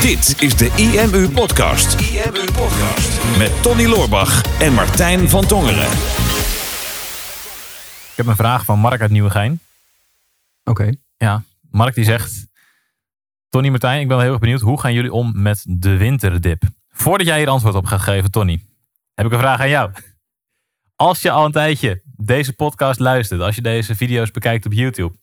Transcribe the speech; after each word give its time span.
Dit 0.00 0.42
is 0.42 0.56
de 0.56 0.70
IMU 0.76 1.28
Podcast. 1.28 2.00
IMU 2.00 2.44
Podcast. 2.52 3.38
Met 3.38 3.62
Tony 3.62 3.84
Loorbach 3.86 4.60
en 4.60 4.72
Martijn 4.72 5.28
van 5.28 5.46
Tongeren. 5.46 5.90
Ik 8.10 8.16
heb 8.16 8.26
een 8.26 8.36
vraag 8.36 8.64
van 8.64 8.78
Mark 8.78 9.00
uit 9.00 9.10
Nieuwegein. 9.10 9.60
Oké. 10.64 10.92
Ja, 11.16 11.42
Mark 11.70 11.94
die 11.94 12.04
zegt... 12.04 12.46
Tony 13.48 13.68
Martijn, 13.68 14.00
ik 14.00 14.08
ben 14.08 14.20
heel 14.20 14.30
erg 14.30 14.38
benieuwd. 14.38 14.60
Hoe 14.60 14.80
gaan 14.80 14.92
jullie 14.92 15.12
om 15.12 15.42
met 15.42 15.64
de 15.68 15.96
winterdip? 15.96 16.62
Voordat 16.90 17.26
jij 17.26 17.38
hier 17.38 17.48
antwoord 17.48 17.74
op 17.74 17.86
gaat 17.86 18.00
geven, 18.00 18.30
Tony, 18.30 18.62
heb 19.14 19.26
ik 19.26 19.32
een 19.32 19.38
vraag 19.38 19.60
aan 19.60 19.68
jou. 19.68 19.92
Als 20.96 21.22
je 21.22 21.30
al 21.30 21.44
een 21.44 21.52
tijdje 21.52 22.02
deze 22.16 22.52
podcast 22.52 23.00
luistert, 23.00 23.40
als 23.40 23.54
je 23.54 23.62
deze 23.62 23.94
video's 23.94 24.30
bekijkt 24.30 24.66
op 24.66 24.72
YouTube, 24.72 25.14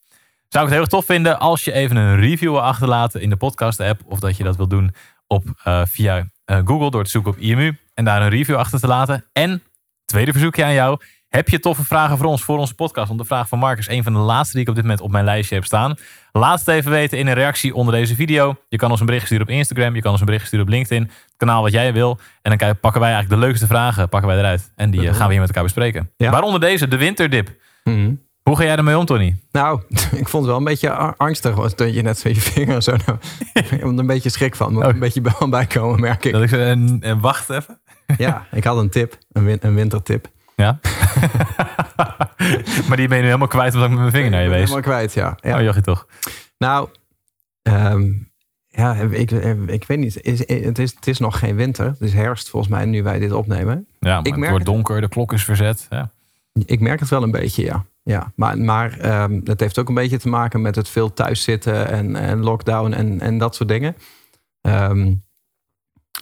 zou 0.53 0.65
ik 0.65 0.71
het 0.71 0.79
heel 0.79 0.89
erg 0.89 0.89
tof 0.89 1.05
vinden 1.05 1.39
als 1.39 1.63
je 1.63 1.71
even 1.71 1.95
een 1.95 2.19
review 2.19 2.51
wil 2.51 2.61
achterlaten 2.61 3.21
in 3.21 3.29
de 3.29 3.35
podcast-app. 3.35 4.01
Of 4.05 4.19
dat 4.19 4.37
je 4.37 4.43
dat 4.43 4.55
wil 4.55 4.67
doen 4.67 4.93
op, 5.27 5.43
eh, 5.63 5.81
via 5.85 6.27
eh, 6.45 6.59
Google 6.65 6.91
door 6.91 7.03
te 7.03 7.09
zoeken 7.09 7.31
op 7.31 7.37
IMU 7.37 7.77
en 7.93 8.05
daar 8.05 8.21
een 8.21 8.29
review 8.29 8.55
achter 8.55 8.79
te 8.79 8.87
laten. 8.87 9.25
En, 9.31 9.63
tweede 10.05 10.31
verzoekje 10.31 10.63
aan 10.63 10.73
jou. 10.73 10.99
Heb 11.27 11.49
je 11.49 11.59
toffe 11.59 11.83
vragen 11.83 12.17
voor 12.17 12.25
ons, 12.25 12.43
voor 12.43 12.57
onze 12.57 12.75
podcast? 12.75 13.07
Want 13.07 13.19
de 13.19 13.25
vraag 13.25 13.47
van 13.47 13.59
Mark 13.59 13.77
is 13.79 13.87
een 13.87 14.03
van 14.03 14.13
de 14.13 14.19
laatste 14.19 14.53
die 14.53 14.61
ik 14.61 14.69
op 14.69 14.75
dit 14.75 14.83
moment 14.83 15.01
op 15.01 15.11
mijn 15.11 15.25
lijstje 15.25 15.55
heb 15.55 15.65
staan. 15.65 15.95
Laat 16.31 16.59
het 16.59 16.67
even 16.67 16.91
weten 16.91 17.17
in 17.17 17.27
een 17.27 17.33
reactie 17.33 17.75
onder 17.75 17.93
deze 17.93 18.15
video. 18.15 18.55
Je 18.69 18.77
kan 18.77 18.91
ons 18.91 18.99
een 18.99 19.05
bericht 19.05 19.25
sturen 19.25 19.45
op 19.45 19.53
Instagram. 19.53 19.95
Je 19.95 20.01
kan 20.01 20.11
ons 20.11 20.19
een 20.19 20.25
bericht 20.25 20.47
sturen 20.47 20.65
op 20.65 20.71
LinkedIn. 20.71 21.03
Het 21.03 21.33
kanaal 21.37 21.61
wat 21.61 21.71
jij 21.71 21.93
wil. 21.93 22.19
En 22.41 22.57
dan 22.57 22.79
pakken 22.79 23.01
wij 23.01 23.11
eigenlijk 23.11 23.41
de 23.41 23.47
leukste 23.47 23.67
vragen 23.67 24.09
pakken 24.09 24.29
wij 24.29 24.37
eruit. 24.39 24.71
En 24.75 24.91
die 24.91 25.07
eh, 25.07 25.15
gaan 25.15 25.25
we 25.25 25.31
hier 25.31 25.39
met 25.39 25.49
elkaar 25.49 25.63
bespreken. 25.63 26.11
Ja. 26.17 26.31
Waaronder 26.31 26.59
deze, 26.59 26.87
de 26.87 26.97
winterdip. 26.97 27.49
Mhm. 27.83 28.13
Hoe 28.43 28.57
ga 28.57 28.63
jij 28.63 28.75
ermee 28.75 28.97
om, 28.97 29.05
Tony? 29.05 29.35
Nou, 29.51 29.81
ik 30.21 30.29
vond 30.29 30.43
het 30.43 30.45
wel 30.45 30.57
een 30.57 30.63
beetje 30.63 30.89
angstig. 31.17 31.55
was 31.55 31.75
Dat 31.75 31.93
je 31.93 32.01
net 32.01 32.19
zo 32.19 32.29
je 32.29 32.35
vinger 32.35 32.81
zo... 32.83 32.95
Nou, 33.05 33.17
ik 33.53 33.67
heb 33.67 33.81
er 33.81 33.87
een 33.87 34.05
beetje 34.07 34.29
schrik 34.29 34.55
van. 34.55 34.73
Moet 34.73 34.83
Oh. 34.83 34.89
een 34.89 34.99
beetje 34.99 35.21
bij 35.49 35.65
komen, 35.65 35.99
merk 35.99 36.25
ik. 36.25 36.31
Dat 36.31 36.41
ik 36.51 37.21
wacht 37.21 37.49
even. 37.49 37.77
Ja, 38.17 38.45
ik 38.51 38.63
had 38.63 38.77
een 38.77 38.89
tip. 38.89 39.17
Een, 39.31 39.45
win- 39.45 39.57
een 39.61 39.75
wintertip. 39.75 40.27
Ja. 40.55 40.79
maar 42.87 42.97
die 42.97 43.07
ben 43.07 43.17
je 43.17 43.21
nu 43.21 43.25
helemaal 43.25 43.47
kwijt 43.47 43.73
omdat 43.73 43.89
ik 43.89 43.95
met 43.95 43.99
mijn 43.99 44.11
vinger 44.11 44.29
naar 44.29 44.43
je 44.43 44.49
wees. 44.49 44.59
Helemaal 44.59 44.81
kwijt, 44.81 45.13
ja. 45.13 45.37
ja. 45.41 45.55
Oh, 45.57 45.63
jochie 45.63 45.81
toch. 45.81 46.07
Nou, 46.57 46.89
ehm, 47.61 48.11
ja, 48.67 48.93
ik, 48.95 49.31
ik 49.67 49.83
weet 49.87 49.97
niet. 49.97 50.21
Is, 50.21 50.39
het, 50.47 50.79
is, 50.79 50.95
het 50.95 51.07
is 51.07 51.19
nog 51.19 51.39
geen 51.39 51.55
winter. 51.55 51.85
Het 51.85 52.01
is 52.01 52.13
herfst 52.13 52.49
volgens 52.49 52.71
mij 52.71 52.85
nu 52.85 53.03
wij 53.03 53.19
dit 53.19 53.31
opnemen. 53.31 53.87
Ja, 53.99 54.09
maar 54.09 54.19
Ik 54.19 54.25
het 54.25 54.35
merk 54.35 54.51
wordt 54.51 54.65
donker, 54.65 55.01
de 55.01 55.07
klok 55.09 55.33
is 55.33 55.43
verzet. 55.43 55.87
Ja. 55.89 56.11
Ik 56.65 56.79
merk 56.79 56.99
het 56.99 57.09
wel 57.09 57.23
een 57.23 57.31
beetje, 57.31 57.63
ja. 57.63 57.85
Ja 58.03 58.31
maar 58.35 58.57
maar 58.57 58.99
ehm, 58.99 59.39
het 59.43 59.59
heeft 59.59 59.79
ook 59.79 59.87
een 59.87 59.93
beetje 59.93 60.19
te 60.19 60.29
maken 60.29 60.61
met 60.61 60.75
het 60.75 60.89
veel 60.89 61.13
thuiszitten 61.13 61.87
en, 61.87 62.15
en 62.15 62.43
lockdown 62.43 62.91
en, 62.91 63.19
en 63.19 63.37
dat 63.37 63.55
soort 63.55 63.69
dingen. 63.69 63.95
Ehm, 64.61 65.13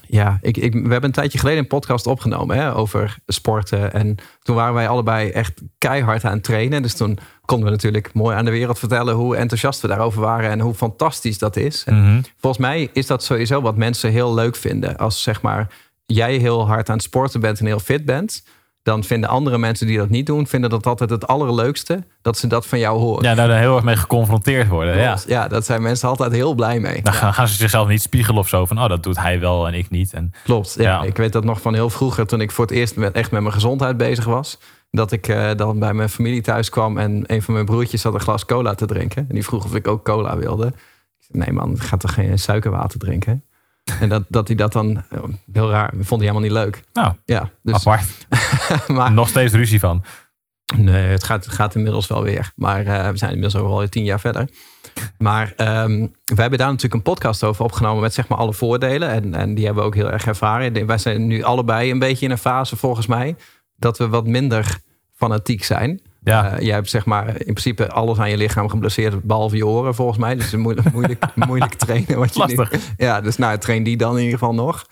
ja, 0.08 0.38
ik, 0.42 0.58
ik, 0.58 0.74
we 0.74 0.80
hebben 0.80 1.04
een 1.04 1.12
tijdje 1.12 1.38
geleden 1.38 1.60
een 1.60 1.68
podcast 1.68 2.08
opgenomen 2.08 2.58
hè, 2.58 2.76
over 2.76 3.18
sporten. 3.28 3.94
En 3.94 4.16
toen 4.42 4.56
waren 4.56 4.74
wij 4.74 4.88
allebei 4.88 5.30
echt 5.30 5.62
keihard 5.78 6.24
aan 6.24 6.34
het 6.34 6.44
trainen. 6.44 6.82
Dus 6.82 6.94
toen 6.94 7.18
konden 7.46 7.66
we 7.66 7.72
natuurlijk 7.72 8.14
mooi 8.14 8.36
aan 8.36 8.46
de 8.46 8.52
wereld 8.52 8.80
vertellen 8.80 9.16
hoe 9.16 9.36
enthousiast 9.36 9.82
we 9.82 9.88
daarover 9.88 10.22
waren 10.22 10.50
en 10.50 10.60
hoe 10.60 10.74
fantastisch 10.74 11.38
dat 11.38 11.56
is. 11.56 11.84
Mhm. 11.86 12.22
volgens 12.38 12.62
mij 12.62 12.90
is 12.94 13.08
dat 13.08 13.24
sowieso 13.24 13.62
wat 13.62 13.78
mensen 13.78 14.12
heel 14.12 14.34
leuk 14.34 14.56
vinden. 14.56 14.98
Als 14.98 15.24
zeg 15.24 15.42
maar 15.42 15.68
jij 16.06 16.36
heel 16.36 16.68
hard 16.68 16.90
aan 16.90 16.96
het 16.96 17.04
sporten 17.04 17.40
bent 17.40 17.60
en 17.60 17.66
heel 17.66 17.80
fit 17.80 18.06
bent, 18.06 18.44
dan 18.84 19.04
vinden 19.04 19.30
andere 19.30 19.58
mensen 19.58 19.88
die 19.88 19.98
dat 19.98 20.10
niet 20.10 20.26
doen, 20.26 20.48
vinden 20.48 20.70
dat 20.70 20.86
altijd 20.86 21.10
het 21.10 21.28
allerleukste 21.28 22.04
dat 22.22 22.38
ze 22.38 22.48
dat 22.48 22.68
van 22.68 22.80
jou 22.80 23.00
horen. 23.00 23.24
Ja, 23.24 23.36
daar 23.36 23.60
heel 23.60 23.76
erg 23.76 23.84
mee 23.84 23.96
geconfronteerd 23.96 24.68
worden. 24.68 24.98
Ja. 24.98 25.18
Ja, 25.28 25.48
dat 25.48 25.66
zijn 25.66 25.82
mensen 25.82 26.10
altijd 26.10 26.32
heel 26.32 26.54
blij 26.54 26.80
mee. 26.80 27.02
Dan 27.02 27.14
gaan, 27.14 27.34
gaan 27.34 27.48
ze 27.48 27.56
zichzelf 27.56 27.88
niet 27.88 28.02
spiegelen 28.02 28.40
of 28.40 28.48
zo. 28.48 28.66
Van, 28.66 28.80
oh, 28.82 28.90
dat 28.90 29.04
doet 29.04 29.18
hij 29.18 29.40
wel 29.40 29.68
en 29.68 29.74
ik 29.74 29.90
niet. 29.90 30.14
En, 30.14 30.32
Klopt. 30.44 30.76
Ja. 30.78 30.84
Ja. 30.84 31.04
Ik 31.04 31.18
weet 31.18 31.34
dat 31.34 31.44
nog 31.44 31.62
van 31.62 31.74
heel 31.74 31.90
vroeger, 31.90 32.28
toen 32.28 32.42
ik 32.42 32.52
voor 32.52 32.66
het 32.66 32.74
eerst 32.74 32.96
met, 32.96 33.14
echt 33.14 33.32
met 33.32 33.42
mijn 33.42 33.54
gezondheid 33.54 33.98
bezig 33.98 34.26
was. 34.26 34.60
Dat 34.92 35.12
ik 35.12 35.28
eh, 35.28 35.50
dan 35.56 35.80
bij 35.80 35.94
mijn 35.94 36.10
familie 36.10 36.42
thuis 36.42 36.70
kwam 36.70 36.98
en 36.98 37.24
een 37.28 37.42
van 37.42 37.54
mijn 37.54 37.66
broertjes 37.66 38.04
had 38.04 38.14
een 38.14 38.20
glas 38.20 38.46
cola 38.46 38.76
te 38.76 38.86
drinken. 38.86 39.26
En 39.30 39.36
die 39.36 39.44
vroeg 39.44 39.66
of 39.66 39.76
ik 39.76 39.88
ook 39.88 40.04
cola 40.06 40.38
wilde. 40.38 40.68
Ik 40.68 41.26
zei, 41.28 41.44
nee 41.44 41.52
man, 41.52 41.72
ik 41.72 41.82
ga 41.82 41.98
toch 41.98 42.14
geen 42.14 42.40
suikerwater 42.40 43.00
drinken? 43.00 43.44
En 44.00 44.10
dat, 44.16 44.24
dat 44.28 44.48
hij 44.48 44.56
dat 44.56 44.74
dan, 44.74 45.04
eh, 45.10 45.24
heel 45.52 45.70
raar, 45.70 45.90
vond 45.94 46.22
hij 46.22 46.30
helemaal 46.30 46.42
niet 46.42 46.52
leuk. 46.52 46.84
nou, 46.94 47.14
Ja, 47.26 47.50
dus, 47.64 47.76
apart. 47.76 48.28
maar 48.98 49.12
Nog 49.12 49.30
steeds 49.30 49.54
ruzie 49.54 49.80
van. 49.80 50.04
Nee, 50.76 51.08
het 51.08 51.24
gaat, 51.24 51.46
het 51.46 51.54
gaat 51.54 51.76
inmiddels 51.76 52.08
wel 52.08 52.24
weer. 52.24 52.52
Maar 52.56 52.86
eh, 52.86 53.10
we 53.10 53.18
zijn 53.18 53.32
inmiddels 53.32 53.64
ook 53.64 53.70
al 53.70 53.88
tien 53.88 54.04
jaar 54.04 54.20
verder. 54.20 54.50
Maar 55.18 55.54
ehm 55.56 56.08
we 56.26 56.42
hebben 56.42 56.60
daar 56.60 56.68
natuurlijk 56.68 56.94
een 56.94 57.14
podcast 57.14 57.44
over 57.44 57.64
opgenomen 57.64 58.02
met 58.02 58.14
zeg 58.14 58.28
maar 58.28 58.38
alle 58.38 58.54
voordelen. 58.54 59.10
En, 59.10 59.34
en 59.34 59.54
die 59.56 59.66
hebben 59.66 59.84
we 59.84 59.90
ook 59.90 59.96
heel 59.96 60.12
erg 60.12 60.26
ervaren. 60.26 60.86
Wij 60.86 60.98
zijn 60.98 61.28
nu 61.28 61.44
allebei 61.44 61.92
een 61.92 62.00
beetje 62.00 62.26
in 62.26 62.32
een 62.32 62.38
fase 62.38 62.76
volgens 62.76 63.08
mij 63.08 63.36
dat 63.76 63.98
we 63.98 64.08
wat 64.08 64.28
minder 64.28 64.78
fanatiek 65.16 65.64
zijn. 65.64 66.02
Ja. 66.24 66.52
Eh, 66.58 66.66
jij 66.66 66.74
hebt 66.74 66.90
zeg 66.90 67.06
maar 67.06 67.28
in 67.28 67.36
principe 67.54 67.90
alles 67.90 68.18
aan 68.18 68.30
je 68.30 68.38
lichaam 68.38 68.70
geblesseerd, 68.70 69.24
behalve 69.24 69.56
je 69.56 69.66
oren 69.68 69.96
volgens 69.96 70.18
mij. 70.18 70.36
Dus 70.36 70.44
het 70.44 70.54
is 70.54 70.60
moeilijk, 70.60 70.92
moeilijk, 70.92 71.26
moeilijk 71.48 71.74
trainen. 71.74 72.18
Wat 72.18 72.36
je 72.36 72.68
nu- 72.72 72.80
ja, 72.98 73.22
dus 73.22 73.38
nou, 73.38 73.58
train 73.58 73.84
die 73.84 73.98
dan 73.98 74.18
in 74.18 74.24
ieder 74.24 74.40
geval 74.40 74.54
nog. 74.54 74.86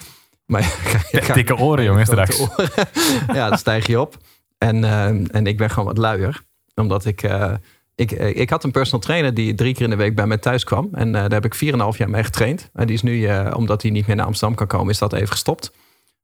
Maar 0.46 0.62
je 1.12 1.30
Dikke 1.34 1.58
oren, 1.58 1.84
jongen, 1.84 2.06
grote 2.06 2.32
straks. 2.32 2.52
oren. 2.58 2.70
ja, 3.40 3.50
dan 3.50 3.58
stijg 3.58 3.88
je 3.88 4.00
op. 4.00 4.18
En, 4.58 4.84
eh, 4.84 5.06
en 5.08 5.48
ik 5.48 5.58
ben 5.58 5.70
gewoon 5.70 5.86
wat 5.86 5.98
luier. 5.98 6.42
Omdat 6.76 7.06
ik, 7.06 7.24
eh, 7.24 7.54
ik... 7.96 8.12
Ik 8.12 8.50
had 8.50 8.64
een 8.64 8.72
personal 8.72 9.00
trainer 9.02 9.34
die 9.34 9.54
drie 9.54 9.74
keer 9.74 9.84
in 9.84 9.90
de 9.90 9.96
week 9.96 10.16
bij 10.16 10.28
mij 10.28 10.38
thuis 10.38 10.64
kwam. 10.64 10.90
En 10.94 11.12
daar 11.12 11.32
heb 11.32 11.46
ik 11.46 11.56
4,5 11.56 11.98
jaar 11.98 12.10
mee 12.10 12.24
getraind. 12.24 12.70
En 12.74 12.86
die 12.86 12.96
is 12.96 13.02
nu, 13.02 13.30
omdat 13.54 13.82
hij 13.82 13.92
niet 13.92 14.08
meer 14.08 14.16
naar 14.16 14.26
Amsterdam 14.26 14.58
kan 14.58 14.68
komen, 14.68 14.90
is 14.90 14.98
dat 14.98 15.14
even 15.14 15.28
gestopt. 15.28 15.72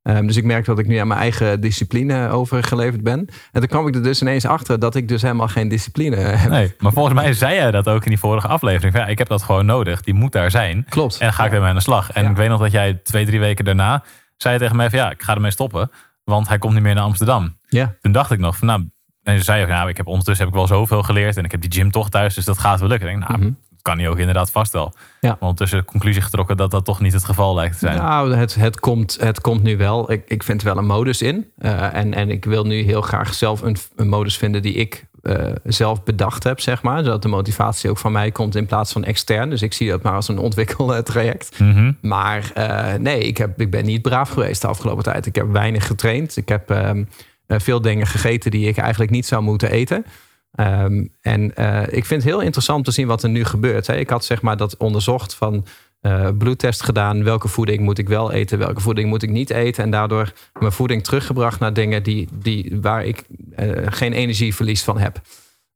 Ehm, 0.05 0.25
dus 0.27 0.35
ik 0.37 0.43
merk 0.43 0.65
dat 0.65 0.79
ik 0.79 0.87
nu 0.87 0.97
aan 0.97 1.07
mijn 1.07 1.19
eigen 1.19 1.61
discipline 1.61 2.29
overgeleverd 2.29 3.03
ben. 3.03 3.19
En 3.51 3.59
toen 3.61 3.67
kwam 3.69 3.87
ik 3.87 3.95
er 3.95 4.03
dus 4.03 4.21
ineens 4.21 4.45
achter 4.45 4.79
dat 4.79 4.95
ik 4.95 5.07
dus 5.07 5.21
helemaal 5.21 5.47
geen 5.47 5.67
discipline 5.67 6.15
heb. 6.15 6.49
Nee, 6.49 6.73
maar 6.79 6.91
volgens 6.91 7.15
mij 7.15 7.33
zei 7.33 7.55
jij 7.55 7.71
dat 7.71 7.87
ook 7.89 8.03
in 8.03 8.09
die 8.09 8.19
vorige 8.19 8.47
aflevering. 8.47 8.91
Van, 8.93 9.01
Ja, 9.01 9.07
ik 9.07 9.17
heb 9.17 9.27
dat 9.27 9.41
gewoon 9.43 9.65
nodig. 9.65 10.01
Die 10.01 10.13
moet 10.13 10.31
daar 10.31 10.51
zijn. 10.51 10.85
Klopt. 10.89 11.13
En 11.17 11.25
dan 11.25 11.33
ga 11.33 11.45
ik 11.45 11.51
ermee 11.53 11.69
aan 11.69 11.75
de 11.75 11.81
slag. 11.81 12.11
En 12.11 12.23
Ja. 12.23 12.29
ik 12.29 12.35
weet 12.35 12.49
nog 12.49 12.59
dat 12.59 12.71
jij 12.71 12.93
twee, 13.03 13.25
drie 13.25 13.39
weken 13.39 13.65
daarna 13.65 14.03
zei 14.37 14.57
tegen 14.57 14.75
mij 14.75 14.89
van 14.89 14.99
ja, 14.99 15.11
ik 15.11 15.21
ga 15.23 15.33
ermee 15.35 15.51
stoppen. 15.51 15.91
Want 16.23 16.47
hij 16.47 16.57
komt 16.57 16.73
niet 16.73 16.83
meer 16.83 16.95
naar 16.95 17.03
Amsterdam. 17.03 17.57
Ja, 17.67 17.95
Toen 18.01 18.11
dacht 18.11 18.31
ik 18.31 18.39
nog 18.39 18.57
van 18.57 18.67
nou, 18.67 18.89
en 19.23 19.37
ze 19.37 19.43
zei 19.43 19.63
ook, 19.63 19.69
nou, 19.69 19.89
ik 19.89 19.97
heb 19.97 20.07
ondertussen 20.07 20.45
heb 20.45 20.53
ik 20.53 20.59
wel 20.59 20.67
zoveel 20.69 21.03
geleerd. 21.03 21.37
En 21.37 21.43
ik 21.43 21.51
heb 21.51 21.61
die 21.61 21.71
gym 21.71 21.91
toch 21.91 22.09
thuis, 22.09 22.35
dus 22.35 22.45
dat 22.45 22.57
gaat 22.57 22.79
wel 22.79 22.89
lukken. 22.89 23.09
Ik 23.09 23.17
denk, 23.19 23.29
nou, 23.29 23.41
Mhm. 23.41 23.51
Kan 23.85 23.99
hij 23.99 24.09
ook 24.09 24.19
inderdaad 24.19 24.51
vast 24.51 24.71
wel. 24.71 24.93
Ja. 25.21 25.29
Maar 25.29 25.37
ondertussen 25.39 25.77
de 25.77 25.85
conclusie 25.85 26.21
getrokken 26.21 26.57
dat 26.57 26.71
dat 26.71 26.85
toch 26.85 27.01
niet 27.01 27.13
het 27.13 27.25
geval 27.25 27.55
lijkt 27.55 27.73
te 27.73 27.79
zijn. 27.79 27.97
Nou, 27.97 28.35
het, 28.35 28.55
het, 28.55 28.79
komt, 28.79 29.17
het 29.19 29.41
komt 29.41 29.63
nu 29.63 29.77
wel. 29.77 30.11
Ik, 30.11 30.23
ik 30.27 30.43
vind 30.43 30.61
er 30.61 30.67
wel 30.67 30.77
een 30.77 30.85
modus 30.85 31.21
in. 31.21 31.51
Eh, 31.57 31.93
en, 31.93 32.13
en 32.13 32.29
ik 32.29 32.45
wil 32.45 32.63
nu 32.63 32.81
heel 32.81 33.01
graag 33.01 33.33
zelf 33.33 33.61
een, 33.61 33.77
een 33.95 34.09
modus 34.09 34.37
vinden 34.37 34.61
die 34.61 34.73
ik 34.73 35.05
eh, 35.25 35.51
zelf 35.63 36.03
bedacht 36.03 36.43
heb, 36.43 36.59
zeg 36.59 36.81
maar. 36.81 37.03
Zodat 37.03 37.21
de 37.21 37.27
motivatie 37.27 37.89
ook 37.89 37.97
van 37.97 38.11
mij 38.11 38.31
komt 38.31 38.55
in 38.55 38.65
plaats 38.65 38.91
van 38.91 39.03
extern. 39.03 39.49
Dus 39.49 39.61
ik 39.61 39.73
zie 39.73 39.89
dat 39.89 40.01
maar 40.01 40.13
als 40.13 40.27
een 40.27 40.37
ontwikkeltraject. 40.37 41.59
Mhm. 41.59 41.91
Maar 42.01 42.51
eh, 42.53 42.93
nee, 42.93 43.19
ik, 43.19 43.37
heb, 43.37 43.61
ik 43.61 43.71
ben 43.71 43.85
niet 43.85 44.01
braaf 44.01 44.29
geweest 44.29 44.61
de 44.61 44.67
afgelopen 44.67 45.03
tijd. 45.03 45.25
Ik 45.25 45.35
heb 45.35 45.51
weinig 45.51 45.87
getraind. 45.87 46.37
Ik 46.37 46.49
heb 46.49 46.69
ehm, 46.69 47.03
eh, 47.47 47.59
veel 47.59 47.81
dingen 47.81 48.07
gegeten 48.07 48.51
die 48.51 48.67
ik 48.67 48.77
eigenlijk 48.77 49.11
niet 49.11 49.25
zou 49.25 49.43
moeten 49.43 49.71
eten. 49.71 50.05
Ehm, 50.55 51.05
en 51.21 51.55
eh, 51.55 51.81
ik 51.81 52.05
vind 52.05 52.23
het 52.23 52.31
heel 52.31 52.41
interessant 52.41 52.85
te 52.85 52.91
zien 52.91 53.07
wat 53.07 53.23
er 53.23 53.29
nu 53.29 53.43
gebeurt. 53.45 53.87
Hè. 53.87 53.95
Ik 53.95 54.09
had 54.09 54.25
zeg 54.25 54.41
maar 54.41 54.57
dat 54.57 54.77
onderzocht 54.77 55.33
van 55.33 55.65
eh, 56.01 56.27
bloedtest 56.37 56.83
gedaan. 56.83 57.23
Welke 57.23 57.47
voeding 57.47 57.79
moet 57.79 57.97
ik 57.97 58.07
wel 58.07 58.31
eten? 58.31 58.57
Welke 58.57 58.81
voeding 58.81 59.09
moet 59.09 59.23
ik 59.23 59.29
niet 59.29 59.49
eten? 59.49 59.83
En 59.83 59.91
daardoor 59.91 60.31
mijn 60.59 60.71
voeding 60.71 61.03
teruggebracht 61.03 61.59
naar 61.59 61.73
dingen 61.73 62.03
die, 62.03 62.27
die, 62.33 62.77
waar 62.81 63.05
ik 63.05 63.23
eh, 63.55 63.69
geen 63.85 64.13
energieverlies 64.13 64.83
van 64.83 64.97
heb. 64.97 65.21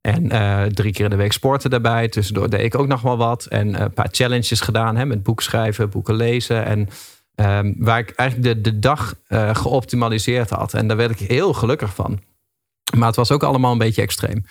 En 0.02 0.30
drie 0.74 0.92
keer 0.92 1.04
in 1.04 1.10
de 1.10 1.16
week 1.16 1.32
sporten 1.32 1.70
daarbij. 1.70 2.08
Tussendoor 2.08 2.50
deed 2.50 2.62
ik 2.64 2.76
ook 2.76 2.88
nog 2.88 3.02
wel 3.02 3.18
wat. 3.18 3.46
En 3.46 3.82
een 3.82 3.94
paar 3.94 4.08
challenges 4.12 4.62
gedaan. 4.62 4.96
Hè, 4.96 5.06
met 5.06 5.24
boek 5.24 5.42
schrijven, 5.42 5.90
boeken 5.90 6.16
lezen. 6.16 6.66
En 6.66 6.90
ehm, 7.36 7.74
waar 7.78 8.00
ik 8.00 8.10
eigenlijk 8.10 8.64
de, 8.64 8.72
de 8.72 8.80
dag 8.80 9.16
geoptimaliseerd 9.54 10.50
had. 10.50 10.74
En 10.74 10.88
daar 10.88 10.98
werd 10.98 11.20
ik 11.20 11.28
heel 11.28 11.54
gelukkig 11.54 11.96
van. 11.96 12.20
Maar 12.98 13.08
het 13.08 13.16
was 13.16 13.32
ook 13.32 13.44
allemaal 13.44 13.72
een 13.72 13.78
beetje 13.78 14.02
extreem. 14.02 14.44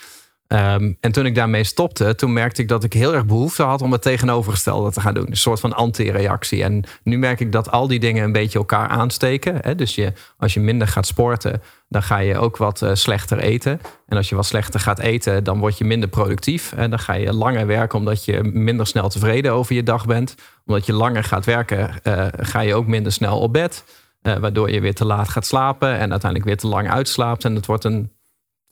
Ehm, 0.49 0.93
en 1.01 1.13
toen 1.13 1.27
ik 1.27 1.35
daarmee 1.35 1.65
stopte, 1.65 2.15
toen 2.15 2.33
merkte 2.33 2.63
ik 2.63 2.69
dat 2.69 2.85
ik 2.85 2.93
heel 2.93 3.15
erg 3.15 3.27
behoefte 3.27 3.63
had 3.63 3.83
om 3.83 3.93
het 3.93 4.03
tegenovergestelde 4.03 4.91
te 4.91 5.01
gaan 5.01 5.15
doen. 5.15 5.27
Een 5.27 5.37
soort 5.37 5.61
van 5.61 5.73
anti-reactie. 5.73 6.63
En 6.63 6.85
nu 7.03 7.19
merk 7.19 7.41
ik 7.41 7.53
dat 7.53 7.71
al 7.71 7.87
die 7.87 7.99
dingen 7.99 8.25
een 8.25 8.33
beetje 8.33 8.59
elkaar 8.59 8.89
aansteken. 8.89 9.59
Hè? 9.61 9.75
Dus 9.75 9.95
je, 9.95 10.13
als 10.37 10.55
je 10.55 10.61
minder 10.61 10.89
gaat 10.89 11.07
sporten, 11.07 11.63
dan 11.89 12.03
ga 12.03 12.19
je 12.19 12.39
ook 12.39 12.57
wat 12.57 12.83
eh, 12.83 12.95
slechter 12.95 13.39
eten. 13.39 13.81
En 14.07 14.17
als 14.17 14.29
je 14.29 14.35
wat 14.35 14.47
slechter 14.47 14.81
gaat 14.81 14.99
eten, 14.99 15.45
dan 15.45 15.59
word 15.59 15.79
je 15.79 15.85
minder 15.85 16.09
productief. 16.09 16.73
En 16.73 16.91
dan 16.91 16.99
ga 16.99 17.13
je 17.13 17.33
langer 17.33 17.67
werken 17.67 17.99
omdat 17.99 18.25
je 18.25 18.43
minder 18.43 18.87
snel 18.87 19.09
tevreden 19.09 19.53
over 19.53 19.75
je 19.75 19.83
dag 19.83 20.07
bent. 20.07 20.35
Omdat 20.65 20.87
je 20.87 20.93
langer 20.93 21.25
gaat 21.25 21.45
werken, 21.45 22.03
eh, 22.03 22.27
ga 22.37 22.61
je 22.61 22.75
ook 22.75 22.87
minder 22.87 23.13
snel 23.13 23.39
op 23.39 23.53
bed. 23.53 23.85
Eh, 24.23 24.37
waardoor 24.37 24.71
je 24.71 24.81
weer 24.81 24.95
te 24.95 25.05
laat 25.05 25.29
gaat 25.29 25.47
slapen 25.47 25.89
en 25.99 26.11
uiteindelijk 26.11 26.45
weer 26.45 26.57
te 26.57 26.67
lang 26.67 26.91
uitslaapt. 26.91 27.45
En 27.45 27.55
het 27.55 27.67
wordt 27.67 27.85
een 27.85 28.13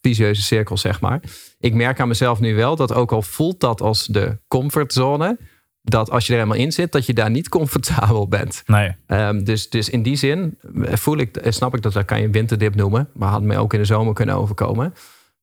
vicieuze 0.06 0.42
cirkel, 0.42 0.76
zeg 0.76 1.00
maar. 1.00 1.20
Ik 1.58 1.74
merk 1.74 2.00
aan 2.00 2.08
mezelf 2.08 2.40
nu 2.40 2.54
wel 2.54 2.76
dat 2.76 2.92
ook 2.92 3.12
al 3.12 3.22
voelt 3.22 3.60
dat 3.60 3.80
als 3.80 4.06
de 4.06 4.38
comfortzone, 4.48 5.38
dat 5.82 6.10
als 6.10 6.26
je 6.26 6.32
er 6.32 6.38
helemaal 6.38 6.60
in 6.60 6.72
zit, 6.72 6.92
dat 6.92 7.06
je 7.06 7.14
daar 7.14 7.30
niet 7.30 7.48
comfortabel 7.48 8.28
bent. 8.28 8.62
Nee. 8.66 8.96
Um, 9.06 9.44
dus, 9.44 9.70
dus 9.70 9.88
in 9.90 10.02
die 10.02 10.16
zin 10.16 10.58
voel 10.74 11.16
ik, 11.16 11.38
snap 11.48 11.74
ik 11.74 11.82
dat, 11.82 11.92
dat 11.92 12.04
kan 12.04 12.18
je 12.18 12.24
een 12.24 12.32
winterdip 12.32 12.74
noemen. 12.74 13.08
Maar 13.14 13.28
had 13.28 13.42
mij 13.42 13.58
ook 13.58 13.72
in 13.72 13.78
de 13.78 13.84
zomer 13.84 14.14
kunnen 14.14 14.34
overkomen. 14.34 14.94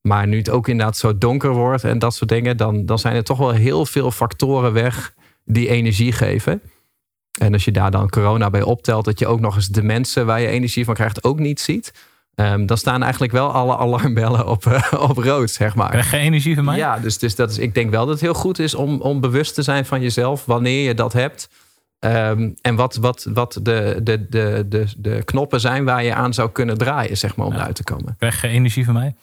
Maar 0.02 0.28
nu 0.28 0.38
het 0.38 0.50
ook 0.50 0.68
inderdaad 0.68 0.98
zo 0.98 1.18
donker 1.18 1.52
wordt 1.52 1.84
en 1.84 2.00
dat 2.00 2.16
soort 2.16 2.30
dingen, 2.30 2.58
dan, 2.58 2.86
dan 2.86 3.00
zijn 3.00 3.16
er 3.16 3.24
toch 3.24 3.38
wel 3.38 3.52
heel 3.52 3.86
veel 3.86 4.12
factoren 4.12 4.74
weg 4.74 5.14
die 5.46 5.68
energie 5.68 6.12
geven. 6.12 6.62
En 7.40 7.54
als 7.54 7.66
je 7.66 7.72
daar 7.72 7.92
dan 7.92 8.10
corona 8.10 8.50
bij 8.50 8.62
optelt, 8.62 9.06
dat 9.06 9.20
je 9.20 9.28
ook 9.28 9.40
nog 9.40 9.56
eens 9.56 9.68
de 9.68 9.84
mensen 9.84 10.26
waar 10.26 10.42
je 10.42 10.48
energie 10.48 10.86
van 10.86 10.94
krijgt 10.94 11.24
ook 11.24 11.40
niet 11.40 11.60
ziet. 11.60 11.94
Um, 12.36 12.66
dan 12.66 12.78
staan 12.78 13.04
eigenlijk 13.04 13.32
wel 13.32 13.52
alle 13.52 13.78
alarmbellen 13.78 14.48
op, 14.48 14.66
uh, 14.66 14.94
op 15.10 15.18
rood, 15.18 15.50
zeg 15.50 15.76
maar. 15.76 15.90
Krijg 15.90 16.12
je 16.12 16.18
energie 16.18 16.56
van 16.56 16.64
mij? 16.64 16.78
Ja, 16.78 17.00
dus, 17.00 17.18
dus 17.18 17.36
dat 17.36 17.50
is, 17.50 17.58
ik 17.58 17.74
denk 17.74 17.90
wel 17.90 18.06
dat 18.06 18.14
het 18.14 18.22
heel 18.24 18.34
goed 18.34 18.60
is 18.60 18.76
om, 18.76 19.02
om 19.02 19.20
bewust 19.20 19.54
te 19.54 19.62
zijn 19.62 19.86
van 19.86 20.02
jezelf 20.02 20.46
wanneer 20.46 20.88
je 20.88 20.94
dat 20.94 21.14
hebt. 21.14 21.50
Um, 22.00 22.54
en 22.62 22.76
wat, 22.76 22.96
wat, 22.96 23.28
wat 23.34 23.60
de, 23.62 24.00
de, 24.04 24.30
de, 24.30 24.66
de, 24.68 24.86
de 24.98 25.22
knoppen 25.24 25.60
zijn 25.60 25.86
waar 25.86 26.04
je 26.04 26.14
aan 26.14 26.34
zou 26.34 26.50
kunnen 26.50 26.78
draaien, 26.78 27.18
zeg 27.18 27.36
maar, 27.36 27.46
om 27.46 27.54
ja. 27.54 27.60
eruit 27.60 27.76
te 27.76 27.84
komen. 27.84 28.16
Krijg 28.18 28.42
je 28.42 28.48
energie 28.48 28.86
van 28.86 28.94
mij? 28.94 29.16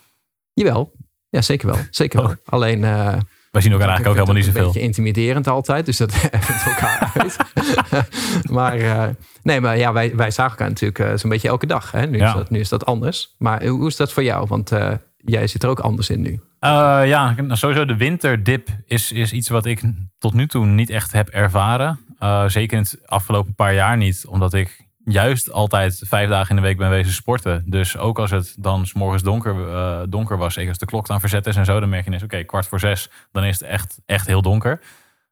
Jawel, 0.52 0.92
ja, 1.28 1.42
zeker 1.42 1.66
wel. 1.66 1.78
Zeker 1.90 2.22
wel. 2.22 2.30
Oh. 2.30 2.36
Alleen. 2.44 2.82
Uh, 2.82 3.16
wij 3.50 3.62
zien 3.62 3.72
elkaar 3.72 3.88
eigenlijk 3.88 4.18
ook 4.18 4.26
helemaal 4.26 4.34
niet 4.34 4.44
zoveel. 4.44 4.66
Een 4.66 4.72
beetje 4.72 4.86
intimiderend 4.86 5.46
altijd, 5.46 5.86
dus 5.86 5.96
dat 5.96 6.12
effent 6.30 6.62
elkaar 6.64 7.12
uit. 7.14 7.36
maar 8.56 8.78
uh, 8.78 9.04
nee, 9.42 9.60
maar 9.60 9.78
ja, 9.78 9.92
wij, 9.92 10.16
wij 10.16 10.30
zagen 10.30 10.50
elkaar 10.50 10.68
natuurlijk 10.68 10.98
uh, 10.98 11.12
zo'n 11.16 11.30
beetje 11.30 11.48
elke 11.48 11.66
dag. 11.66 11.90
Hè? 11.90 12.06
Nu, 12.06 12.18
ja. 12.18 12.26
is 12.26 12.34
dat, 12.34 12.50
nu 12.50 12.58
is 12.58 12.68
dat 12.68 12.86
anders. 12.86 13.34
Maar 13.38 13.66
hoe 13.66 13.86
is 13.86 13.96
dat 13.96 14.12
voor 14.12 14.22
jou? 14.22 14.46
Want 14.48 14.72
uh, 14.72 14.92
jij 15.16 15.46
zit 15.46 15.62
er 15.62 15.68
ook 15.68 15.80
anders 15.80 16.10
in 16.10 16.20
nu. 16.20 16.40
ja, 16.60 17.34
sowieso 17.48 17.84
de 17.84 17.96
winterdip 17.96 18.68
is, 18.86 19.12
is 19.12 19.32
iets 19.32 19.48
wat 19.48 19.66
ik 19.66 19.82
tot 20.18 20.34
nu 20.34 20.46
toe 20.46 20.66
niet 20.66 20.90
echt 20.90 21.12
heb 21.12 21.28
ervaren. 21.28 21.98
zeker 22.46 22.76
in 22.76 22.82
het 22.82 22.98
afgelopen 23.06 23.54
paar 23.54 23.74
jaar 23.74 23.96
niet, 23.96 24.26
omdat 24.26 24.54
ik 24.54 24.88
juist 25.10 25.52
altijd 25.52 26.02
vijf 26.06 26.28
dagen 26.28 26.50
in 26.50 26.56
de 26.56 26.62
week 26.62 26.76
ben 26.76 26.90
wezen 26.90 27.12
sporten. 27.12 27.62
Dus 27.66 27.96
ook 27.96 28.18
als 28.18 28.30
het 28.30 28.54
dan 28.58 28.86
s 28.86 28.92
morgens 28.92 29.22
donker, 29.22 29.54
uh, 29.54 30.00
donker 30.08 30.38
was, 30.38 30.58
als 30.68 30.78
de 30.78 30.86
klok 30.86 31.06
dan 31.06 31.20
verzet 31.20 31.46
is 31.46 31.56
en 31.56 31.64
zo, 31.64 31.80
dan 31.80 31.88
merk 31.88 32.04
je 32.04 32.12
eens, 32.12 32.22
oké, 32.22 32.44
kwart 32.44 32.66
voor 32.66 32.80
zes, 32.80 33.10
dan 33.32 33.44
is 33.44 33.60
het 33.60 33.68
echt, 33.68 34.00
echt 34.06 34.26
heel 34.26 34.42
donker. 34.42 34.80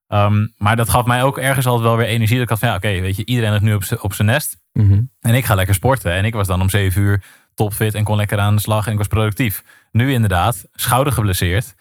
Um, 0.08 0.52
maar 0.56 0.76
dat 0.76 0.88
gaf 0.88 1.04
mij 1.04 1.22
ook 1.22 1.38
ergens 1.38 1.66
altijd 1.66 1.86
wel 1.86 1.96
weer 1.96 2.06
energie. 2.06 2.34
Dat 2.34 2.42
ik 2.42 2.48
had 2.48 2.58
van, 2.58 2.68
ja, 2.68 2.74
oké, 2.74 3.00
weet 3.00 3.16
je, 3.16 3.24
iedereen 3.24 3.54
is 3.54 3.60
nu 3.60 3.74
op, 3.74 3.82
op 4.00 4.14
zijn 4.14 4.28
nest. 4.28 4.56
Mm 4.72 4.90
-hmm. 4.90 5.10
En 5.20 5.34
ik 5.34 5.44
ga 5.44 5.54
lekker 5.54 5.74
sporten. 5.74 6.12
En 6.12 6.24
ik 6.24 6.34
was 6.34 6.46
dan 6.46 6.60
om 6.60 6.70
zeven 6.70 7.02
uur 7.02 7.24
topfit 7.54 7.94
en 7.94 8.04
kon 8.04 8.16
lekker 8.16 8.38
aan 8.38 8.54
de 8.54 8.62
slag 8.62 8.86
en 8.86 8.92
ik 8.92 8.98
was 8.98 9.06
productief. 9.06 9.64
Nu 9.92 10.12
inderdaad, 10.12 10.64
schouder 10.72 11.12
geblesseerd. 11.12 11.74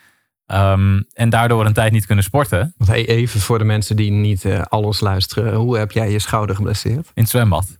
Um, 0.45 1.05
en 1.13 1.29
daardoor 1.29 1.65
een 1.65 1.73
tijd 1.73 1.91
niet 1.91 2.05
kunnen 2.05 2.23
sporten. 2.23 2.73
Want 2.77 2.89
hey, 2.89 3.07
even 3.07 3.39
voor 3.39 3.57
de 3.57 3.63
mensen 3.63 3.95
die 3.95 4.11
niet 4.11 4.43
uh, 4.43 4.61
alles 4.61 4.99
luisteren. 4.99 5.53
Hoe 5.53 5.77
heb 5.77 5.91
jij 5.91 6.11
je 6.11 6.19
schouder 6.19 6.55
geblesseerd? 6.55 7.11
In 7.13 7.21
het 7.21 7.29
zwembad. 7.29 7.77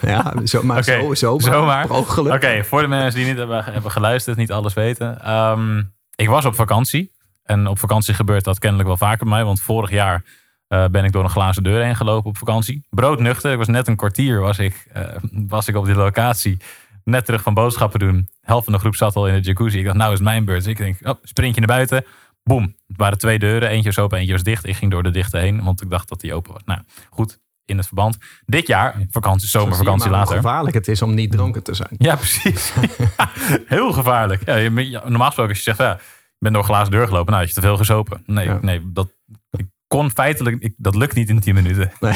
Ja, 0.00 0.32
zo, 0.44 0.62
maar 0.62 0.78
okay, 0.78 1.00
zo, 1.00 1.14
zo, 1.14 1.38
zomaar. 1.38 1.90
Oké, 1.90 2.20
okay, 2.20 2.64
voor 2.64 2.80
de 2.80 2.86
mensen 2.86 3.20
die 3.20 3.28
niet 3.28 3.38
hebben, 3.38 3.64
hebben 3.64 3.90
geluisterd, 3.90 4.36
niet 4.36 4.52
alles 4.52 4.74
weten. 4.74 5.32
Um, 5.32 5.92
ik 6.14 6.28
was 6.28 6.44
op 6.44 6.54
vakantie. 6.54 7.12
En 7.44 7.66
op 7.66 7.78
vakantie 7.78 8.14
gebeurt 8.14 8.44
dat 8.44 8.58
kennelijk 8.58 8.88
wel 8.88 8.96
vaker 8.96 9.24
bij 9.24 9.34
mij. 9.34 9.44
Want 9.44 9.60
vorig 9.60 9.90
jaar 9.90 10.24
uh, 10.68 10.84
ben 10.86 11.04
ik 11.04 11.12
door 11.12 11.24
een 11.24 11.30
glazen 11.30 11.62
deur 11.62 11.84
heen 11.84 11.96
gelopen 11.96 12.30
op 12.30 12.36
vakantie. 12.36 12.86
Broodnuchter. 12.90 13.52
Ik 13.52 13.58
was 13.58 13.66
net 13.66 13.88
een 13.88 13.96
kwartier 13.96 14.40
was 14.40 14.58
ik, 14.58 14.86
uh, 14.96 15.02
was 15.30 15.68
ik 15.68 15.76
op 15.76 15.84
die 15.84 15.94
locatie. 15.94 16.56
Net 17.04 17.24
terug 17.24 17.42
van 17.42 17.54
boodschappen 17.54 17.98
doen. 17.98 18.28
helft 18.40 18.64
van 18.64 18.72
de 18.72 18.78
groep 18.78 18.94
zat 18.94 19.16
al 19.16 19.28
in 19.28 19.34
de 19.34 19.40
jacuzzi. 19.40 19.78
Ik 19.78 19.84
dacht, 19.84 19.96
nou 19.96 20.12
is 20.12 20.20
mijn 20.20 20.44
beurt. 20.44 20.64
Dus 20.64 20.72
ik 20.72 20.78
denk, 20.78 20.96
oh, 21.02 21.14
sprintje 21.22 21.60
naar 21.60 21.76
buiten. 21.76 22.04
Boom. 22.42 22.74
Het 22.86 22.96
waren 22.96 23.18
twee 23.18 23.38
deuren. 23.38 23.68
Eentje 23.68 23.88
was 23.88 23.98
open, 23.98 24.18
eentje 24.18 24.32
was 24.32 24.42
dicht. 24.42 24.66
Ik 24.66 24.76
ging 24.76 24.90
door 24.90 25.02
de 25.02 25.10
dichte 25.10 25.38
heen, 25.38 25.64
want 25.64 25.82
ik 25.82 25.90
dacht 25.90 26.08
dat 26.08 26.20
die 26.20 26.34
open 26.34 26.52
was. 26.52 26.62
Nou, 26.64 26.80
goed 27.10 27.38
in 27.68 27.76
het 27.76 27.86
verband. 27.86 28.16
Dit 28.46 28.66
jaar, 28.66 28.94
vakantie, 29.10 29.48
zomervakantie 29.48 30.10
later. 30.10 30.32
Hoe 30.32 30.42
gevaarlijk 30.42 30.74
het 30.74 30.88
is 30.88 31.02
om 31.02 31.14
niet 31.14 31.30
dronken 31.30 31.62
te 31.62 31.74
zijn. 31.74 31.94
Ja, 31.98 32.16
precies. 32.16 32.72
heel 33.66 33.92
gevaarlijk. 33.92 34.42
Ja, 34.46 34.54
je, 34.54 34.70
normaal 35.04 35.26
gesproken 35.26 35.48
als 35.54 35.64
je 35.64 35.64
zegt, 35.64 35.78
ja, 35.78 35.94
ik 35.94 36.38
ben 36.38 36.52
door 36.52 36.62
een 36.62 36.68
glazen 36.68 36.90
deur 36.90 37.06
gelopen. 37.06 37.32
Nou, 37.32 37.46
je 37.46 37.52
te 37.52 37.60
veel 37.60 37.76
gezopen. 37.76 38.22
Nee, 38.26 38.46
ja. 38.46 38.58
nee 38.62 38.92
dat 38.92 39.08
ik 39.50 39.66
kon 39.86 40.10
feitelijk, 40.10 40.56
ik, 40.62 40.74
dat 40.76 40.94
lukt 40.94 41.14
niet 41.14 41.28
in 41.28 41.40
10 41.40 41.54
minuten. 41.54 41.92
Nee. 42.00 42.14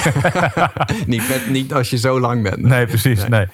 niet, 1.07 1.29
met, 1.29 1.51
niet 1.51 1.75
als 1.75 1.91
je 1.91 1.99
zo 1.99 2.21
lang 2.21 2.43
bent. 2.43 2.57
Nee, 2.57 2.87
precies. 2.87 3.21
Nee. 3.21 3.29
nee. 3.29 3.47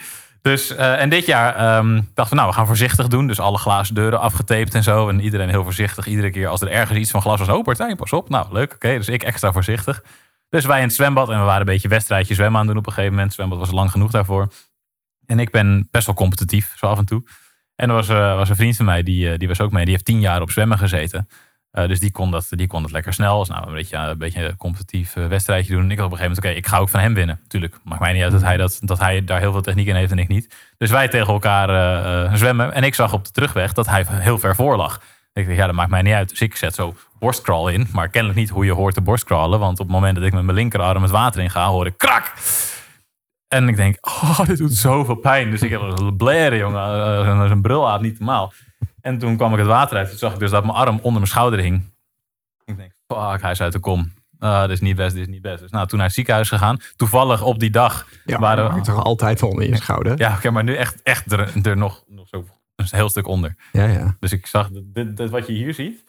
Dus, 0.43 0.73
uh, 0.73 1.01
en 1.01 1.09
dit 1.09 1.27
jaar 1.27 1.79
um, 1.79 2.09
dachten 2.15 2.37
we, 2.37 2.41
nou, 2.43 2.49
we 2.49 2.57
gaan 2.57 2.67
voorzichtig 2.67 3.09
doen. 3.09 3.27
Dus 3.27 3.41
alle 3.41 3.59
glazen 3.59 3.95
deuren 3.95 4.21
afgetaped 4.21 4.75
en 4.75 4.83
zo. 4.83 5.09
En 5.09 5.21
iedereen 5.21 5.49
heel 5.49 5.65
voorzichtig. 5.65 6.07
Iedere 6.07 6.31
keer 6.31 6.49
als 6.49 6.61
er 6.61 6.71
ergens 6.71 6.99
iets 6.99 7.11
van 7.11 7.23
glas 7.23 7.39
was, 7.39 7.49
oh 7.49 7.65
partij, 7.65 7.95
pas 7.95 8.13
op. 8.13 8.29
Nou, 8.29 8.53
leuk, 8.53 8.65
oké. 8.65 8.75
Okay. 8.75 8.97
Dus 8.97 9.09
ik 9.09 9.23
extra 9.23 9.53
voorzichtig. 9.53 10.03
Dus 10.49 10.65
wij 10.65 10.79
in 10.79 10.87
het 10.87 10.95
zwembad 10.95 11.29
en 11.29 11.39
we 11.39 11.45
waren 11.45 11.61
een 11.61 11.67
beetje 11.67 11.89
wedstrijdje 11.89 12.35
zwemmen 12.35 12.61
aan 12.61 12.67
doen 12.67 12.77
op 12.77 12.87
een 12.87 12.93
gegeven 12.93 13.11
moment. 13.11 13.29
Het 13.29 13.37
zwembad 13.37 13.59
was 13.59 13.71
lang 13.71 13.91
genoeg 13.91 14.11
daarvoor. 14.11 14.53
En 15.27 15.39
ik 15.39 15.51
ben 15.51 15.89
best 15.91 16.07
wel 16.07 16.15
competitief, 16.15 16.73
zo 16.77 16.87
af 16.87 16.99
en 16.99 17.05
toe. 17.05 17.23
En 17.75 17.89
er 17.89 17.95
was, 17.95 18.09
uh, 18.09 18.37
was 18.37 18.49
een 18.49 18.57
vriend 18.57 18.77
van 18.77 18.85
mij, 18.85 19.03
die, 19.03 19.33
uh, 19.33 19.39
die 19.39 19.49
was 19.49 19.61
ook 19.61 19.71
mee. 19.71 19.85
Die 19.85 19.93
heeft 19.93 20.05
tien 20.05 20.21
jaar 20.21 20.41
op 20.41 20.51
zwemmen 20.51 20.79
gezeten. 20.79 21.29
Uh, 21.73 21.87
dus 21.87 22.01
die 22.01 22.11
kon, 22.11 22.31
dat, 22.31 22.47
die 22.51 22.67
kon 22.67 22.83
het 22.83 22.93
lekker 22.93 23.13
snel. 23.13 23.39
Dus 23.39 23.49
nou, 23.49 23.67
een 23.67 23.75
beetje, 23.75 23.97
een 23.97 24.19
beetje 24.19 24.57
competitief 24.57 25.15
wedstrijdje 25.15 25.73
doen. 25.73 25.83
En 25.83 25.91
ik 25.91 25.97
had 25.97 26.07
op 26.07 26.13
een 26.13 26.19
gegeven 26.19 26.43
moment, 26.43 26.57
oké, 26.57 26.67
ik 26.67 26.75
ga 26.75 26.79
ook 26.79 26.89
van 26.89 27.01
hem 27.01 27.15
winnen. 27.15 27.41
Tuurlijk, 27.49 27.79
maakt 27.85 28.01
mij 28.01 28.13
niet 28.13 28.23
uit 28.23 28.33
dat 28.33 28.43
hij, 28.43 28.57
dat, 28.57 28.79
dat 28.81 28.99
hij 28.99 29.25
daar 29.25 29.41
heel 29.41 29.53
veel 29.53 29.63
techniek 29.63 29.87
in 29.87 29.95
heeft 29.95 30.13
en 30.13 30.19
ik 30.19 30.29
niet. 30.29 30.55
Dus 30.79 30.91
wij 30.91 31.09
tegen 31.09 31.33
elkaar 31.33 32.37
zwemmen. 32.37 32.73
En 32.73 32.83
ik 32.83 32.95
zag 32.95 33.13
op 33.13 33.25
de 33.25 33.31
terugweg 33.31 33.73
dat 33.73 33.87
hij 33.87 34.05
heel 34.09 34.39
ver 34.39 34.55
voor 34.55 34.77
lag. 34.77 35.01
Ik 35.39 35.47
dacht, 35.47 35.59
ja, 35.59 35.67
dat 35.67 35.75
maakt 35.75 35.91
mij 35.91 36.03
niet 36.03 36.15
uit. 36.15 36.29
Dus 36.29 36.41
ik 36.41 36.57
zet 36.57 36.75
zo 36.75 36.95
borstcrawl 37.19 37.69
in. 37.69 37.89
Maar 37.93 38.09
kennelijk 38.09 38.41
niet 38.41 38.49
hoe 38.49 38.65
je 38.65 38.73
hoort 38.73 38.95
te 38.95 39.01
borstcrawlen. 39.01 39.59
Want 39.59 39.81
op 39.81 39.87
het 39.87 39.95
moment 39.95 40.17
dat 40.17 40.25
ik 40.25 40.33
met 40.33 40.43
mijn 40.43 40.57
linkerarm 40.57 41.03
het 41.03 41.11
water 41.11 41.41
in 41.41 41.51
ga, 41.51 41.69
hoor 41.69 41.87
ik 41.87 41.99
krak. 41.99 42.33
En 43.49 43.69
ik 43.69 43.77
denk, 43.77 43.97
oh, 44.01 44.41
dit 44.47 44.59
doet 44.59 44.75
zoveel 44.75 45.15
pijn. 45.15 45.51
Dus 45.51 45.63
ik 45.63 45.71
heb 45.71 45.81
een 45.81 46.17
blaren, 46.17 46.59
jongen. 46.59 46.97
Uh, 47.27 47.51
een 47.51 47.63
brul 47.63 47.91
aan, 47.91 48.03
niet 48.03 48.19
normaal. 48.19 48.53
En 49.01 49.19
toen 49.19 49.37
kwam 49.37 49.53
ik 49.53 49.59
het 49.59 49.67
water 49.67 49.97
uit. 49.97 50.09
Toen 50.09 50.19
zag 50.19 50.33
ik 50.33 50.39
dus 50.39 50.51
dat 50.51 50.65
mijn 50.65 50.77
arm 50.77 50.97
onder 50.97 51.13
mijn 51.13 51.27
schouder 51.27 51.61
hing. 51.61 51.93
Ik 52.65 52.77
denk, 52.77 52.93
fuck, 53.07 53.43
hij 53.43 53.51
is 53.51 53.61
uit 53.61 53.73
de 53.73 53.79
kom. 53.79 54.13
Uh, 54.41 54.61
dit 54.61 54.71
is 54.71 54.81
niet 54.81 54.97
best, 54.97 55.15
dit 55.15 55.27
is 55.27 55.33
niet 55.33 55.43
best. 55.43 55.61
Dus 55.61 55.71
nou, 55.71 55.87
toen 55.87 55.97
naar 55.99 56.07
het 56.07 56.17
ziekenhuis 56.17 56.49
gegaan. 56.49 56.79
Toevallig 56.97 57.43
op 57.43 57.59
die 57.59 57.71
dag. 57.71 58.07
Ja, 58.25 58.39
waren 58.39 58.83
toch 58.83 59.05
altijd 59.05 59.43
onder 59.43 59.69
je 59.69 59.77
schouder? 59.77 60.19
Ja, 60.19 60.35
oké, 60.37 60.51
maar 60.51 60.65
nu 60.65 60.75
echt, 60.75 61.03
echt 61.03 61.33
er, 61.33 61.67
er 61.67 61.77
nog, 61.77 62.05
nog 62.07 62.29
zo 62.29 62.45
een 62.79 62.99
heel 62.99 63.09
stuk 63.09 63.27
onder. 63.27 63.55
Ja, 63.73 63.85
ja. 63.85 64.17
Dus 64.21 64.33
ik 64.33 64.47
zag, 64.47 64.71
dit, 64.73 65.17
dit, 65.17 65.31
wat 65.31 65.47
je 65.47 65.53
hier 65.53 65.75
ziet, 65.75 66.05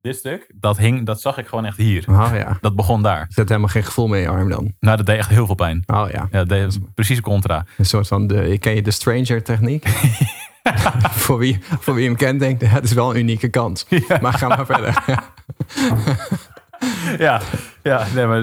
dit 0.00 0.16
stuk, 0.16 0.50
dat, 0.54 0.76
hing, 0.76 1.06
dat 1.06 1.20
zag 1.20 1.38
ik 1.38 1.46
gewoon 1.46 1.64
echt 1.64 1.76
hier. 1.76 2.04
Oh, 2.08 2.30
ja. 2.32 2.58
Dat 2.60 2.76
begon 2.76 3.02
daar. 3.02 3.26
Je 3.28 3.34
had 3.34 3.48
helemaal 3.48 3.68
geen 3.68 3.84
gevoel 3.84 4.06
mee 4.06 4.22
in 4.22 4.30
je 4.30 4.36
arm 4.36 4.48
dan? 4.48 4.74
Nou, 4.80 4.96
dat 4.96 5.06
deed 5.06 5.18
echt 5.18 5.28
heel 5.28 5.46
veel 5.46 5.54
pijn. 5.54 5.82
Oh 5.86 6.10
ja. 6.10 6.28
Ja, 6.30 6.44
dat 6.44 6.48
deed 6.48 6.78
precies 6.94 7.20
contra. 7.20 7.66
Een 7.76 7.84
soort 7.84 8.08
van, 8.08 8.26
de, 8.26 8.58
ken 8.58 8.74
je 8.74 8.82
de 8.82 8.90
stranger 8.90 9.42
techniek? 9.42 9.88
voor, 11.24 11.38
wie, 11.38 11.58
voor 11.62 11.94
wie 11.94 12.06
hem 12.06 12.16
kent 12.16 12.40
denkt, 12.40 12.62
het 12.62 12.84
is 12.84 12.92
wel 12.92 13.10
een 13.10 13.20
unieke 13.20 13.48
kans. 13.48 13.86
Ja. 13.88 14.18
Maar 14.20 14.32
ga 14.32 14.48
maar 14.48 14.66
verder. 14.66 15.22
ja, 17.26 17.40
ja 17.82 18.06
nee, 18.14 18.26
maar 18.26 18.40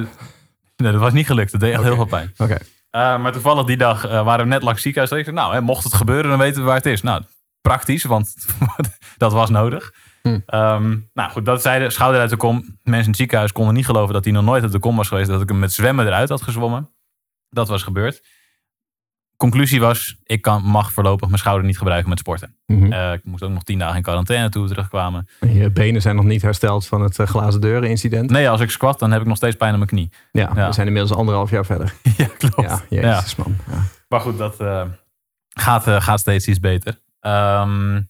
nee, 0.78 0.92
dat 0.92 1.02
was 1.02 1.14
niet 1.14 1.26
gelukt. 1.26 1.52
Dat 1.52 1.62
deed 1.62 1.70
echt 1.70 1.80
okay. 1.80 1.92
heel 1.92 2.08
veel 2.08 2.18
pijn. 2.18 2.32
Oké. 2.38 2.44
Okay. 2.44 3.16
Uh, 3.16 3.22
maar 3.22 3.32
toevallig 3.32 3.66
die 3.66 3.78
dag 3.78 4.06
uh, 4.06 4.24
waren 4.24 4.46
we 4.46 4.52
net 4.52 4.62
langs 4.62 4.82
ziekenhuis. 4.82 5.12
Ik 5.12 5.24
zei, 5.24 5.36
nou, 5.36 5.54
hè, 5.54 5.62
mocht 5.62 5.84
het 5.84 5.94
gebeuren, 5.94 6.30
dan 6.30 6.40
weten 6.40 6.62
we 6.62 6.68
waar 6.68 6.76
het 6.76 6.86
is. 6.86 7.02
Nou, 7.02 7.22
praktisch, 7.62 8.04
want 8.04 8.36
dat 9.18 9.32
was 9.32 9.50
nodig. 9.50 9.94
Hm. 10.22 10.28
Um, 10.28 11.10
nou 11.14 11.32
goed, 11.32 11.46
dat 11.46 11.62
zeiden, 11.62 11.92
schouder 11.92 12.22
uit 12.22 12.30
de 12.30 12.38
kom. 12.38 12.56
Mensen 12.56 13.02
in 13.04 13.08
het 13.08 13.16
ziekenhuis 13.16 13.52
konden 13.52 13.74
niet 13.74 13.86
geloven 13.86 14.14
dat 14.14 14.24
hij 14.24 14.34
nog 14.34 14.44
nooit 14.44 14.64
uit 14.64 14.72
de 14.72 14.80
kom 14.80 14.96
was 14.96 15.08
geweest. 15.08 15.30
Dat 15.30 15.42
ik 15.42 15.50
hem 15.50 15.60
met 15.60 15.74
zwemmen 15.74 16.06
eruit 16.06 16.30
had 16.30 16.42
gezwommen. 16.42 16.90
Dat 17.50 17.68
was 17.68 17.84
gebeurd. 17.84 18.22
Conclusie 19.38 19.80
was, 19.80 20.18
ik 20.24 20.42
kan, 20.42 20.64
mag 20.64 20.92
voorlopig 20.92 21.28
mijn 21.28 21.40
schouder 21.40 21.66
niet 21.66 21.78
gebruiken 21.78 22.10
met 22.10 22.20
sporten. 22.20 22.56
Mm 22.66 22.82
-hmm. 22.82 22.94
uh, 22.94 23.14
ik 23.14 23.24
moest 23.24 23.44
ook 23.44 23.52
nog 23.52 23.64
tien 23.64 23.80
dagen 23.80 23.96
in 23.96 24.02
quarantaine 24.02 24.50
toen 24.50 24.64
we 24.64 24.70
terugkwamen. 24.70 25.28
Je 25.40 25.70
benen 25.70 26.02
zijn 26.02 26.16
nog 26.16 26.26
niet 26.26 26.42
hersteld 26.42 26.88
van 26.88 27.02
het 27.02 27.20
uh, 27.20 27.28
glazen 27.28 27.62
deuren 27.62 27.90
incident? 27.90 28.30
Nee, 28.30 28.50
als 28.50 28.62
ik 28.62 28.70
squat 28.70 29.00
dan 29.00 29.12
heb 29.12 29.22
ik 29.22 29.28
nog 29.28 29.38
steeds 29.38 29.56
pijn 29.56 29.72
aan 29.72 29.78
mijn 29.78 29.90
knie. 29.90 30.10
Ja, 30.32 30.52
ja. 30.56 30.68
we 30.68 30.74
zijn 30.74 30.88
inmiddels 30.88 31.18
anderhalf 31.18 31.50
jaar 31.50 31.66
verder. 31.66 31.94
ja, 32.18 32.28
klopt. 32.38 32.70
Ja, 32.70 32.82
jezus 32.90 33.36
ja. 33.36 33.44
man. 33.44 33.56
Ja. 33.72 33.84
Maar 34.08 34.20
goed, 34.20 34.38
dat 34.38 34.62
uh, 34.62 34.84
gaat, 35.50 35.84
gaat 36.04 36.20
steeds 36.20 36.48
iets 36.48 36.60
beter. 36.60 37.00
Um, 37.22 38.10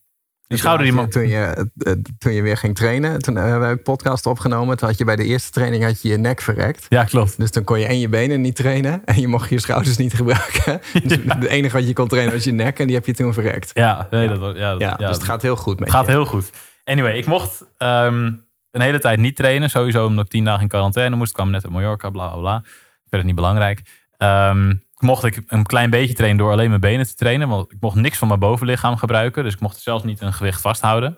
die 0.52 0.60
schouder 0.60 0.86
die 0.86 1.08
toen, 1.08 1.28
je, 1.28 1.70
toen 2.18 2.32
je 2.32 2.42
weer 2.42 2.58
ging 2.58 2.76
trainen, 2.76 3.20
toen 3.20 3.36
hebben 3.36 3.60
we 3.60 3.68
een 3.68 3.82
podcast 3.82 4.26
opgenomen. 4.26 4.78
Toen 4.78 4.88
had 4.88 4.98
je 4.98 5.06
bij 5.06 5.16
de 5.16 5.24
eerste 5.24 5.52
training 5.52 5.84
had 5.84 6.02
je, 6.02 6.10
je 6.10 6.18
nek 6.18 6.42
verrekt. 6.42 6.86
Ja, 6.90 7.04
klopt. 7.04 7.40
Dus 7.40 7.52
dan 7.52 7.64
kon 7.64 7.80
je 7.80 7.86
en 7.86 8.00
je 8.00 8.10
benen 8.10 8.42
niet 8.42 8.56
trainen 8.56 9.06
en 9.06 9.20
je 9.20 9.28
mocht 9.28 9.50
je 9.50 9.60
schouders 9.60 9.98
niet 9.98 10.14
gebruiken. 10.14 10.82
Dus 11.04 11.18
ja. 11.24 11.36
De 11.36 11.50
enige 11.50 11.78
wat 11.78 11.88
je 11.88 11.94
kon 11.94 12.08
trainen 12.08 12.34
was 12.34 12.44
je 12.44 12.52
nek 12.52 12.80
en 12.80 12.86
die 12.86 12.96
heb 12.96 13.06
je 13.06 13.14
toen 13.14 13.34
verrekt. 13.34 13.72
Ja, 13.74 14.08
nee, 14.10 14.28
dat 14.28 14.58
ja, 14.58 14.72
dat, 14.72 14.82
ja, 14.82 14.96
dus 14.96 15.10
het 15.10 15.24
gaat 15.24 15.42
heel 15.42 15.56
goed 15.56 15.80
met 15.80 15.88
Het 15.88 15.98
gaat 15.98 16.08
heel 16.08 16.26
goed. 16.26 16.50
Anyway, 16.84 17.18
ik 17.18 17.26
mocht 17.26 17.62
um, 17.78 18.46
een 18.72 18.82
hele 18.82 19.00
tijd 19.00 19.20
niet 19.20 19.36
trainen. 19.36 19.70
Sowieso 19.70 20.06
omdat 20.06 20.26
ik 20.26 20.32
tien 20.32 20.44
dagen 20.44 20.62
in 20.62 20.68
quarantaine 20.68 21.16
moest. 21.16 21.30
Ik 21.30 21.36
kwam 21.36 21.50
net 21.50 21.64
uit 21.64 21.74
Mallorca, 21.74 22.10
bla 22.10 22.28
bla 22.28 22.40
bla. 22.40 22.64
Verder 23.10 23.26
niet 23.26 23.36
belangrijk. 23.36 23.82
Um, 24.18 24.84
mocht 25.02 25.24
ik 25.24 25.44
een 25.48 25.66
klein 25.66 25.90
beetje 25.90 26.14
trainen 26.14 26.38
door 26.38 26.52
alleen 26.52 26.70
mijn 26.70 26.82
benen 26.82 27.06
te 27.06 27.16
trainen. 27.16 27.48
Want 27.48 27.72
ik 27.72 27.78
mocht 27.80 27.96
niks 27.96 28.18
van 28.18 28.28
mijn 28.28 28.40
bovenlichaam 28.40 28.98
gebruiken. 28.98 29.44
Dus 29.44 29.54
ik 29.54 29.60
mocht 29.60 29.82
zelfs 29.82 30.04
niet 30.04 30.22
een 30.22 30.34
gewicht 30.34 30.62
vasthouden. 30.62 31.18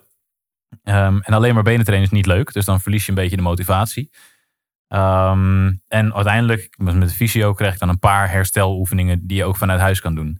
Um, 0.83 1.21
en 1.21 1.33
alleen 1.33 1.53
maar 1.53 1.63
benen 1.63 1.85
trainen 1.85 2.07
is 2.07 2.13
niet 2.13 2.25
leuk. 2.25 2.53
Dus 2.53 2.65
dan 2.65 2.81
verlies 2.81 3.05
je 3.05 3.09
een 3.09 3.17
beetje 3.17 3.35
de 3.35 3.41
motivatie. 3.41 4.11
Ehm, 4.87 5.71
en 5.87 6.13
uiteindelijk, 6.13 6.73
met 6.77 7.01
de 7.01 7.09
fysio, 7.09 7.53
kreeg 7.53 7.73
ik 7.73 7.79
dan 7.79 7.89
een 7.89 7.99
paar 7.99 8.31
hersteloefeningen 8.31 9.27
die 9.27 9.37
je 9.37 9.45
ook 9.45 9.57
vanuit 9.57 9.79
huis 9.79 10.01
kan 10.01 10.15
doen. 10.15 10.39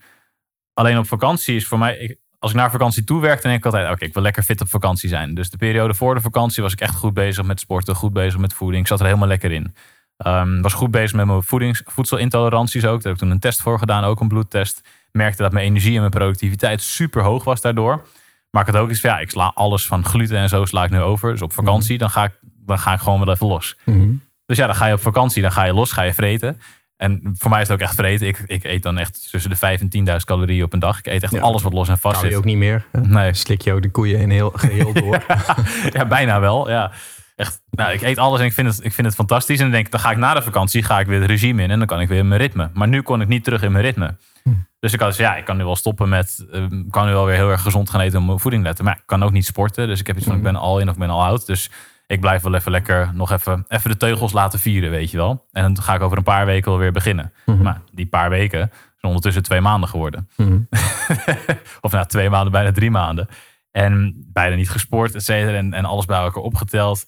Alleen 0.74 0.98
op 0.98 1.08
vakantie 1.08 1.56
is 1.56 1.68
voor 1.68 1.80
mij, 1.80 2.18
als 2.40 2.52
ik 2.52 2.58
naar 2.58 2.72
vakantie 2.72 3.04
toe 3.04 3.22
werk, 3.22 3.42
dan 3.42 3.52
denk 3.52 3.66
ik 3.66 3.74
altijd, 3.74 3.92
oké, 3.92 4.06
ik 4.06 4.14
wil 4.14 4.24
lekker 4.24 4.44
fit 4.44 4.62
op 4.62 4.70
vakantie 4.70 5.10
zijn. 5.10 5.34
Dus 5.34 5.50
de 5.50 5.58
periode 5.58 5.94
voor 5.94 6.16
de 6.16 6.22
vakantie 6.22 6.64
was 6.64 6.74
ik 6.74 6.82
echt 6.82 6.96
goed 6.96 7.14
bezig 7.14 7.46
met 7.46 7.60
sporten, 7.60 7.96
goed 7.96 8.14
bezig 8.14 8.40
met 8.40 8.54
voeding. 8.54 8.82
Ik 8.82 8.88
zat 8.88 9.00
er 9.00 9.06
helemaal 9.06 9.28
lekker 9.28 9.52
in. 9.52 9.76
Um, 10.26 10.62
was 10.62 10.74
goed 10.74 10.92
bezig 10.92 11.14
met 11.18 11.26
mijn 11.26 11.44
voedings, 11.44 11.82
voedselintoleranties 11.86 12.86
ook. 12.86 12.94
Daar 13.02 13.04
heb 13.04 13.12
ik 13.14 13.18
toen 13.18 13.30
een 13.32 13.40
test 13.40 13.62
voor 13.62 13.80
gedaan, 13.80 14.04
ook 14.04 14.20
een 14.20 14.28
bloedtest. 14.28 14.82
Merkte 15.12 15.42
dat 15.44 15.52
mijn 15.52 15.66
energie 15.66 15.94
en 15.94 16.00
mijn 16.00 16.12
productiviteit 16.12 16.82
super 16.82 17.22
hoog 17.24 17.44
was 17.44 17.62
daardoor. 17.62 18.08
Maar 18.50 18.68
ik 18.68 18.74
had 18.74 18.82
ook 18.82 18.90
iets 18.90 19.00
van, 19.00 19.10
ja, 19.10 19.20
ik 19.20 19.30
sla 19.30 19.52
alles 19.56 19.88
van 19.88 20.06
gluten 20.06 20.38
en 20.38 20.50
zo 20.50 20.66
sla 20.66 20.84
ik 20.84 20.90
nu 20.90 21.00
over. 21.00 21.32
Dus 21.32 21.42
op 21.42 21.54
vakantie, 21.54 21.98
dan, 21.98 22.10
ga 22.10 22.24
ik, 22.24 22.32
dan 22.42 22.80
ga 22.80 22.94
ik 22.94 23.00
gewoon 23.00 23.20
wel 23.26 23.34
even 23.34 23.48
los. 23.48 23.78
Mhm. 23.86 24.10
Dus 24.46 24.58
ja, 24.58 24.66
dan 24.66 24.76
ga 24.76 24.86
je 24.86 24.94
op 24.94 25.02
vakantie, 25.02 25.42
dan 25.42 25.52
ga 25.52 25.64
je 25.64 25.74
los, 25.74 25.92
ga 25.92 26.02
je 26.02 26.14
vreten. 26.14 26.62
En 26.98 27.22
voor 27.38 27.50
mij 27.50 27.62
is 27.62 27.68
het 27.68 27.78
ook 27.78 27.84
echt 27.84 27.96
vreten. 27.96 28.28
Ik, 28.28 28.44
ik 28.48 28.64
eet 28.64 28.84
dan 28.84 28.98
echt 28.98 29.28
tussen 29.32 29.50
de 29.50 29.56
5 29.56 29.82
en 29.82 30.08
10.000 30.10 30.16
calorieën 30.26 30.64
op 30.64 30.74
een 30.74 30.80
dag. 30.80 30.98
Ik 30.98 31.06
eet 31.08 31.24
echt 31.24 31.32
Ja. 31.34 31.42
alles 31.42 31.62
wat 31.62 31.74
los 31.74 31.90
en 31.90 31.98
vast 31.98 32.16
Kan 32.16 32.24
je 32.24 32.30
zit. 32.30 32.38
ook 32.40 32.46
niet 32.46 32.58
meer. 32.58 32.86
hè? 32.92 33.00
Nee, 33.02 33.34
Slik 33.34 33.62
je 33.62 33.74
ook 33.74 33.82
de 33.82 33.92
koeien 33.92 34.20
in 34.20 34.30
heel 34.30 34.52
geheel 34.56 34.94
door. 34.94 35.24
ja, 35.94 36.06
bijna 36.06 36.40
wel. 36.40 36.70
Ja. 36.70 36.92
Echt, 37.36 37.62
nou, 37.70 37.92
ik 37.94 38.02
eet 38.02 38.18
alles 38.18 38.40
en 38.40 38.46
ik 38.46 38.54
vind, 38.54 38.68
het, 38.68 38.86
ik 38.86 38.94
vind 38.94 39.08
het 39.08 39.16
fantastisch. 39.16 39.58
En 39.58 39.64
dan 39.64 39.72
denk 39.74 39.86
ik, 39.86 39.92
dan 39.92 40.00
ga 40.02 40.12
ik 40.12 40.18
na 40.18 40.34
de 40.34 40.42
vakantie 40.42 40.84
ga 40.84 41.00
ik 41.00 41.08
weer 41.08 41.22
het 41.22 41.30
regime 41.30 41.64
in. 41.64 41.72
En 41.72 41.78
dan 41.78 41.88
kan 41.88 42.00
ik 42.02 42.08
weer 42.08 42.18
in 42.18 42.28
mijn 42.28 42.42
ritme. 42.42 42.70
Maar 42.74 42.88
nu 42.88 43.02
kon 43.02 43.22
ik 43.22 43.28
niet 43.28 43.44
terug 43.44 43.62
in 43.62 43.72
mijn 43.72 43.84
ritme. 43.84 44.16
Dus 44.80 44.94
ik 44.94 45.00
had 45.00 45.10
dus, 45.10 45.18
ja, 45.18 45.36
ik 45.36 45.46
kan 45.46 45.58
nu 45.58 45.64
wel 45.64 45.76
stoppen 45.76 46.10
met... 46.10 46.46
eh, 46.52 46.62
Ik 46.64 46.86
kan 46.92 47.06
nu 47.06 47.12
wel 47.12 47.26
weer 47.26 47.36
heel 47.36 47.50
erg 47.50 47.62
gezond 47.62 47.90
gaan 47.90 48.00
eten 48.02 48.14
en 48.16 48.20
op 48.22 48.26
mijn 48.28 48.40
voeding 48.40 48.64
letten. 48.64 48.86
Maar 48.86 48.96
ik 48.98 49.04
kan 49.06 49.24
ook 49.24 49.32
niet 49.32 49.46
sporten. 49.46 49.88
Dus 49.88 50.00
ik 50.00 50.08
heb 50.08 50.18
iets 50.18 50.26
van, 50.26 50.36
ik 50.36 50.44
ben 50.44 50.56
al 50.56 50.80
in 50.80 50.88
of 50.88 50.94
ik 50.94 51.00
ben 51.00 51.10
al 51.10 51.24
oud. 51.24 51.46
Dus 51.46 51.72
ik 52.08 52.20
blijf 52.20 52.42
wel 52.42 52.54
even 52.56 52.72
lekker 52.72 53.10
nog 53.14 53.32
even, 53.32 53.66
even 53.68 53.90
de 53.90 53.98
teugels 53.98 54.34
laten 54.34 54.60
vieren, 54.60 54.90
weet 54.90 55.12
je 55.12 55.18
wel. 55.18 55.48
En 55.52 55.62
dan 55.74 55.84
ga 55.84 55.94
ik 55.94 56.02
over 56.02 56.18
een 56.18 56.24
paar 56.24 56.46
weken 56.46 56.72
wel 56.72 56.80
weer 56.80 56.92
beginnen. 56.92 57.34
Maar 57.62 57.82
die 57.92 58.06
paar 58.06 58.30
weken 58.30 58.60
zijn 58.70 59.14
ondertussen 59.14 59.44
twee 59.44 59.62
maanden 59.62 59.90
geworden. 59.90 60.30
Of 61.82 61.92
nou, 61.92 62.06
twee 62.06 62.30
maanden, 62.30 62.52
bijna 62.52 62.72
drie 62.72 62.92
maanden. 62.92 63.28
En 63.72 64.14
bijna 64.34 64.56
niet 64.56 64.70
gesport, 64.70 65.16
et 65.16 65.24
cetera. 65.24 65.58
En, 65.58 65.74
en 65.74 65.86
alles 65.86 66.06
bij 66.06 66.20
elkaar 66.20 66.44
opgeteld. 66.44 67.06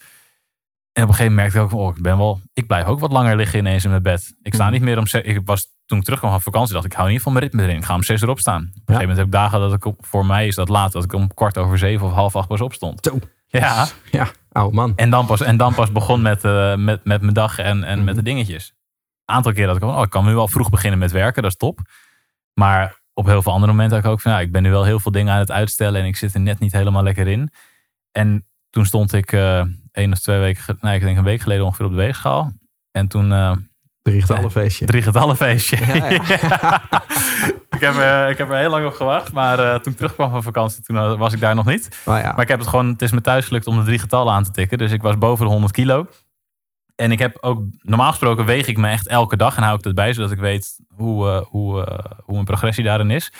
En 0.95 1.03
op 1.03 1.09
een 1.09 1.15
gegeven 1.15 1.35
moment 1.35 1.35
merkte 1.53 1.57
ik 1.57 1.63
ook, 1.63 1.69
van, 1.69 1.79
oh, 1.79 1.95
ik 1.97 2.01
ben 2.03 2.17
wel, 2.17 2.41
ik 2.53 2.67
blijf 2.67 2.85
ook 2.85 2.99
wat 2.99 3.11
langer 3.11 3.35
liggen 3.35 3.59
ineens 3.59 3.83
in 3.83 3.89
mijn 3.89 4.03
bed. 4.03 4.35
Ik 4.41 4.53
sta 4.53 4.63
Mhm. 4.63 4.73
niet 4.73 4.81
meer 4.81 4.97
om, 4.97 5.07
ze- 5.07 5.21
ik 5.23 5.41
was, 5.45 5.67
toen 5.85 5.97
ik 5.97 6.03
terugkwam 6.03 6.31
van 6.31 6.41
vakantie, 6.41 6.73
dacht 6.73 6.85
ik, 6.85 6.91
ik 6.91 6.97
hou 6.97 7.07
in 7.09 7.13
ieder 7.13 7.27
geval 7.27 7.41
mijn 7.41 7.51
ritme 7.51 7.67
erin. 7.69 7.81
Ik 7.81 7.87
ga 7.87 7.95
om 7.95 8.03
zes 8.03 8.21
uur 8.21 8.29
opstaan. 8.29 8.61
Op 8.61 8.67
een 8.67 8.71
gegeven 8.75 8.99
moment 9.01 9.17
heb 9.17 9.25
ik 9.25 9.31
dagen 9.31 9.59
dat 9.59 9.73
ik, 9.73 9.85
op- 9.85 10.05
voor 10.05 10.25
mij 10.25 10.47
is 10.47 10.55
dat 10.55 10.69
laat, 10.69 10.91
dat 10.91 11.03
ik 11.03 11.13
om 11.13 11.33
kwart 11.33 11.57
over 11.57 11.77
zeven 11.77 12.05
of 12.07 12.13
half 12.13 12.35
acht 12.35 12.47
pas 12.47 12.61
opstond. 12.61 13.05
Zo. 13.05 13.19
Ja, 13.47 13.87
Ja, 14.11 14.27
oude 14.51 14.75
man. 14.75 14.93
en 14.95 15.09
dan 15.09 15.25
pas, 15.25 15.41
en 15.41 15.57
dan 15.57 15.73
pas 15.73 15.91
begon 15.91 16.21
met, 16.21 16.43
eh, 16.43 16.75
met, 16.75 17.03
met 17.05 17.21
mijn 17.21 17.33
dag 17.33 17.57
en, 17.59 17.83
en 17.83 18.03
met 18.03 18.15
de 18.15 18.21
dingetjes. 18.23 18.73
Een 19.25 19.35
aantal 19.35 19.51
keer 19.53 19.65
dat 19.65 19.75
ik 19.75 19.81
van, 19.81 19.95
oh, 19.95 20.01
ik 20.03 20.09
kan 20.09 20.25
nu 20.25 20.35
al 20.35 20.47
vroeg 20.47 20.69
beginnen 20.69 20.99
met 20.99 21.11
werken, 21.11 21.41
dat 21.41 21.51
is 21.51 21.57
top. 21.57 21.79
Maar 22.53 23.01
op 23.13 23.25
heel 23.25 23.41
veel 23.41 23.51
andere 23.51 23.71
momenten 23.71 23.95
had 23.97 24.05
ik 24.05 24.11
ook 24.11 24.21
van, 24.21 24.31
ja, 24.31 24.39
ik 24.39 24.51
ben 24.51 24.63
nu 24.63 24.71
wel 24.71 24.83
heel 24.83 24.99
veel 24.99 25.11
dingen 25.11 25.33
aan 25.33 25.39
het 25.39 25.51
uitstellen 25.51 26.01
en 26.01 26.07
ik 26.07 26.15
zit 26.15 26.33
er 26.33 26.39
net 26.39 26.59
niet 26.59 26.71
helemaal 26.71 27.03
lekker 27.03 27.27
in. 27.27 27.49
En 28.11 28.47
toen 28.75 28.85
stond 28.85 29.13
ik 29.13 29.31
eh 29.31 29.63
één 29.91 30.11
of 30.11 30.19
twee 30.19 30.39
weken, 30.39 30.77
nee, 30.81 30.95
ik 30.95 31.01
denk 31.01 31.17
een 31.17 31.23
week 31.23 31.41
geleden 31.41 31.65
ongeveer 31.65 31.85
op 31.85 31.91
de 31.91 31.97
weegschaal. 31.97 32.51
En 32.91 33.07
toen 33.07 33.31
eh 33.33 33.51
Drie 34.01 34.21
getallenfeestje. 34.21 34.85
drie 34.85 35.01
getallenfeestje. 35.01 35.77
Ja, 35.85 36.09
ja. 36.09 36.21
ik, 37.75 37.81
heb, 37.81 37.95
eh, 37.95 38.29
ik 38.29 38.37
heb 38.37 38.49
er 38.49 38.57
heel 38.57 38.69
lang 38.69 38.85
op 38.85 38.93
gewacht, 38.93 39.31
maar 39.33 39.59
eh, 39.59 39.79
toen 39.79 39.91
ik 39.91 39.97
terugkwam 39.97 40.29
van 40.29 40.43
vakantie, 40.43 40.83
toen 40.83 40.97
eh, 40.97 41.17
was 41.17 41.33
ik 41.33 41.39
daar 41.39 41.55
nog 41.55 41.65
niet. 41.65 42.01
Maar 42.05 42.21
ja, 42.21 42.31
Maar 42.31 42.41
ik 42.41 42.47
heb 42.47 42.59
het 42.59 42.67
gewoon, 42.67 42.87
het 42.87 43.01
is 43.01 43.11
me 43.11 43.21
thuis 43.21 43.45
gelukt 43.45 43.67
om 43.67 43.77
de 43.77 43.83
drie 43.83 43.99
getallen 43.99 44.33
aan 44.33 44.43
te 44.43 44.51
tikken. 44.51 44.77
Dus 44.77 44.91
ik 44.91 45.01
was 45.01 45.17
boven 45.17 45.45
de 45.45 45.51
100 45.51 45.73
kilo. 45.73 46.07
En 46.95 47.11
ik 47.11 47.19
heb 47.19 47.37
ook, 47.41 47.63
normaal 47.81 48.09
gesproken 48.09 48.45
weeg 48.45 48.67
ik 48.67 48.77
me 48.77 48.89
echt 48.89 49.07
elke 49.07 49.37
dag 49.37 49.57
en 49.57 49.63
hou 49.63 49.75
ik 49.75 49.83
dat 49.83 49.95
bij, 49.95 50.13
zodat 50.13 50.31
ik 50.31 50.39
weet 50.39 50.79
hoe, 50.95 51.29
eh, 51.29 51.41
hoe, 51.41 51.85
eh, 51.85 52.11
hoe 52.23 52.33
mijn 52.33 52.45
progressie 52.45 52.83
daarin 52.83 53.11
is. 53.11 53.33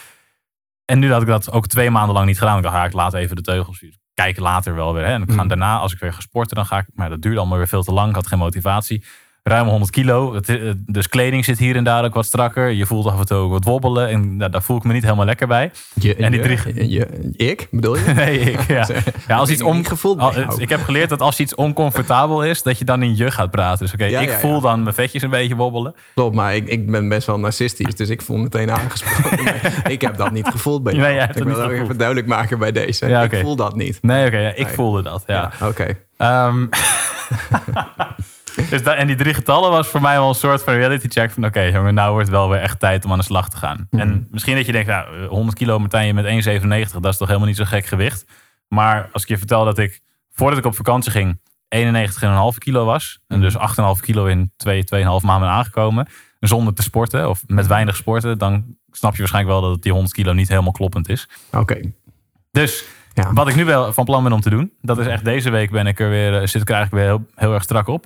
En 0.86 1.00
nu 1.00 1.12
had 1.12 1.22
ik 1.22 1.28
dat 1.28 1.52
ook 1.52 1.68
twee 1.68 1.90
maanden 1.90 2.16
lang 2.16 2.28
niet 2.28 2.40
gedaan. 2.40 2.58
Ik 2.58 2.64
dacht, 2.64 2.76
ja, 2.76 2.86
ik 2.86 2.94
laat 2.94 3.14
even 3.14 3.36
de 3.36 3.42
teugels. 3.42 3.86
Kijk 4.16 4.40
later 4.40 4.76
wel 4.76 4.94
weer. 4.94 5.06
Hè. 5.06 5.12
En 5.14 5.22
ik 5.22 5.32
ga 5.32 5.42
Mm. 5.42 5.48
daarna, 5.48 5.78
als 5.78 5.94
ik 5.94 6.00
weer 6.00 6.14
ga 6.14 6.20
sporten, 6.22 6.56
dan 6.56 6.66
ga 6.66 6.78
ik. 6.78 6.86
Maar 6.94 7.10
dat 7.10 7.22
duurde 7.22 7.40
allemaal 7.40 7.58
weer 7.58 7.68
veel 7.68 7.84
te 7.84 7.94
lang. 7.94 8.10
Ik 8.10 8.16
had 8.16 8.28
geen 8.28 8.40
motivatie. 8.40 9.04
Ruim 9.50 9.68
100 9.68 9.92
kilo. 9.92 10.34
Het, 10.34 10.50
eh, 10.50 10.72
dus 10.86 11.10
kleding 11.10 11.46
zit 11.46 11.58
hier 11.58 11.76
en 11.76 11.84
daar 11.84 12.04
ook 12.06 12.14
wat 12.14 12.26
strakker. 12.26 12.70
Je 12.70 12.86
voelt 12.86 13.06
af 13.06 13.20
en 13.20 13.26
toe 13.26 13.38
ook 13.38 13.52
wat 13.52 13.64
wobbelen. 13.64 14.10
En 14.10 14.38
nou, 14.38 14.52
daar 14.52 14.62
voel 14.62 14.78
ik 14.78 14.84
me 14.84 14.94
niet 14.94 15.04
helemaal 15.04 15.26
lekker 15.26 15.48
bij. 15.48 15.72
je, 15.94 16.16
en 16.16 16.32
die 16.32 16.42
drie- 16.42 16.90
je- 16.92 17.32
ik, 17.36 17.68
bedoel 17.72 17.96
je? 17.98 18.04
Nee, 18.16 18.40
ik, 18.40 18.68
ja. 18.68 18.88
ja, 19.28 19.36
als 19.36 19.50
iets 19.50 19.62
al- 19.62 19.72
bij 19.72 20.26
het- 20.26 20.36
jou. 20.36 20.62
ik 20.62 20.70
heb 20.70 20.82
geleerd 20.84 21.10
dat 21.10 21.22
als 21.22 21.40
iets 21.40 21.56
oncomfortabel 21.56 22.44
is, 22.44 22.64
dat 22.64 22.78
je 22.80 22.86
dan 22.86 23.04
in 23.04 23.16
je 23.18 23.32
gaat 23.32 23.52
praten. 23.52 23.80
Dus 23.86 23.94
oké, 23.94 24.06
Ja, 24.06 24.20
ik 24.20 24.30
ja, 24.30 24.38
voel 24.40 24.62
dan 24.62 24.84
mijn 24.84 24.96
vetjes 24.96 25.22
een 25.22 25.30
beetje 25.30 25.56
wobbelen. 25.56 25.96
Klopt, 26.14 26.36
maar 26.36 26.56
ik, 26.56 26.68
ik 26.68 26.92
ben 26.92 27.10
best 27.10 27.28
wel 27.28 27.40
narcistisch, 27.40 27.96
dus 27.96 28.10
ik 28.10 28.22
voel 28.22 28.38
meteen 28.38 28.72
aangesproken. 28.72 29.54
Ik 29.92 30.02
heb 30.02 30.18
dat 30.18 30.32
niet 30.32 30.48
gevoeld 30.48 30.84
bij 30.84 30.94
jou. 30.94 31.06
Nee, 31.06 31.16
jij 31.16 31.26
hebt 31.26 31.38
ik 31.38 31.44
wil 31.44 31.56
gevoeld. 31.56 31.72
even 31.82 31.98
duidelijk 31.98 32.28
maken 32.28 32.60
bij 32.60 32.72
deze. 32.72 33.06
Ik 33.32 33.40
voel 33.42 33.56
dat 33.56 33.76
niet. 33.76 33.98
Nee, 34.02 34.26
oké, 34.28 34.48
ik 34.56 34.66
Nee. 34.66 34.74
voelde 34.74 35.02
dat. 35.02 35.24
Ja. 35.28 35.52
Ja, 35.60 35.68
oké. 35.68 35.88
Ehm, 36.18 36.66
dus 38.70 38.84
dat, 38.84 38.96
en 38.96 39.08
die 39.08 39.16
drie 39.16 39.34
getallen 39.34 39.72
was 39.72 39.88
voor 39.88 40.02
mij 40.02 40.18
wel 40.18 40.30
een 40.30 40.36
soort 40.36 40.64
van 40.64 40.74
reality 40.74 41.08
check 41.08 41.32
van 41.32 41.46
oké, 41.46 41.62
jongen, 41.62 41.94
nou 41.94 42.12
wordt 42.12 42.28
het 42.28 42.36
wel 42.38 42.50
weer 42.50 42.60
echt 42.60 42.80
tijd 42.80 43.06
om 43.06 43.12
aan 43.12 43.18
de 43.18 43.24
slag 43.24 43.50
te 43.50 43.58
gaan. 43.58 43.88
Mhm. 43.90 44.02
En 44.02 44.28
misschien 44.32 44.56
dat 44.56 44.66
je 44.66 44.72
denkt, 44.72 44.88
nou, 44.88 45.22
eh, 45.22 45.28
100 45.28 45.58
kilo 45.58 45.80
Martijn, 45.80 46.16
met 46.16 46.26
1,97, 46.26 47.00
dat 47.02 47.12
is 47.12 47.18
toch 47.18 47.28
helemaal 47.28 47.48
niet 47.48 47.58
zo 47.58 47.66
gek 47.66 47.86
gewicht. 47.86 48.26
Maar 48.68 49.10
als 49.12 49.22
ik 49.22 49.28
je 49.28 49.38
vertel 49.38 49.66
dat 49.66 49.78
ik, 49.78 50.02
voordat 50.34 50.60
ik 50.60 50.66
op 50.66 50.76
vakantie 50.76 51.12
ging, 51.12 51.40
91,5 51.70 52.58
kilo 52.58 52.86
was. 52.86 53.20
En 53.28 53.42
dus 53.42 53.58
8,5 53.58 54.02
kilo 54.02 54.26
in 54.26 54.52
2, 54.58 54.84
2,5 54.84 55.24
maanden 55.24 55.50
aangekomen. 55.50 56.08
Zonder 56.40 56.74
te 56.74 56.82
sporten 56.82 57.30
of 57.30 57.44
met 57.48 57.68
weinig 57.68 57.96
sporten. 57.96 58.38
Dan 58.38 58.66
snap 58.92 59.12
je 59.14 59.18
waarschijnlijk 59.20 59.60
wel 59.60 59.70
dat 59.70 59.82
die 59.82 59.92
100 59.92 60.14
kilo 60.14 60.34
niet 60.34 60.48
helemaal 60.50 60.72
kloppend 60.72 61.10
is. 61.10 61.30
Oké. 61.52 61.80
Dus 62.52 62.86
Ja. 63.14 63.34
wat 63.34 63.48
ik 63.48 63.56
nu 63.56 63.66
wel 63.66 63.94
van 63.94 64.06
plan 64.06 64.24
ben 64.24 64.32
om 64.32 64.42
te 64.42 64.50
doen. 64.50 64.72
Dat 64.82 64.98
is 65.00 65.08
echt 65.08 65.26
deze 65.26 65.50
week 65.50 65.72
ben 65.72 65.88
ik 65.88 66.00
er 66.00 66.10
weer, 66.10 66.34
eh, 66.42 66.48
zit 66.48 66.62
ik 66.62 66.70
er 66.70 66.76
eigenlijk 66.76 67.06
weer 67.06 67.16
heel, 67.16 67.26
heel 67.36 67.54
erg 67.54 67.64
strak 67.64 67.88
op. 67.88 68.06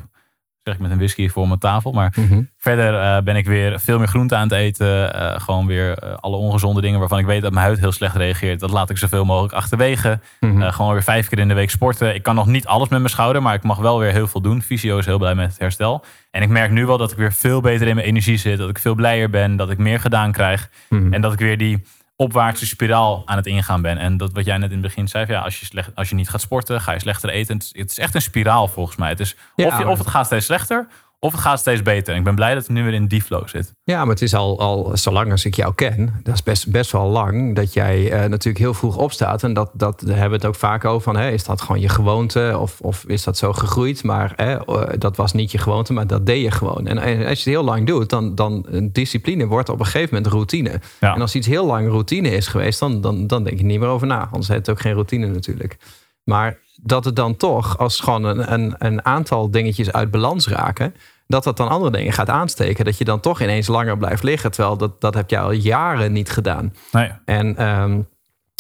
Zeg 0.64 0.74
ik 0.74 0.80
met 0.82 0.92
een 0.92 0.98
whisky 0.98 1.30
voor 1.30 1.48
mijn 1.48 1.60
tafel. 1.60 1.92
Maar 1.92 2.14
Mhm. 2.16 2.42
verder 2.58 3.00
eh, 3.02 3.22
ben 3.24 3.36
ik 3.36 3.46
weer 3.46 3.80
veel 3.80 3.98
meer 3.98 4.08
groente 4.08 4.36
aan 4.36 4.44
het 4.44 4.52
eten. 4.52 5.14
Eh, 5.14 5.40
gewoon 5.42 5.66
weer 5.68 5.98
eh, 5.98 6.14
alle 6.20 6.36
ongezonde 6.36 6.82
dingen 6.82 7.00
waarvan 7.00 7.20
ik 7.20 7.26
weet 7.26 7.42
dat 7.42 7.52
mijn 7.52 7.66
huid 7.66 7.80
heel 7.80 7.92
slecht 7.92 8.16
reageert. 8.16 8.60
Dat 8.60 8.70
laat 8.72 8.90
ik 8.90 8.98
zoveel 8.98 9.26
mogelijk 9.26 9.54
achterwege. 9.54 10.20
Mhm. 10.40 10.70
Gewoon 10.72 10.94
weer 10.94 11.04
vijf 11.04 11.28
keer 11.30 11.40
in 11.40 11.48
de 11.48 11.54
week 11.54 11.70
sporten. 11.70 12.16
Ik 12.16 12.24
kan 12.24 12.36
nog 12.36 12.46
niet 12.48 12.66
alles 12.68 12.90
met 12.90 13.00
mijn 13.00 13.12
schouder, 13.12 13.42
maar 13.42 13.54
ik 13.54 13.64
mag 13.64 13.78
wel 13.78 14.00
weer 14.00 14.12
heel 14.12 14.28
veel 14.28 14.42
doen. 14.42 14.62
Fysio 14.62 14.98
is 14.98 15.06
heel 15.06 15.18
blij 15.18 15.36
met 15.36 15.50
het 15.50 15.60
herstel. 15.60 16.04
En 16.32 16.42
ik 16.42 16.50
merk 16.50 16.72
nu 16.72 16.86
wel 16.86 16.98
dat 16.98 17.12
ik 17.12 17.18
weer 17.18 17.34
veel 17.34 17.62
beter 17.62 17.88
in 17.88 17.96
mijn 17.96 18.08
energie 18.08 18.38
zit. 18.38 18.58
Dat 18.58 18.70
ik 18.70 18.80
veel 18.80 18.96
blijer 18.96 19.30
ben. 19.30 19.56
Dat 19.56 19.70
ik 19.70 19.78
meer 19.78 20.00
gedaan 20.00 20.32
krijg. 20.32 20.70
Mhm. 20.90 21.14
En 21.14 21.22
dat 21.22 21.34
ik 21.34 21.40
weer 21.40 21.58
die 21.58 21.84
opwaartse 22.22 22.66
spiraal 22.66 23.22
aan 23.26 23.38
het 23.38 23.46
ingaan 23.46 23.82
ben. 23.82 23.98
En 23.98 24.18
dat 24.18 24.32
wat 24.34 24.46
jij 24.46 24.58
net 24.58 24.72
in 24.72 24.78
het 24.78 24.86
begin 24.86 25.08
zei, 25.08 25.26
van 25.26 25.36
ja, 25.36 25.42
als, 25.42 25.60
je 25.60 25.66
slecht, 25.66 25.96
als 25.96 26.10
je 26.10 26.16
niet 26.16 26.30
gaat 26.30 26.42
sporten, 26.42 26.82
ga 26.82 26.92
je 26.92 27.00
slechter 27.00 27.30
eten. 27.30 27.56
Het 27.56 27.64
is, 27.64 27.82
het 27.82 27.92
is 27.92 27.98
echt 27.98 28.16
een 28.16 28.22
spiraal 28.22 28.68
volgens 28.68 28.96
mij. 28.96 29.10
Het 29.10 29.20
is 29.20 29.36
Ja, 29.56 29.68
of, 29.68 29.78
je, 29.78 29.88
of 29.88 29.98
het 29.98 30.08
gaat 30.08 30.26
steeds 30.26 30.46
slechter, 30.46 30.88
of 31.22 31.32
het 31.32 31.42
gaat 31.42 31.60
steeds 31.60 31.82
beter. 31.82 32.16
Ik 32.16 32.24
ben 32.24 32.36
blij 32.36 32.54
dat 32.54 32.64
ik 32.64 32.70
nu 32.70 32.84
weer 32.84 32.94
in 32.94 33.08
die 33.08 33.22
flow 33.22 33.48
zit. 33.48 33.74
Ja, 33.84 34.00
maar 34.00 34.14
het 34.14 34.22
is 34.22 34.34
al, 34.34 34.60
al 34.60 34.92
zolang 34.94 35.32
als 35.32 35.46
ik 35.46 35.56
jou 35.56 35.74
ken, 35.76 36.20
dat 36.24 36.34
is 36.34 36.44
best, 36.44 36.72
best 36.72 36.92
wel 36.92 37.08
lang, 37.08 37.56
dat 37.56 37.74
jij 37.74 38.12
eh, 38.12 38.30
natuurlijk 38.30 38.58
heel 38.58 38.74
vroeg 38.74 38.98
opstaat. 38.98 39.44
En 39.44 39.54
dat, 39.54 39.72
dat 39.74 40.00
daar 40.00 40.18
hebben 40.18 40.30
we 40.30 40.36
het 40.36 40.46
ook 40.46 40.56
vaak 40.56 40.86
over 40.86 41.02
van, 41.02 41.18
hè, 41.18 41.30
is 41.30 41.44
dat 41.44 41.62
gewoon 41.62 41.82
je 41.82 41.90
gewoonte 41.90 42.58
of, 42.60 42.82
of 42.82 43.04
is 43.08 43.24
dat 43.24 43.38
zo 43.38 43.54
gegroeid? 43.54 44.04
Maar 44.04 44.34
eh, 44.36 44.90
dat 44.98 45.16
was 45.16 45.34
niet 45.34 45.52
je 45.52 45.58
gewoonte, 45.58 45.94
maar 45.94 46.08
dat 46.08 46.26
deed 46.26 46.44
je 46.44 46.52
gewoon. 46.52 46.88
En 46.88 46.98
eh, 46.98 47.28
als 47.28 47.44
je 47.44 47.50
het 47.50 47.60
heel 47.60 47.64
lang 47.64 47.88
doet, 47.88 48.10
dan, 48.10 48.36
dan 48.36 48.66
een 48.70 48.92
discipline 48.94 49.46
wordt 49.46 49.70
op 49.70 49.80
een 49.80 49.86
gegeven 49.86 50.16
moment 50.16 50.34
routine. 50.34 50.82
Ja. 51.00 51.16
En 51.16 51.22
als 51.22 51.36
iets 51.36 51.48
heel 51.48 51.66
lang 51.66 51.90
routine 51.90 52.30
is 52.30 52.48
geweest, 52.48 52.80
dan, 52.80 53.02
dan, 53.02 53.28
dan 53.28 53.44
denk 53.44 53.58
je 53.58 53.66
niet 53.66 53.80
meer 53.80 53.90
over 53.90 54.08
na. 54.08 54.26
Anders 54.26 54.48
heet 54.48 54.58
het 54.58 54.70
ook 54.70 54.82
geen 54.82 54.94
routine 54.94 55.28
natuurlijk. 55.28 55.78
Maar 56.24 56.58
dat 56.84 57.06
het 57.06 57.16
dan 57.16 57.38
toch, 57.38 57.78
als 57.78 58.00
gewoon 58.00 58.24
een, 58.24 58.54
een, 58.54 58.76
een 58.78 59.06
aantal 59.06 59.52
dingetjes 59.52 59.92
uit 59.92 60.12
balans 60.12 60.48
raken, 60.48 60.96
dat 61.28 61.44
dat 61.44 61.58
dan 61.58 61.70
andere 61.70 61.92
dingen 61.92 62.14
gaat 62.14 62.30
aansteken. 62.30 62.86
Dat 62.86 62.98
je 62.98 63.04
dan 63.04 63.20
toch 63.20 63.42
ineens 63.42 63.68
langer 63.68 63.98
blijft 63.98 64.24
liggen. 64.24 64.52
Terwijl 64.52 64.78
dat, 64.78 65.02
dat 65.02 65.14
heb 65.14 65.30
jij 65.30 65.40
al 65.40 65.52
jaren 65.52 66.12
niet 66.12 66.30
gedaan. 66.30 66.74
Nee, 66.92 67.12
En 67.26 67.58
ehm, 67.58 68.02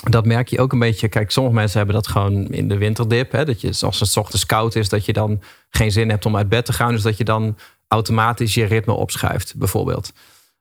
dat 0.09 0.25
merk 0.25 0.47
je 0.47 0.59
ook 0.59 0.73
een 0.73 0.79
beetje. 0.79 1.07
Kijk, 1.07 1.31
sommige 1.31 1.55
mensen 1.55 1.77
hebben 1.77 1.95
dat 1.95 2.07
gewoon 2.07 2.47
in 2.47 2.67
de 2.67 2.77
winterdip. 2.77 3.31
Hè, 3.31 3.45
dat 3.45 3.61
je, 3.61 3.73
als 3.81 3.99
het 3.99 4.17
ochtends 4.17 4.45
koud 4.45 4.75
is, 4.75 4.89
dat 4.89 5.05
je 5.05 5.13
dan 5.13 5.41
geen 5.69 5.91
zin 5.91 6.09
hebt 6.09 6.25
om 6.25 6.35
uit 6.35 6.49
bed 6.49 6.65
te 6.65 6.73
gaan. 6.73 6.91
Dus 6.91 7.01
dat 7.01 7.17
je 7.17 7.23
dan 7.23 7.57
automatisch 7.87 8.53
je 8.53 8.65
ritme 8.65 8.93
opschuift, 8.93 9.55
bijvoorbeeld. 9.57 10.13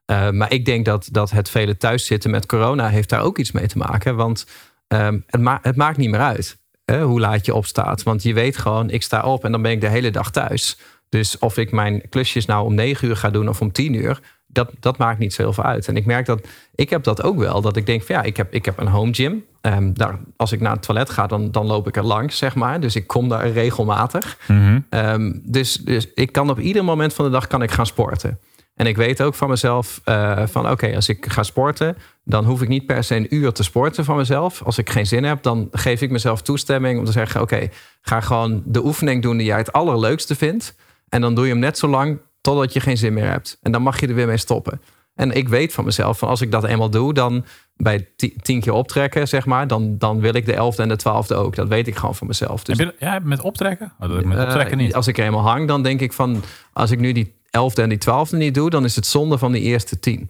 Eh, 0.05 0.29
maar 0.29 0.51
ik 0.51 0.65
denk 0.65 0.85
dat, 0.85 1.09
dat 1.11 1.29
het 1.31 1.49
vele 1.49 1.77
thuiszitten 1.77 2.31
met 2.31 2.45
corona 2.45 2.87
heeft 2.89 3.09
daar 3.09 3.21
ook 3.21 3.37
iets 3.37 3.51
mee 3.51 3.67
te 3.67 3.77
maken. 3.77 4.15
Want 4.15 4.45
ehm, 4.87 5.19
het, 5.27 5.41
ma- 5.41 5.59
het 5.61 5.75
maakt 5.75 5.97
niet 5.97 6.09
meer 6.09 6.19
uit 6.19 6.57
hè, 6.89 7.03
hoe 7.03 7.19
laat 7.19 7.45
je 7.45 7.53
opstaat. 7.53 8.03
Want 8.03 8.23
je 8.23 8.33
weet 8.33 8.57
gewoon, 8.57 8.89
ik 8.89 9.03
sta 9.03 9.21
op 9.21 9.45
en 9.45 9.51
dan 9.51 9.61
ben 9.61 9.71
ik 9.71 9.81
de 9.81 9.87
hele 9.87 10.11
dag 10.11 10.31
thuis. 10.31 10.77
Dus 11.09 11.37
of 11.37 11.57
ik 11.57 11.71
mijn 11.71 12.09
klusjes 12.09 12.45
nou 12.45 12.65
om 12.65 12.73
negen 12.73 13.07
uur 13.07 13.15
ga 13.15 13.29
doen 13.29 13.49
of 13.49 13.61
om 13.61 13.71
tien 13.71 13.93
uur, 13.93 14.19
dat, 14.47 14.71
dat 14.79 14.97
maakt 14.97 15.19
niet 15.19 15.33
zo 15.33 15.41
heel 15.41 15.53
veel 15.53 15.63
uit. 15.63 15.87
En 15.87 15.95
ik 15.95 16.05
merk 16.05 16.25
dat 16.25 16.47
ik 16.75 16.89
heb 16.89 17.03
dat 17.03 17.23
ook 17.23 17.37
wel. 17.37 17.61
Dat 17.61 17.75
ik 17.75 17.85
denk 17.85 18.03
van 18.03 18.15
ja, 18.15 18.21
ik 18.23 18.37
heb, 18.37 18.53
ik 18.53 18.65
heb 18.65 18.77
een 18.77 18.87
home 18.87 19.13
gym. 19.13 19.45
Um, 19.61 19.93
daar, 19.93 20.19
als 20.35 20.51
ik 20.51 20.59
naar 20.59 20.71
het 20.71 20.81
toilet 20.81 21.09
ga, 21.09 21.27
dan, 21.27 21.51
dan 21.51 21.65
loop 21.65 21.87
ik 21.87 21.97
er 21.97 22.03
langs, 22.03 22.37
zeg 22.37 22.55
maar. 22.55 22.79
Dus 22.79 22.95
ik 22.95 23.07
kom 23.07 23.29
daar 23.29 23.49
regelmatig. 23.49 24.37
Mhm. 24.47 24.79
Ehm, 24.89 25.31
dus, 25.43 25.73
dus 25.73 26.07
ik 26.13 26.31
kan 26.31 26.49
op 26.49 26.59
ieder 26.59 26.83
moment 26.83 27.13
van 27.13 27.25
de 27.25 27.31
dag 27.31 27.47
kan 27.47 27.61
ik 27.61 27.71
gaan 27.71 27.85
sporten. 27.85 28.39
En 28.75 28.85
ik 28.85 28.97
weet 28.97 29.21
ook 29.21 29.35
van 29.35 29.49
mezelf 29.49 30.01
eh, 30.03 30.41
van 30.45 30.69
oké, 30.69 30.95
als 30.95 31.09
ik 31.09 31.25
ga 31.29 31.43
sporten, 31.43 31.97
dan 32.29 32.45
hoef 32.45 32.61
ik 32.61 32.67
niet 32.67 32.85
per 32.85 33.03
se 33.03 33.15
een 33.15 33.35
uur 33.35 33.51
te 33.51 33.63
sporten 33.63 34.05
van 34.05 34.15
mezelf. 34.15 34.63
Als 34.63 34.77
ik 34.77 34.89
geen 34.89 35.07
zin 35.07 35.23
heb, 35.23 35.43
dan 35.43 35.67
geef 35.71 36.01
ik 36.01 36.11
mezelf 36.11 36.41
toestemming 36.41 36.99
om 36.99 37.05
te 37.05 37.11
zeggen 37.11 37.41
oké, 37.41 37.69
ga 38.01 38.21
gewoon 38.21 38.61
de 38.65 38.85
oefening 38.85 39.21
doen 39.21 39.37
die 39.37 39.45
jij 39.45 39.57
het 39.57 39.71
allerleukste 39.71 40.35
vindt. 40.35 40.75
En 41.09 41.21
dan 41.21 41.35
doe 41.35 41.45
je 41.45 41.51
hem 41.51 41.59
net 41.59 41.77
zo 41.77 41.87
lang 41.87 42.19
totdat 42.41 42.73
je 42.73 42.79
geen 42.79 42.97
zin 42.97 43.13
meer 43.13 43.29
hebt. 43.29 43.57
En 43.61 43.71
dan 43.71 43.81
mag 43.81 43.99
je 43.99 44.07
er 44.07 44.15
weer 44.15 44.27
mee 44.27 44.37
stoppen. 44.37 44.81
En 45.15 45.31
ik 45.31 45.49
weet 45.49 45.73
van 45.73 45.85
mezelf, 45.85 46.17
van 46.17 46.29
als 46.29 46.41
ik 46.41 46.51
dat 46.51 46.63
eenmaal 46.63 46.89
doe, 46.89 47.13
dan 47.13 47.45
bij 47.75 48.07
tien 48.41 48.61
keer 48.61 48.73
optrekken, 48.73 49.27
zeg 49.27 49.45
maar, 49.45 49.67
dan, 49.67 49.97
dan 49.97 50.19
wil 50.19 50.33
ik 50.33 50.45
de 50.45 50.53
elfde 50.53 50.81
en 50.81 50.89
de 50.89 50.95
twaalfde 50.95 51.35
ook. 51.35 51.55
Dat 51.55 51.67
weet 51.67 51.87
ik 51.87 51.95
gewoon 51.95 52.15
van 52.15 52.27
mezelf. 52.27 52.63
Dus, 52.63 52.77
je, 52.77 52.95
ja, 52.99 53.19
met 53.23 53.41
optrekken? 53.41 53.93
Oh, 53.99 54.09
met 54.09 54.37
eh, 54.37 54.43
optrekken 54.43 54.77
niet. 54.77 54.95
Als 54.95 55.07
ik 55.07 55.17
er 55.17 55.25
eenmaal 55.25 55.47
hang, 55.47 55.67
dan 55.67 55.83
denk 55.83 56.01
ik 56.01 56.13
van, 56.13 56.43
als 56.73 56.91
ik 56.91 56.99
nu 56.99 57.11
die 57.11 57.33
elfde 57.49 57.81
en 57.81 57.89
die 57.89 57.97
twaalfde 57.97 58.37
niet 58.37 58.53
doe, 58.53 58.69
dan 58.69 58.85
is 58.85 58.95
het 58.95 59.05
zonde 59.05 59.37
van 59.37 59.51
die 59.51 59.61
eerste 59.61 59.99
tien. 59.99 60.29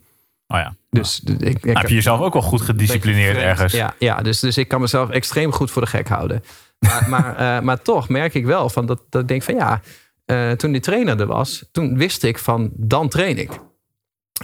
Oh 0.54 0.58
ja. 0.58 0.76
Dus 0.90 1.22
ik, 1.24 1.40
ik 1.40 1.66
nou, 1.66 1.78
heb 1.78 1.88
je 1.88 1.96
jezelf 1.96 2.20
ook 2.20 2.34
wel 2.34 2.42
goed 2.42 2.62
gedisciplineerd 2.62 3.38
ergens? 3.38 3.74
Ja, 3.74 3.94
ja 4.00 4.22
dus, 4.22 4.40
dus 4.40 4.58
ik 4.58 4.68
kan 4.68 4.82
mezelf 4.82 5.10
extreem 5.10 5.52
goed 5.52 5.72
voor 5.72 5.82
de 5.82 5.88
gek 5.88 6.08
houden. 6.08 6.44
Maar, 6.80 7.10
maar, 7.10 7.42
uh, 7.42 7.62
maar 7.62 7.82
toch 7.82 8.10
merk 8.10 8.34
ik 8.34 8.46
wel 8.46 8.70
van 8.70 8.86
dat, 8.86 9.02
dat 9.10 9.22
ik 9.22 9.28
denk 9.28 9.44
van 9.44 9.56
ja, 9.56 9.82
uh, 10.26 10.52
toen 10.52 10.72
die 10.72 10.82
trainer 10.82 11.20
er 11.20 11.26
was, 11.26 11.66
toen 11.72 11.98
wist 11.98 12.24
ik 12.24 12.40
van 12.40 12.70
dan 12.74 13.10
train 13.10 13.38
ik. 13.38 13.50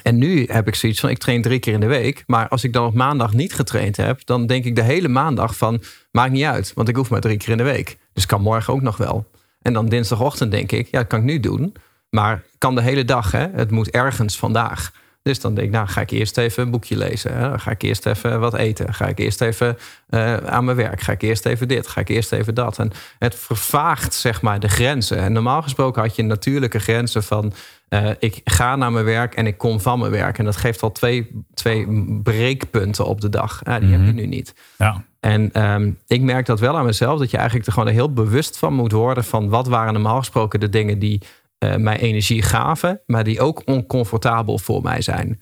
En 0.03 0.17
nu 0.17 0.45
heb 0.47 0.67
ik 0.67 0.75
zoiets 0.75 0.99
van, 0.99 1.09
ik 1.09 1.17
train 1.17 1.41
drie 1.41 1.59
keer 1.59 1.73
in 1.73 1.79
de 1.79 1.85
week. 1.85 2.23
Maar 2.27 2.47
als 2.47 2.63
ik 2.63 2.73
dan 2.73 2.85
op 2.85 2.93
maandag 2.93 3.33
niet 3.33 3.53
getraind 3.53 3.97
heb, 3.97 4.25
dan 4.25 4.45
denk 4.45 4.65
ik 4.65 4.75
de 4.75 4.81
hele 4.81 5.07
maandag 5.07 5.57
van, 5.57 5.81
maakt 6.11 6.31
niet 6.31 6.43
uit. 6.43 6.71
Want 6.73 6.87
ik 6.87 6.95
hoef 6.95 7.09
maar 7.09 7.21
drie 7.21 7.37
keer 7.37 7.49
in 7.49 7.57
de 7.57 7.63
week. 7.63 7.97
Dus 8.13 8.25
kan 8.25 8.41
morgen 8.41 8.73
ook 8.73 8.81
nog 8.81 8.97
wel. 8.97 9.25
En 9.61 9.73
dan 9.73 9.89
dinsdagochtend 9.89 10.51
denk 10.51 10.71
ik, 10.71 10.87
ja, 10.91 10.99
dat 10.99 11.07
kan 11.07 11.19
ik 11.19 11.25
nu 11.25 11.39
doen. 11.39 11.75
Maar 12.09 12.43
kan 12.57 12.75
de 12.75 12.81
hele 12.81 13.05
dag, 13.05 13.31
hè? 13.31 13.47
Het 13.51 13.71
moet 13.71 13.89
ergens 13.89 14.37
vandaag. 14.37 14.91
Dus 15.25 15.39
dan 15.39 15.53
denk 15.53 15.67
ik, 15.67 15.73
nou 15.73 15.87
ga 15.87 16.01
ik 16.01 16.11
eerst 16.11 16.37
even 16.37 16.63
een 16.63 16.71
boekje 16.71 16.97
lezen. 16.97 17.37
Hè? 17.37 17.59
Ga 17.59 17.71
ik 17.71 17.81
eerst 17.81 18.05
even 18.05 18.39
wat 18.39 18.53
eten. 18.53 18.93
Ga 18.93 19.07
ik 19.07 19.19
eerst 19.19 19.41
even 19.41 19.77
uh, 20.09 20.37
aan 20.37 20.65
mijn 20.65 20.77
werk. 20.77 21.01
Ga 21.01 21.11
ik 21.11 21.21
eerst 21.21 21.45
even 21.45 21.67
dit. 21.67 21.87
Ga 21.87 22.01
ik 22.01 22.09
eerst 22.09 22.31
even 22.31 22.55
dat. 22.55 22.79
En 22.79 22.91
het 23.19 23.35
vervaagt 23.35 24.13
zeg 24.13 24.41
maar 24.41 24.59
de 24.59 24.67
grenzen. 24.67 25.17
En 25.17 25.33
normaal 25.33 25.61
gesproken 25.61 26.01
had 26.01 26.15
je 26.15 26.23
natuurlijke 26.23 26.79
grenzen 26.79 27.23
van... 27.23 27.53
Uh, 27.89 28.09
ik 28.19 28.41
ga 28.43 28.75
naar 28.75 28.91
mijn 28.91 29.05
werk 29.05 29.35
en 29.35 29.47
ik 29.47 29.57
kom 29.57 29.79
van 29.79 29.99
mijn 29.99 30.11
werk. 30.11 30.37
En 30.37 30.45
dat 30.45 30.55
geeft 30.55 30.81
al 30.81 30.91
twee, 30.91 31.45
twee 31.53 31.87
breekpunten 32.23 33.05
op 33.05 33.21
de 33.21 33.29
dag. 33.29 33.61
Ja, 33.63 33.79
die 33.79 33.91
heb 33.91 34.05
je 34.05 34.11
nu 34.11 34.25
niet. 34.25 34.53
Ja. 34.77 35.03
En 35.19 35.63
um, 35.63 35.97
ik 36.07 36.21
merk 36.21 36.45
dat 36.45 36.59
wel 36.59 36.77
aan 36.77 36.85
mezelf. 36.85 37.19
Dat 37.19 37.31
je 37.31 37.37
eigenlijk 37.37 37.67
er 37.67 37.73
gewoon 37.73 37.93
heel 37.93 38.13
bewust 38.13 38.57
van 38.57 38.73
moet 38.73 38.91
worden... 38.91 39.23
van 39.23 39.49
wat 39.49 39.67
waren 39.67 39.93
normaal 39.93 40.17
gesproken 40.17 40.59
de 40.59 40.69
dingen 40.69 40.99
die 40.99 41.21
uh, 41.65 41.75
mij 41.75 41.97
energie 41.97 42.41
gaven, 42.41 43.01
maar 43.05 43.23
die 43.23 43.39
ook 43.39 43.61
oncomfortabel 43.65 44.57
voor 44.57 44.81
mij 44.81 45.01
zijn. 45.01 45.39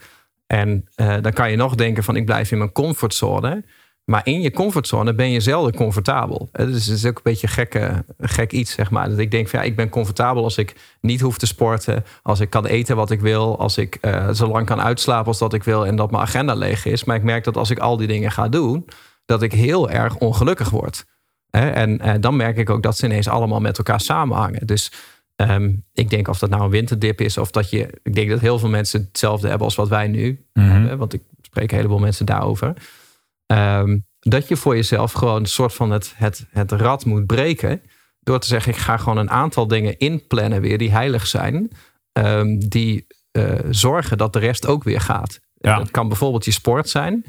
En 0.47 0.87
uh, 0.95 1.15
dan 1.21 1.33
kan 1.33 1.51
je 1.51 1.57
nog 1.57 1.75
denken 1.75 2.03
van 2.03 2.15
ik 2.15 2.25
blijf 2.25 2.51
in 2.51 2.57
mijn 2.57 2.71
comfortzone. 2.71 3.63
Maar 4.03 4.21
in 4.23 4.41
je 4.41 4.51
comfortzone 4.51 5.13
ben 5.13 5.31
je 5.31 5.39
zelden 5.39 5.75
comfortabel. 5.75 6.49
Dus 6.51 6.85
het 6.85 6.97
is 6.97 7.05
ook 7.05 7.15
een 7.15 7.21
beetje 7.23 7.47
gekke, 7.47 8.05
gek 8.19 8.51
iets, 8.51 8.71
zeg 8.71 8.91
maar. 8.91 9.09
Dat 9.09 9.17
ik 9.17 9.31
denk 9.31 9.47
van 9.47 9.59
ja, 9.59 9.65
ik 9.65 9.75
ben 9.75 9.89
comfortabel 9.89 10.43
als 10.43 10.57
ik 10.57 10.75
niet 11.01 11.21
hoef 11.21 11.37
te 11.37 11.45
sporten. 11.45 12.03
Als 12.21 12.39
ik 12.39 12.49
kan 12.49 12.65
eten 12.65 12.95
wat 12.95 13.11
ik 13.11 13.21
wil. 13.21 13.59
Als 13.59 13.77
ik 13.77 13.99
zo 14.33 14.47
lang 14.47 14.65
kan 14.65 14.81
uitslapen 14.81 15.27
als 15.27 15.39
dat 15.39 15.53
ik 15.53 15.63
wil. 15.63 15.85
En 15.85 15.95
dat 15.95 16.11
mijn 16.11 16.23
agenda 16.23 16.53
leeg 16.53 16.85
is. 16.85 17.03
Maar 17.03 17.15
ik 17.15 17.23
merk 17.23 17.43
dat 17.43 17.57
als 17.57 17.69
ik 17.69 17.79
al 17.79 17.97
die 17.97 18.07
dingen 18.07 18.31
ga 18.31 18.49
doen, 18.49 18.85
dat 19.25 19.41
ik 19.41 19.51
heel 19.51 19.89
erg 19.89 20.15
ongelukkig 20.15 20.69
word. 20.69 21.05
En 21.49 22.21
dan 22.21 22.35
merk 22.35 22.57
ik 22.57 22.69
ook 22.69 22.83
dat 22.83 22.97
ze 22.97 23.05
ineens 23.05 23.27
allemaal 23.27 23.59
met 23.59 23.77
elkaar 23.77 24.01
samenhangen. 24.01 24.67
Dus 24.67 24.91
Um, 25.35 25.85
ik 25.93 26.09
denk 26.09 26.27
of 26.27 26.39
dat 26.39 26.49
nou 26.49 26.63
een 26.63 26.69
winterdip 26.69 27.21
is 27.21 27.37
of 27.37 27.51
dat 27.51 27.69
je. 27.69 27.99
Ik 28.03 28.13
denk 28.15 28.29
dat 28.29 28.39
heel 28.39 28.59
veel 28.59 28.69
mensen 28.69 29.01
hetzelfde 29.01 29.47
hebben 29.47 29.65
als 29.65 29.75
wat 29.75 29.89
wij 29.89 30.07
nu 30.07 30.45
Mhm. 30.53 30.67
hebben. 30.69 30.97
Want 30.97 31.13
ik 31.13 31.21
spreek 31.41 31.71
een 31.71 31.77
heleboel 31.77 31.99
mensen 31.99 32.25
daarover. 32.25 32.73
Um, 33.45 34.05
dat 34.19 34.47
je 34.47 34.55
voor 34.55 34.75
jezelf 34.75 35.11
gewoon 35.11 35.39
een 35.39 35.45
soort 35.45 35.73
van 35.73 35.91
het, 35.91 36.13
het, 36.15 36.45
het 36.49 36.71
rad 36.71 37.05
moet 37.05 37.25
breken. 37.25 37.81
Door 38.19 38.39
te 38.39 38.47
zeggen, 38.47 38.71
ik 38.71 38.77
ga 38.77 38.97
gewoon 38.97 39.17
een 39.17 39.29
aantal 39.29 39.67
dingen 39.67 39.97
inplannen 39.97 40.61
weer 40.61 40.77
die 40.77 40.91
heilig 40.91 41.27
zijn. 41.27 41.71
Um, 42.19 42.69
die 42.69 43.07
uh, 43.37 43.59
zorgen 43.69 44.17
dat 44.17 44.33
de 44.33 44.39
rest 44.39 44.67
ook 44.67 44.83
weer 44.83 45.01
gaat. 45.01 45.39
Ja. 45.53 45.77
Dat 45.77 45.91
kan 45.91 46.07
bijvoorbeeld 46.07 46.45
je 46.45 46.51
sport 46.51 46.89
zijn. 46.89 47.25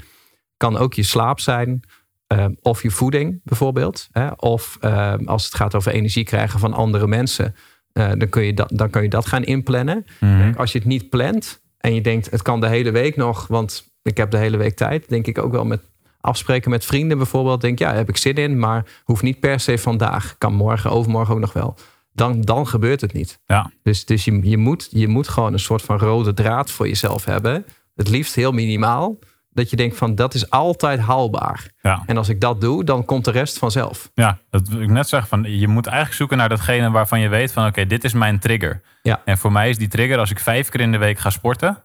Kan 0.57 0.77
ook 0.77 0.95
je 0.95 1.03
slaap 1.03 1.41
zijn. 1.41 1.81
Um, 2.27 2.57
of 2.63 2.83
je 2.83 2.91
voeding 2.91 3.41
bijvoorbeeld. 3.45 4.09
Hè? 4.13 4.29
Of 4.29 4.79
um, 4.81 5.29
als 5.29 5.45
het 5.45 5.55
gaat 5.55 5.75
over 5.75 5.93
energie 5.93 6.25
krijgen 6.25 6.61
van 6.61 6.73
andere 6.73 7.07
mensen. 7.07 7.55
Uh, 7.99 8.11
dan, 8.19 8.29
kun 8.29 8.43
je 8.43 8.55
dat, 8.55 8.71
dan 8.75 8.91
kun 8.91 9.03
je 9.03 9.09
dat 9.09 9.27
gaan 9.27 9.45
inplannen. 9.45 10.05
Mhm. 10.21 10.53
Als 10.57 10.73
je 10.73 10.79
het 10.79 10.87
niet 10.87 11.09
plant 11.09 11.63
en 11.79 11.95
je 11.95 12.01
denkt, 12.01 12.31
het 12.31 12.43
kan 12.43 12.61
de 12.61 12.69
hele 12.69 12.91
week 12.91 13.17
nog, 13.17 13.47
want 13.47 13.93
ik 14.03 14.17
heb 14.17 14.31
de 14.31 14.37
hele 14.37 14.57
week 14.57 14.77
tijd. 14.77 15.09
Denk 15.09 15.27
ik 15.27 15.39
ook 15.39 15.53
wel 15.53 15.65
met 15.65 15.81
afspreken 16.21 16.71
met 16.71 16.85
vrienden 16.85 17.17
bijvoorbeeld. 17.17 17.61
Denk 17.61 17.79
ja, 17.79 17.89
daar 17.89 17.97
heb 17.97 18.09
ik 18.09 18.17
zin 18.17 18.35
in, 18.35 18.59
maar 18.59 18.87
hoeft 19.05 19.23
niet 19.23 19.41
per 19.41 19.61
se 19.61 19.79
vandaag. 19.79 20.35
Kan 20.39 20.55
morgen, 20.55 20.91
overmorgen 20.91 21.35
ook 21.35 21.41
nog 21.41 21.53
wel. 21.53 21.77
Dan, 22.13 22.41
dan 22.41 22.67
gebeurt 22.67 23.01
het 23.01 23.13
niet. 23.13 23.41
Ja. 23.47 23.71
Dus, 23.83 24.05
dus 24.05 24.25
je, 24.25 24.41
je, 24.43 24.57
moet, 24.57 24.89
je 24.91 25.09
moet 25.09 25.29
gewoon 25.29 25.53
een 25.53 25.59
soort 25.59 25.83
van 25.83 25.99
rode 25.99 26.35
draad 26.35 26.71
voor 26.71 26.89
jezelf 26.89 27.25
hebben. 27.25 27.65
Het 27.95 28.09
liefst 28.09 28.35
heel 28.35 28.53
minimaal. 28.53 29.19
Dat 29.55 29.71
je 29.71 29.77
denkt 29.77 29.97
van 29.97 30.15
dat 30.15 30.35
is 30.35 30.51
altijd 30.51 31.01
haalbaar. 31.01 31.71
Ja. 31.81 32.03
En 32.07 32.17
als 32.17 32.29
ik 32.29 32.41
dat 32.41 32.61
doe, 32.61 32.85
dan 32.85 33.05
komt 33.05 33.25
de 33.25 33.31
rest 33.31 33.59
vanzelf. 33.59 34.11
Ja, 34.15 34.39
dat 34.51 34.69
wil 34.69 34.81
ik 34.81 34.89
net 34.89 35.09
zeggen. 35.09 35.29
Van, 35.29 35.59
je 35.59 35.69
moet 35.69 35.87
eigenlijk 35.87 36.17
zoeken 36.17 36.37
naar 36.37 36.49
datgene 36.49 36.91
waarvan 36.91 37.21
je 37.21 37.29
weet 37.29 37.53
van 37.53 37.63
oké, 37.63 37.73
okay, 37.73 37.87
dit 37.87 38.05
is 38.05 38.13
mijn 38.13 38.39
trigger. 38.39 38.83
Ja. 39.03 39.21
En 39.25 39.39
voor 39.39 39.53
mij 39.53 39.69
is 39.69 39.79
die 39.79 39.89
trigger 39.89 40.19
als 40.19 40.31
ik 40.31 40.39
vijf 40.39 40.69
keer 40.69 40.81
in 40.81 40.93
de 40.93 40.99
week 40.99 41.19
ga 41.19 41.31
sporten. 41.31 41.85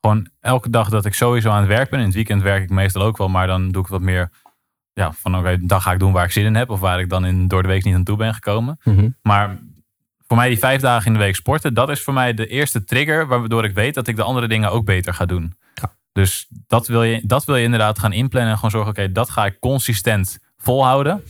Gewoon 0.00 0.28
elke 0.40 0.70
dag 0.70 0.88
dat 0.88 1.04
ik 1.04 1.14
sowieso 1.14 1.50
aan 1.50 1.58
het 1.58 1.68
werk 1.68 1.90
ben. 1.90 1.98
In 1.98 2.04
het 2.04 2.14
weekend 2.14 2.42
werk 2.42 2.62
ik 2.62 2.70
meestal 2.70 3.02
ook 3.02 3.16
wel, 3.16 3.28
maar 3.28 3.46
dan 3.46 3.70
doe 3.70 3.82
ik 3.82 3.88
wat 3.88 4.00
meer. 4.00 4.30
Ja, 4.92 5.12
van 5.12 5.32
oké, 5.32 5.40
okay, 5.40 5.58
dan 5.66 5.80
ga 5.80 5.92
ik 5.92 5.98
doen 5.98 6.12
waar 6.12 6.24
ik 6.24 6.32
zin 6.32 6.44
in 6.44 6.54
heb. 6.54 6.70
Of 6.70 6.80
waar 6.80 7.00
ik 7.00 7.08
dan 7.08 7.26
in, 7.26 7.48
door 7.48 7.62
de 7.62 7.68
week 7.68 7.84
niet 7.84 7.94
aan 7.94 8.04
toe 8.04 8.16
ben 8.16 8.34
gekomen. 8.34 8.78
Mm 8.82 8.96
-hmm. 8.96 9.16
Maar 9.22 9.58
voor 10.26 10.36
mij 10.36 10.48
die 10.48 10.58
vijf 10.58 10.80
dagen 10.80 11.06
in 11.06 11.12
de 11.12 11.18
week 11.18 11.34
sporten, 11.34 11.74
dat 11.74 11.88
is 11.90 12.02
voor 12.02 12.14
mij 12.14 12.34
de 12.34 12.46
eerste 12.46 12.84
trigger. 12.84 13.26
Waardoor 13.26 13.64
ik 13.64 13.74
weet 13.74 13.94
dat 13.94 14.06
ik 14.06 14.16
de 14.16 14.22
andere 14.22 14.48
dingen 14.48 14.70
ook 14.70 14.84
beter 14.84 15.14
ga 15.14 15.24
doen. 15.24 15.54
Dus 16.12 16.46
dat 16.66 16.86
wil, 16.86 17.02
je, 17.02 17.20
dat 17.24 17.44
wil 17.44 17.56
je 17.56 17.64
inderdaad 17.64 17.98
gaan 17.98 18.12
inplannen. 18.12 18.50
En 18.50 18.56
gewoon 18.56 18.70
zorgen, 18.70 18.90
oké, 18.90 19.12
dat 19.12 19.30
ga 19.30 19.46
ik 19.46 19.60
consistent 19.60 20.38
volhouden. 20.56 21.22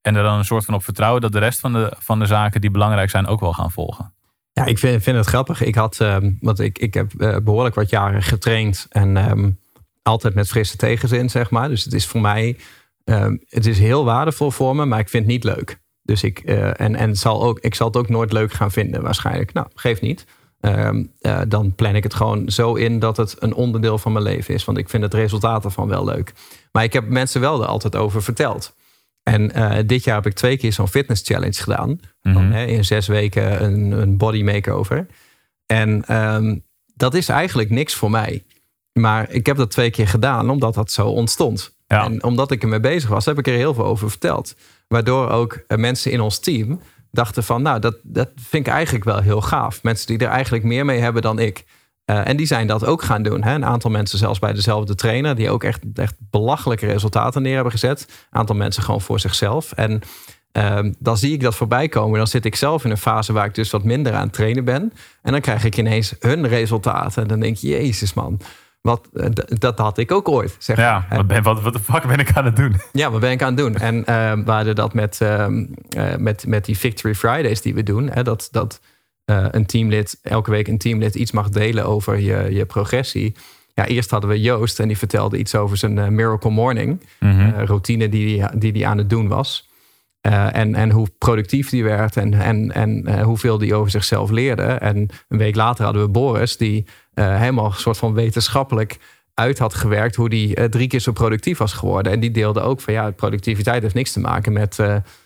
En 0.00 0.14
er 0.14 0.22
dan 0.22 0.38
een 0.38 0.44
soort 0.44 0.64
van 0.64 0.74
op 0.74 0.84
vertrouwen 0.84 1.20
dat 1.20 1.32
de 1.32 1.38
rest 1.38 1.60
van 1.60 1.72
de, 1.72 1.92
van 1.98 2.18
de 2.18 2.26
zaken 2.26 2.60
die 2.60 2.70
belangrijk 2.70 3.10
zijn 3.10 3.26
ook 3.26 3.40
wel 3.40 3.52
gaan 3.52 3.70
volgen. 3.70 4.14
Ja, 4.52 4.64
ik 4.64 4.78
vind, 4.78 5.02
vind 5.02 5.16
het 5.16 5.26
grappig. 5.26 5.62
Ik 5.62 5.74
had, 5.74 5.98
um, 5.98 6.38
want 6.40 6.60
ik, 6.60 6.78
ik 6.78 6.94
heb 6.94 7.12
uh, 7.16 7.36
behoorlijk 7.36 7.74
wat 7.74 7.90
jaren 7.90 8.22
getraind 8.22 8.86
en 8.88 9.30
um, 9.30 9.58
altijd 10.02 10.34
met 10.34 10.48
frisse 10.48 10.76
tegenzin, 10.76 11.30
zeg 11.30 11.50
maar. 11.50 11.68
Dus 11.68 11.84
het 11.84 11.92
is 11.92 12.06
voor 12.06 12.20
mij, 12.20 12.56
um, 13.04 13.42
het 13.48 13.66
is 13.66 13.78
heel 13.78 14.04
waardevol 14.04 14.50
voor 14.50 14.76
me, 14.76 14.84
maar 14.84 14.98
ik 14.98 15.08
vind 15.08 15.24
het 15.24 15.32
niet 15.32 15.44
leuk. 15.44 15.80
Dus 16.02 16.22
ik, 16.22 16.42
uh, 16.44 16.80
en, 16.80 16.96
en 16.96 17.16
zal 17.16 17.42
ook, 17.42 17.58
ik 17.58 17.74
zal 17.74 17.86
het 17.86 17.96
ook 17.96 18.08
nooit 18.08 18.32
leuk 18.32 18.52
gaan 18.52 18.70
vinden, 18.70 19.02
waarschijnlijk. 19.02 19.52
Nou, 19.52 19.66
geeft 19.74 20.00
niet. 20.00 20.26
Um, 20.60 21.12
uh, 21.20 21.40
dan 21.48 21.74
plan 21.74 21.94
ik 21.94 22.02
het 22.02 22.14
gewoon 22.14 22.50
zo 22.50 22.74
in 22.74 22.98
dat 22.98 23.16
het 23.16 23.36
een 23.38 23.54
onderdeel 23.54 23.98
van 23.98 24.12
mijn 24.12 24.24
leven 24.24 24.54
is. 24.54 24.64
Want 24.64 24.78
ik 24.78 24.88
vind 24.88 25.02
het 25.02 25.14
resultaat 25.14 25.64
ervan 25.64 25.88
wel 25.88 26.04
leuk. 26.04 26.32
Maar 26.72 26.84
ik 26.84 26.92
heb 26.92 27.08
mensen 27.08 27.40
wel 27.40 27.62
er 27.62 27.68
altijd 27.68 27.96
over 27.96 28.22
verteld. 28.22 28.74
En 29.22 29.58
uh, 29.58 29.78
dit 29.86 30.04
jaar 30.04 30.14
heb 30.14 30.26
ik 30.26 30.34
twee 30.34 30.56
keer 30.56 30.72
zo'n 30.72 30.88
fitness 30.88 31.22
challenge 31.24 31.62
gedaan. 31.62 31.88
Mhm. 31.88 32.36
Mm 32.36 32.42
-hmm. 32.42 32.52
hè, 32.52 32.64
in 32.64 32.84
zes 32.84 33.06
weken 33.06 33.64
een, 33.64 33.90
een 33.90 34.16
body 34.16 34.42
makeover. 34.42 35.06
En 35.66 36.16
um, 36.16 36.64
dat 36.94 37.14
is 37.14 37.28
eigenlijk 37.28 37.70
niks 37.70 37.94
voor 37.94 38.10
mij. 38.10 38.44
Maar 38.92 39.30
ik 39.30 39.46
heb 39.46 39.56
dat 39.56 39.70
twee 39.70 39.90
keer 39.90 40.08
gedaan 40.08 40.50
omdat 40.50 40.74
dat 40.74 40.90
zo 40.90 41.06
ontstond. 41.06 41.74
Ja. 41.86 42.04
En 42.04 42.24
omdat 42.24 42.50
ik 42.50 42.62
ermee 42.62 42.80
bezig 42.80 43.08
was, 43.08 43.24
heb 43.24 43.38
ik 43.38 43.46
er 43.46 43.54
heel 43.54 43.74
veel 43.74 43.84
over 43.84 44.10
verteld. 44.10 44.56
Waardoor 44.88 45.28
ook 45.28 45.62
uh, 45.68 45.78
mensen 45.78 46.12
in 46.12 46.20
ons 46.20 46.38
team 46.38 46.80
dachten 47.10 47.44
van, 47.44 47.62
nou, 47.62 47.80
dat, 47.80 47.96
dat 48.02 48.28
vind 48.36 48.66
ik 48.66 48.72
eigenlijk 48.72 49.04
wel 49.04 49.20
heel 49.20 49.40
gaaf. 49.40 49.82
Mensen 49.82 50.06
die 50.06 50.18
er 50.18 50.32
eigenlijk 50.32 50.64
meer 50.64 50.84
mee 50.84 51.00
hebben 51.00 51.22
dan 51.22 51.38
ik. 51.38 51.64
Uh, 52.06 52.28
en 52.28 52.36
die 52.36 52.46
zijn 52.46 52.66
dat 52.66 52.84
ook 52.84 53.02
gaan 53.02 53.22
doen. 53.22 53.42
Hè? 53.42 53.54
Een 53.54 53.64
aantal 53.64 53.90
mensen 53.90 54.18
zelfs 54.18 54.38
bij 54.38 54.52
dezelfde 54.52 54.94
trainer... 54.94 55.36
die 55.36 55.50
ook 55.50 55.64
echt, 55.64 55.80
echt 55.94 56.14
belachelijke 56.18 56.86
resultaten 56.86 57.42
neer 57.42 57.54
hebben 57.54 57.72
gezet. 57.72 58.06
Een 58.08 58.38
aantal 58.38 58.56
mensen 58.56 58.82
gewoon 58.82 59.00
voor 59.00 59.20
zichzelf. 59.20 59.72
En 59.72 60.00
uh, 60.52 60.78
dan 60.98 61.16
zie 61.16 61.32
ik 61.32 61.40
dat 61.40 61.54
voorbij 61.54 61.88
komen. 61.88 62.18
Dan 62.18 62.26
zit 62.26 62.44
ik 62.44 62.54
zelf 62.54 62.84
in 62.84 62.90
een 62.90 62.96
fase 62.96 63.32
waar 63.32 63.46
ik 63.46 63.54
dus 63.54 63.70
wat 63.70 63.84
minder 63.84 64.12
aan 64.12 64.22
het 64.22 64.32
trainen 64.32 64.64
ben. 64.64 64.92
En 65.22 65.32
dan 65.32 65.40
krijg 65.40 65.64
ik 65.64 65.76
ineens 65.76 66.14
hun 66.18 66.48
resultaten. 66.48 67.22
En 67.22 67.28
dan 67.28 67.40
denk 67.40 67.56
je, 67.56 67.68
jezus 67.68 68.14
man... 68.14 68.40
Wat, 68.80 69.08
uh, 69.12 69.26
dat 69.46 69.78
had 69.78 69.98
ik 69.98 70.12
ook 70.12 70.28
ooit. 70.28 70.56
Zeg 70.58 70.76
ja, 70.76 71.06
wat, 71.10 71.26
ben, 71.26 71.42
wat, 71.42 71.60
wat 71.60 71.72
de 71.72 71.80
fuck 71.80 72.06
ben 72.06 72.18
ik 72.18 72.36
aan 72.36 72.44
het 72.44 72.56
doen? 72.56 72.76
Ja, 72.92 73.10
wat 73.10 73.20
ben 73.20 73.30
ik 73.30 73.42
aan 73.42 73.48
het 73.48 73.56
doen? 73.56 73.76
En 73.76 73.96
uh, 73.96 74.04
we 74.44 74.50
hadden 74.50 74.74
dat 74.74 74.94
met, 74.94 75.20
uh, 75.22 75.46
met, 76.18 76.46
met 76.46 76.64
die 76.64 76.78
Victory 76.78 77.14
Fridays 77.14 77.60
die 77.60 77.74
we 77.74 77.82
doen. 77.82 78.10
Hè, 78.10 78.22
dat, 78.22 78.48
dat 78.50 78.80
eh, 79.30 79.46
een 79.50 79.66
teamlid, 79.66 80.18
elke 80.22 80.50
week 80.50 80.68
een 80.68 80.78
teamlid 80.78 81.14
iets 81.14 81.30
mag 81.30 81.48
delen 81.48 81.86
over 81.86 82.18
je, 82.18 82.54
je 82.54 82.64
progressie. 82.64 83.34
Ja, 83.74 83.86
eerst 83.86 84.10
hadden 84.10 84.30
we 84.30 84.40
Joost 84.40 84.80
en 84.80 84.88
die 84.88 84.98
vertelde 84.98 85.38
iets 85.38 85.54
over 85.54 85.76
zijn 85.76 85.98
eh, 85.98 86.08
Miracle 86.08 86.50
Morning 86.50 87.00
eh, 87.18 87.62
routine 87.64 88.08
die 88.08 88.40
hij 88.40 88.58
die, 88.58 88.72
die 88.72 88.86
aan 88.86 88.98
het 88.98 89.10
doen 89.10 89.28
was. 89.28 89.69
Eh, 90.20 90.56
en, 90.56 90.74
en 90.74 90.90
hoe 90.90 91.08
productief 91.18 91.70
die 91.70 91.84
werd 91.84 92.16
en, 92.16 92.34
en, 92.34 92.72
en 92.72 93.06
eh, 93.06 93.22
hoeveel 93.22 93.58
die 93.58 93.74
over 93.74 93.90
zichzelf 93.90 94.30
leerde. 94.30 94.62
En 94.62 95.08
een 95.28 95.38
week 95.38 95.54
later 95.54 95.84
hadden 95.84 96.02
we 96.02 96.08
Boris, 96.08 96.56
die 96.56 96.86
eh, 97.14 97.38
helemaal 97.38 97.66
een 97.66 97.72
soort 97.72 97.98
van 97.98 98.14
wetenschappelijk 98.14 98.98
uit 99.34 99.58
had 99.58 99.74
gewerkt 99.74 100.16
hoe 100.16 100.28
die 100.28 100.68
drie 100.68 100.88
keer 100.88 101.00
zo 101.00 101.12
productief 101.12 101.58
was 101.58 101.72
geworden. 101.72 102.12
En 102.12 102.20
die 102.20 102.30
deelde 102.30 102.60
ook 102.60 102.80
van 102.80 102.92
ja, 102.92 103.10
productiviteit 103.10 103.82
heeft 103.82 103.94
niks 103.94 104.12
te 104.12 104.20
maken 104.20 104.52
met 104.52 104.78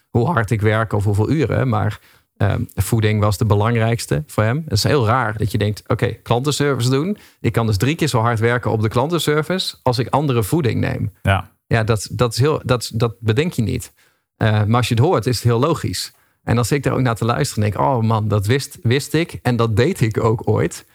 hoe 0.09 0.27
hard 0.27 0.51
ik 0.51 0.61
werk 0.61 0.93
of 0.93 1.05
hoeveel 1.05 1.31
uren. 1.31 1.69
Maar 1.69 2.01
eh, 2.37 2.55
voeding 2.75 3.21
was 3.21 3.39
de 3.39 3.45
belangrijkste 3.45 4.23
voor 4.27 4.43
hem. 4.43 4.63
Het 4.65 4.73
is 4.73 4.83
heel 4.83 5.07
raar 5.07 5.37
dat 5.39 5.53
je 5.53 5.59
denkt, 5.59 5.83
oké, 5.87 6.07
klantenservice 6.07 6.91
doen. 6.91 7.17
Ik 7.41 7.53
kan 7.53 7.67
dus 7.67 7.77
drie 7.77 7.95
keer 7.95 8.09
zo 8.09 8.21
hard 8.21 8.39
werken 8.39 8.71
op 8.71 8.83
de 8.83 8.89
klantenservice 8.89 9.77
als 9.83 9.99
ik 9.99 10.09
andere 10.09 10.43
voeding 10.43 10.81
neem. 10.81 11.13
Ja. 11.23 11.53
Ja, 11.67 11.85
dat, 11.85 12.09
dat, 12.13 12.33
is 12.33 12.39
heel, 12.39 12.61
dat, 12.65 12.91
dat 12.95 13.15
bedenk 13.21 13.53
je 13.53 13.63
niet. 13.63 13.93
Eh, 14.37 14.65
maar 14.65 14.77
als 14.77 14.89
je 14.89 14.95
het 14.95 15.03
hoort, 15.03 15.27
is 15.27 15.37
het 15.37 15.45
heel 15.45 15.59
logisch. 15.59 16.13
En 16.43 16.59
als 16.59 16.73
ik 16.73 16.83
daar 16.83 16.93
ook 16.93 17.01
naar 17.01 17.15
te 17.15 17.25
luisteren, 17.25 17.63
denk 17.63 17.75
ik, 17.75 17.81
oh 17.81 18.01
man, 18.01 18.29
dat 18.29 18.47
wist, 18.47 18.79
wist 18.83 19.15
ik 19.15 19.39
en 19.43 19.57
dat 19.57 19.77
deed 19.77 20.01
ik 20.01 20.25
ook 20.25 20.49
ooit. 20.49 20.87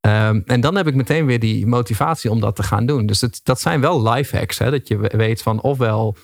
Ehm, 0.00 0.40
en 0.46 0.60
dan 0.60 0.76
heb 0.76 0.86
ik 0.86 0.94
meteen 0.94 1.26
weer 1.26 1.40
die 1.40 1.66
motivatie 1.66 2.30
om 2.30 2.40
dat 2.40 2.56
te 2.56 2.62
gaan 2.62 2.86
doen. 2.86 3.06
Dus 3.06 3.20
het, 3.20 3.40
dat 3.42 3.60
zijn 3.60 3.80
wel 3.80 4.10
life 4.10 4.36
hacks. 4.36 4.58
Hè? 4.58 4.70
Dat 4.70 4.88
je 4.88 4.98
weet 4.98 5.42
van 5.42 5.60
ofwel 5.60 6.16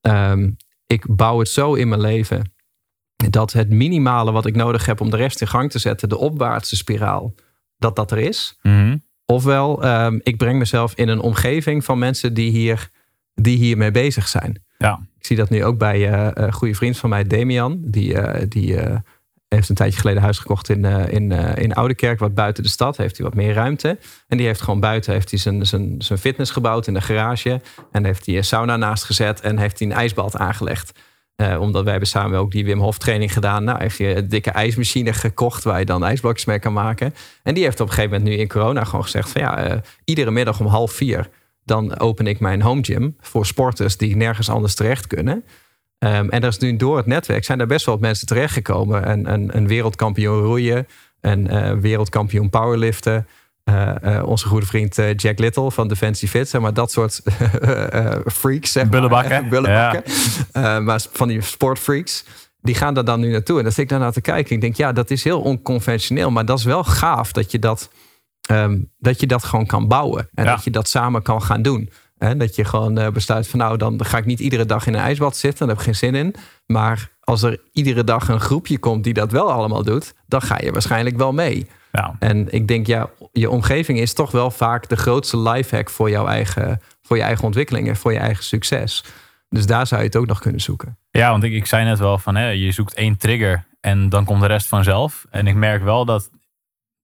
ehm, 0.00 0.50
ik 0.86 1.16
bouw 1.16 1.38
het 1.38 1.48
zo 1.48 1.74
in 1.74 1.88
mijn 1.88 2.00
leven 2.00 2.52
dat 3.30 3.52
het 3.52 3.70
minimale 3.70 4.32
wat 4.32 4.46
ik 4.46 4.54
nodig 4.54 4.86
heb 4.86 5.00
om 5.00 5.10
de 5.10 5.16
rest 5.16 5.40
in 5.40 5.48
gang 5.48 5.70
te 5.70 5.78
zetten, 5.78 6.08
de 6.08 6.18
opwaartse 6.18 6.76
spiraal, 6.76 7.34
dat 7.76 7.96
dat 7.96 8.10
er 8.10 8.18
is. 8.18 8.58
Mhm. 8.62 8.96
Ofwel 9.24 9.82
ehm, 9.82 10.18
ik 10.22 10.36
breng 10.36 10.58
mezelf 10.58 10.94
in 10.94 11.08
een 11.08 11.20
omgeving 11.20 11.84
van 11.84 11.98
mensen 11.98 12.34
die, 12.34 12.50
hier, 12.50 12.90
die 13.34 13.56
hiermee 13.56 13.90
bezig 13.90 14.28
zijn. 14.28 14.64
Ja. 14.82 15.00
Ik 15.18 15.26
zie 15.26 15.36
dat 15.36 15.50
nu 15.50 15.64
ook 15.64 15.78
bij 15.78 16.10
eh, 16.10 16.28
een 16.32 16.52
goede 16.52 16.74
vriend 16.74 16.98
van 16.98 17.10
mij, 17.10 17.24
Damian. 17.24 17.78
Die, 17.80 18.18
eh, 18.18 18.44
die 18.48 18.76
eh, 18.76 18.96
heeft 19.54 19.68
een 19.68 19.74
tijdje 19.74 20.00
geleden 20.00 20.22
huis 20.22 20.38
gekocht 20.38 20.68
in, 20.68 20.84
eh, 20.84 21.12
in, 21.12 21.32
eh, 21.32 21.62
in 21.62 21.74
Oudekerk, 21.74 22.18
wat 22.18 22.34
buiten 22.34 22.62
de 22.62 22.68
stad. 22.68 22.96
Heeft 22.96 23.16
hij 23.16 23.26
wat 23.26 23.34
meer 23.34 23.52
ruimte. 23.52 23.98
En 24.28 24.36
die 24.36 24.46
heeft 24.46 24.60
gewoon 24.60 24.80
buiten 24.80 25.12
heeft 25.12 25.30
hij 25.30 25.38
zijn, 25.38 25.66
zijn, 25.66 25.94
zijn 25.98 26.18
fitness 26.18 26.50
gebouwd 26.50 26.86
in 26.86 26.94
de 26.94 27.00
garage. 27.00 27.60
En 27.90 28.04
heeft 28.04 28.26
hij 28.26 28.36
een 28.36 28.44
sauna 28.44 28.76
naast 28.76 29.04
gezet 29.04 29.40
en 29.40 29.58
heeft 29.58 29.78
hij 29.78 29.88
een 29.88 29.94
ijsbad 29.94 30.36
aangelegd. 30.36 30.92
Eh, 31.36 31.60
omdat 31.60 31.82
wij 31.82 31.90
hebben 31.90 32.08
samen 32.08 32.38
ook 32.38 32.50
die 32.50 32.64
Wim 32.64 32.80
Hof 32.80 32.98
training 32.98 33.32
gedaan. 33.32 33.64
Nou, 33.64 33.78
heeft 33.78 33.98
hij 33.98 34.16
een 34.16 34.28
dikke 34.28 34.50
ijsmachine 34.50 35.12
gekocht 35.12 35.64
waar 35.64 35.78
je 35.78 35.84
dan 35.84 36.04
ijsblokjes 36.04 36.44
mee 36.44 36.58
kan 36.58 36.72
maken. 36.72 37.14
En 37.42 37.54
die 37.54 37.64
heeft 37.64 37.80
op 37.80 37.88
een 37.88 37.94
gegeven 37.94 38.18
moment 38.18 38.36
nu 38.36 38.40
in 38.40 38.48
corona 38.48 38.84
gewoon 38.84 39.02
gezegd 39.02 39.30
van 39.30 39.40
ja, 39.40 39.56
eh, 39.56 39.78
iedere 40.04 40.30
middag 40.30 40.60
om 40.60 40.66
half 40.66 40.92
vier 40.92 41.28
dan 41.64 41.98
open 41.98 42.26
ik 42.26 42.40
mijn 42.40 42.62
home 42.62 42.84
gym 42.84 43.16
voor 43.20 43.46
sporters 43.46 43.96
die 43.96 44.16
nergens 44.16 44.48
anders 44.48 44.74
terecht 44.74 45.06
kunnen. 45.06 45.44
Ehm, 45.98 46.28
en 46.28 46.42
er 46.42 46.48
is 46.48 46.58
nu 46.58 46.76
door 46.76 46.96
het 46.96 47.06
netwerk 47.06 47.44
zijn 47.44 47.60
er 47.60 47.66
best 47.66 47.86
wel 47.86 47.94
wat 47.94 48.04
mensen 48.04 48.26
terechtgekomen. 48.26 49.10
Een, 49.10 49.32
een, 49.32 49.56
een 49.56 49.66
wereldkampioen 49.66 50.40
roeien, 50.42 50.86
een 51.20 51.48
eh, 51.48 51.72
wereldkampioen 51.72 52.50
powerliften. 52.50 53.26
eh, 53.64 54.16
eh, 54.16 54.26
onze 54.28 54.46
goede 54.46 54.66
vriend 54.66 54.94
Jack 55.16 55.38
Little 55.38 55.70
van 55.70 55.88
Defensie 55.88 56.28
Fit. 56.28 56.48
Zeg 56.48 56.60
maar 56.60 56.74
dat 56.74 56.92
soort 56.92 57.20
freaks. 58.40 58.72
Zeg 58.72 58.82
maar. 58.82 58.90
Bullenbakken. 58.92 59.48
Bullenbakken. 59.50 60.02
Eh, 60.52 60.78
maar 60.78 61.00
van 61.12 61.28
die 61.28 61.40
sportfreaks. 61.40 62.24
Die 62.60 62.74
gaan 62.74 62.94
daar 62.94 63.04
dan 63.04 63.20
nu 63.20 63.30
naartoe. 63.30 63.56
En 63.56 63.62
dan 63.62 63.72
zit 63.72 63.82
ik 63.82 63.88
daarnaar 63.88 64.12
te 64.12 64.20
kijken. 64.20 64.54
Ik 64.54 64.60
denk, 64.60 64.76
ja, 64.76 64.92
dat 64.92 65.10
is 65.10 65.24
heel 65.24 65.40
onconventioneel. 65.40 66.30
Maar 66.30 66.44
dat 66.44 66.58
is 66.58 66.64
wel 66.64 66.84
gaaf 66.84 67.32
dat 67.32 67.50
je 67.50 67.58
dat, 67.58 67.90
ehm, 68.48 68.78
dat, 68.98 69.20
je 69.20 69.26
dat 69.26 69.44
gewoon 69.44 69.66
kan 69.66 69.88
bouwen. 69.88 70.28
En 70.34 70.44
Ja. 70.44 70.54
dat 70.54 70.64
je 70.64 70.70
dat 70.70 70.88
samen 70.88 71.22
kan 71.22 71.42
gaan 71.42 71.62
doen. 71.62 71.90
En 72.18 72.38
dat 72.38 72.54
je 72.54 72.64
gewoon 72.64 72.98
eh, 72.98 73.08
besluit 73.10 73.48
van 73.48 73.58
nou, 73.58 73.76
dan 73.76 74.04
ga 74.04 74.18
ik 74.18 74.24
niet 74.24 74.40
iedere 74.40 74.66
dag 74.66 74.86
in 74.86 74.94
een 74.94 75.00
ijsbad 75.00 75.36
zitten. 75.36 75.58
Daar 75.66 75.76
heb 75.76 75.78
ik 75.78 75.84
geen 75.84 76.10
zin 76.10 76.14
in. 76.14 76.34
Maar 76.66 77.10
als 77.20 77.42
er 77.42 77.60
iedere 77.72 78.04
dag 78.04 78.28
een 78.28 78.40
groepje 78.40 78.78
komt 78.78 79.04
die 79.04 79.14
dat 79.14 79.32
wel 79.32 79.52
allemaal 79.52 79.82
doet, 79.82 80.14
dan 80.26 80.42
ga 80.42 80.58
je 80.60 80.72
waarschijnlijk 80.72 81.16
wel 81.16 81.32
mee. 81.32 81.66
Ja. 81.92 82.16
En 82.18 82.52
ik 82.52 82.68
denk, 82.68 82.86
ja, 82.86 83.10
je 83.32 83.50
omgeving 83.50 83.98
is 83.98 84.12
toch 84.12 84.30
wel 84.30 84.50
vaak 84.50 84.88
de 84.88 84.96
grootste 84.96 85.38
lifehack 85.38 85.90
voor 85.90 86.10
jouw 86.10 86.26
eigen, 86.26 86.80
voor 87.02 87.16
je 87.16 87.22
eigen 87.22 87.44
ontwikkeling 87.44 87.88
en 87.88 87.96
voor 87.96 88.12
je 88.12 88.18
eigen 88.18 88.44
succes. 88.44 89.04
Dus 89.48 89.66
daar 89.66 89.86
zou 89.86 90.00
je 90.00 90.06
het 90.06 90.16
ook 90.16 90.26
nog 90.26 90.40
kunnen 90.40 90.60
zoeken. 90.60 90.98
Ja, 91.10 91.30
want 91.30 91.42
ik, 91.42 91.52
ik 91.52 91.66
zei 91.66 91.84
net 91.84 91.98
wel 91.98 92.18
van 92.18 92.36
hè, 92.36 92.48
je 92.48 92.72
zoekt 92.72 92.94
één 92.94 93.16
trigger 93.16 93.66
en 93.80 94.08
dan 94.08 94.24
komt 94.24 94.40
de 94.40 94.46
rest 94.46 94.66
vanzelf. 94.66 95.26
En 95.30 95.46
ik 95.46 95.54
merk 95.54 95.82
wel 95.82 96.04
dat, 96.04 96.30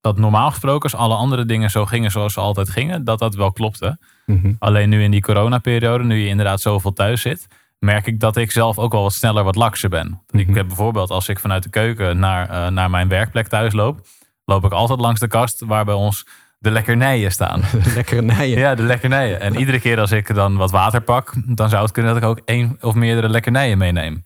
dat 0.00 0.18
normaal 0.18 0.50
gesproken, 0.50 0.90
als 0.90 1.00
alle 1.00 1.14
andere 1.14 1.44
dingen 1.44 1.70
zo 1.70 1.87
gingen 1.87 2.11
zoals 2.11 2.32
ze 2.32 2.40
altijd 2.40 2.70
gingen, 2.70 3.04
dat 3.04 3.18
dat 3.18 3.34
wel 3.34 3.52
klopte. 3.52 3.98
Mhm. 4.26 4.52
Alleen 4.58 4.88
nu 4.88 5.02
in 5.02 5.11
die 5.11 5.20
coronaperiode, 5.20 6.04
nu 6.04 6.16
je 6.18 6.28
inderdaad 6.28 6.61
zoveel 6.61 6.92
thuis 6.92 7.20
zit, 7.20 7.46
merk 7.78 8.06
ik 8.06 8.20
dat 8.20 8.37
ik 8.37 8.50
zelf 8.50 8.78
ook 8.78 8.92
wel 8.92 9.02
wat 9.02 9.12
sneller 9.12 9.44
wat 9.44 9.56
lakser 9.56 9.88
ben. 9.88 10.22
Ik 10.30 10.46
Mhm. 10.46 10.56
heb 10.56 10.66
bijvoorbeeld 10.66 11.11
als 11.11 11.28
ik 11.28 11.38
vanuit 11.38 11.62
de 11.62 11.70
keuken 11.70 12.18
naar, 12.18 12.48
eh, 12.50 12.66
naar 12.68 12.90
mijn 12.90 13.08
werkplek 13.08 13.46
thuis 13.48 13.72
loop, 13.72 14.00
loop 14.44 14.64
ik 14.64 14.72
altijd 14.72 15.00
langs 15.00 15.20
de 15.20 15.28
kast 15.28 15.62
waar 15.66 15.84
bij 15.84 15.94
ons 15.94 16.26
de 16.58 16.70
lekkernijen 16.70 17.32
staan. 17.32 17.62
Lekkere 17.94 18.22
nijen. 18.22 18.58
Ja, 18.58 18.74
de 18.74 18.82
lekkernijen. 18.82 19.40
En 19.40 19.56
iedere 19.56 19.80
keer 19.80 20.00
als 20.00 20.12
ik 20.12 20.34
dan 20.34 20.56
wat 20.56 20.70
water 20.70 21.00
pak, 21.00 21.32
dan 21.46 21.68
zou 21.68 21.82
het 21.82 21.92
kunnen 21.92 22.14
dat 22.14 22.22
ik 22.22 22.28
ook 22.28 22.40
één 22.44 22.76
of 22.80 22.94
meerdere 22.94 23.28
lekkernijen 23.28 23.78
meeneem. 23.78 24.24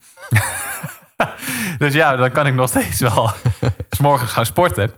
dus 1.78 1.94
ja, 1.94 2.16
dan 2.16 2.30
kan 2.30 2.46
ik 2.46 2.54
nog 2.54 2.68
steeds 2.68 3.00
wel 3.00 3.30
s 3.90 3.98
morgens 3.98 4.30
gaan 4.32 4.46
sporten. 4.46 4.90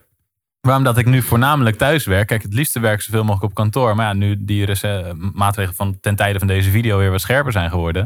Waarom 0.64 0.85
dat 0.85 0.98
ik 0.98 1.07
nu 1.07 1.22
voornamelijk 1.22 1.77
thuis 1.77 2.07
werk. 2.07 2.27
Kijk, 2.27 2.42
het 2.42 2.55
liefste 2.55 2.81
werk 2.81 2.94
ik 2.94 3.00
zoveel 3.00 3.24
mogelijk 3.24 3.44
op 3.50 3.55
kantoor. 3.55 3.96
Maar 3.96 4.07
ja, 4.07 4.12
nu 4.12 4.37
die 4.44 4.64
rece- 4.64 5.12
maatregelen 5.33 5.77
van 5.77 5.98
ten 6.00 6.16
tijde 6.16 6.38
van 6.38 6.48
deze 6.48 6.70
video 6.70 6.98
weer 6.98 7.11
wat 7.11 7.20
scherper 7.20 7.53
zijn 7.53 7.70
geworden. 7.70 8.03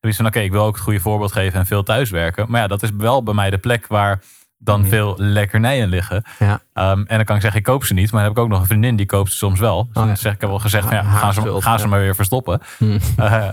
Heb 0.00 0.10
ik 0.10 0.16
van, 0.16 0.26
oké, 0.26 0.40
ik 0.40 0.50
wil 0.50 0.62
ook 0.64 0.74
het 0.74 0.82
goede 0.84 1.00
voorbeeld 1.00 1.32
geven 1.32 1.58
en 1.60 1.66
veel 1.66 1.82
thuiswerken. 1.82 2.44
Maar 2.48 2.60
ja, 2.60 2.66
dat 2.66 2.82
is 2.82 2.90
wel 2.96 3.22
bij 3.22 3.34
mij 3.34 3.50
de 3.50 3.58
plek 3.58 3.86
waar 3.86 4.20
dan 4.58 4.80
Mhm. 4.80 4.88
veel 4.88 5.14
lekkernijen 5.18 5.88
liggen. 5.88 6.22
Ja. 6.38 6.60
Ehm, 6.72 6.98
en 7.06 7.16
dan 7.16 7.24
kan 7.24 7.36
ik 7.36 7.42
zeggen, 7.42 7.60
ik 7.60 7.66
koop 7.66 7.84
ze 7.84 7.94
niet. 7.94 8.12
Maar 8.12 8.20
dan 8.22 8.28
heb 8.30 8.38
ik 8.38 8.44
ook 8.44 8.50
nog 8.50 8.60
een 8.60 8.66
vriendin 8.66 8.96
die 8.96 9.06
koopt 9.06 9.30
ze 9.30 9.36
soms 9.36 9.60
wel. 9.60 9.88
Dus 9.92 10.02
Oh, 10.02 10.08
ja. 10.08 10.14
zeg 10.14 10.32
ik 10.34 10.40
heb 10.40 10.50
wel 10.50 10.58
gezegd, 10.58 10.86
van, 10.88 10.96
ja, 10.96 11.02
gaan 11.60 11.78
ze, 11.78 11.88
maar 11.88 12.00
weer 12.00 12.14
verstoppen. 12.14 12.60
Hm. 12.78 12.98
Eh, 13.16 13.48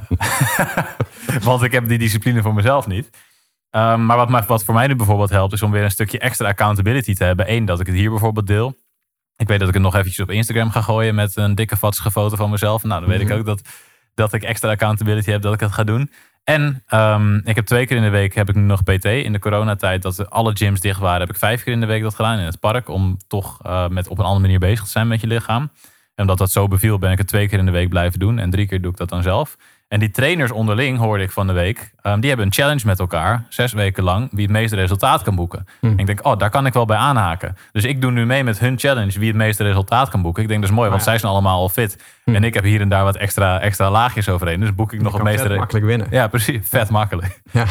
want 1.44 1.62
ik 1.64 1.72
heb 1.72 1.88
die 1.88 1.98
discipline 1.98 2.42
voor 2.42 2.54
mezelf 2.54 2.88
niet. 2.88 3.10
Ehm, 3.70 4.06
maar 4.06 4.28
wat, 4.28 4.46
wat 4.46 4.64
voor 4.64 4.74
mij 4.74 4.88
nu 4.88 4.96
bijvoorbeeld 4.96 5.30
helpt, 5.30 5.54
is 5.54 5.62
om 5.64 5.72
weer 5.72 5.84
een 5.84 5.92
stukje 5.92 6.20
extra 6.20 6.48
accountability 6.48 7.14
te 7.14 7.24
hebben. 7.24 7.52
Eén, 7.54 7.66
dat 7.66 7.80
ik 7.80 7.86
het 7.88 7.96
hier 7.96 8.10
bijvoorbeeld 8.10 8.48
deel. 8.48 8.76
Ik 9.36 9.48
weet 9.48 9.60
dat 9.60 9.68
ik 9.68 9.74
het 9.74 9.84
nog 9.84 9.96
eventjes 9.96 10.20
op 10.20 10.32
Instagram 10.32 10.70
ga 10.72 10.82
gooien 10.82 11.16
met 11.16 11.36
een 11.36 11.56
dikke 11.56 11.78
vatsige 11.78 12.12
foto 12.12 12.36
van 12.36 12.50
mezelf. 12.50 12.84
Nou, 12.84 13.00
dan 13.02 13.10
weet 13.10 13.22
Mhm. 13.24 13.32
ik 13.32 13.38
ook 13.38 13.46
dat, 13.46 13.62
dat 14.14 14.34
ik 14.34 14.44
extra 14.44 14.70
accountability 14.70 15.32
heb 15.32 15.42
dat 15.42 15.54
ik 15.54 15.60
het 15.60 15.72
ga 15.72 15.84
doen. 15.84 16.12
En 16.44 16.84
ehm, 16.88 17.36
ik 17.36 17.56
heb 17.56 17.66
twee 17.66 17.86
keer 17.86 17.98
in 17.98 18.04
de 18.04 18.10
week 18.10 18.36
heb 18.36 18.50
ik 18.50 18.56
nu 18.56 18.62
nog 18.62 18.84
PT. 18.84 19.06
In 19.06 19.32
de 19.32 19.40
coronatijd 19.40 20.02
dat 20.02 20.30
alle 20.30 20.56
gyms 20.56 20.80
dicht 20.80 21.00
waren, 21.00 21.20
heb 21.20 21.30
ik 21.30 21.36
vijf 21.36 21.64
keer 21.64 21.74
in 21.74 21.80
de 21.80 21.86
week 21.86 22.02
dat 22.02 22.16
gedaan 22.16 22.40
in 22.40 22.46
het 22.46 22.60
park. 22.60 22.90
Om 22.90 23.18
toch 23.28 23.60
eh, 23.62 23.88
met 23.88 24.08
op 24.08 24.18
een 24.18 24.24
andere 24.26 24.42
manier 24.42 24.60
bezig 24.60 24.84
te 24.84 24.90
zijn 24.92 25.08
met 25.08 25.22
je 25.22 25.28
lichaam. 25.28 25.62
En 26.16 26.26
omdat 26.26 26.38
dat 26.38 26.52
zo 26.52 26.68
beviel, 26.68 26.98
ben 26.98 27.12
ik 27.12 27.18
het 27.18 27.28
twee 27.28 27.48
keer 27.48 27.60
in 27.60 27.66
de 27.66 27.72
week 27.72 27.90
blijven 27.90 28.20
doen. 28.20 28.40
En 28.40 28.50
drie 28.50 28.68
keer 28.68 28.82
doe 28.82 28.92
ik 28.92 28.98
dat 28.98 29.10
dan 29.10 29.22
zelf. 29.24 29.56
En 29.90 30.00
die 30.00 30.12
trainers 30.12 30.52
onderling, 30.52 30.98
hoorde 30.98 31.24
ik 31.24 31.32
van 31.32 31.48
de 31.48 31.54
week, 31.54 31.92
ehm, 32.02 32.20
die 32.20 32.30
hebben 32.30 32.48
een 32.48 32.54
challenge 32.54 32.82
met 32.86 33.00
elkaar, 33.00 33.46
zes 33.50 33.74
weken 33.74 34.04
lang, 34.04 34.28
wie 34.32 34.42
het 34.42 34.52
meeste 34.52 34.76
resultaat 34.76 35.22
kan 35.22 35.36
boeken. 35.36 35.68
Hmm. 35.80 35.92
En 35.92 35.98
ik 35.98 36.06
denk, 36.06 36.26
oh, 36.26 36.38
daar 36.38 36.50
kan 36.50 36.66
ik 36.66 36.74
wel 36.74 36.86
bij 36.86 36.98
aanhaken. 36.98 37.58
Dus 37.72 37.84
ik 37.84 38.02
doe 38.02 38.12
nu 38.12 38.26
mee 38.26 38.44
met 38.44 38.60
hun 38.60 38.80
challenge, 38.80 39.20
wie 39.20 39.28
het 39.28 39.38
meeste 39.38 39.64
resultaat 39.64 40.10
kan 40.10 40.22
boeken. 40.22 40.44
Ik 40.44 40.50
denk, 40.50 40.62
dat 40.62 40.70
is 40.70 40.76
mooi, 40.76 40.90
want 40.90 41.02
Ah, 41.02 41.06
ja. 41.08 41.12
zij 41.12 41.22
zijn 41.22 41.32
allemaal 41.32 41.60
al 41.60 41.70
fit. 41.70 42.04
Hmm. 42.24 42.36
En 42.36 42.44
ik 42.44 42.54
heb 42.54 42.64
hier 42.64 42.82
en 42.82 42.90
daar 42.90 43.04
wat 43.04 43.16
extra, 43.16 43.60
extra 43.60 43.92
laagjes 43.92 44.30
overheen. 44.30 44.60
Dus 44.60 44.76
boek 44.76 44.94
ik 44.94 45.02
nog 45.02 45.14
het 45.14 45.24
meeste... 45.24 45.48
vet 45.48 45.58
makkelijk 45.58 45.86
winnen. 45.86 46.08
Ja, 46.10 46.28
precies. 46.28 46.68
Vet 46.70 46.90
makkelijk. 46.90 47.42
Ja. 47.52 47.66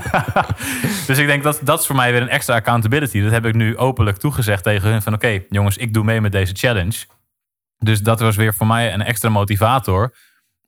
dus 1.06 1.18
ik 1.18 1.26
denk 1.26 1.42
dat 1.42 1.60
dat 1.62 1.80
is 1.80 1.86
voor 1.86 1.96
mij 1.96 2.12
weer 2.12 2.22
een 2.22 2.28
extra 2.28 2.54
accountability. 2.54 3.22
Dat 3.22 3.32
heb 3.32 3.46
ik 3.46 3.54
nu 3.54 3.76
openlijk 3.76 4.16
toegezegd 4.16 4.62
tegen 4.62 4.90
hun 4.90 5.02
van 5.02 5.14
oké, 5.14 5.42
jongens, 5.48 5.76
ik 5.76 5.94
doe 5.94 6.04
mee 6.04 6.20
met 6.20 6.32
deze 6.32 6.54
challenge. 6.56 7.04
Dus 7.78 8.00
dat 8.00 8.20
was 8.20 8.36
weer 8.36 8.54
voor 8.54 8.66
mij 8.66 8.92
een 8.92 9.02
extra 9.02 9.28
motivator 9.28 10.12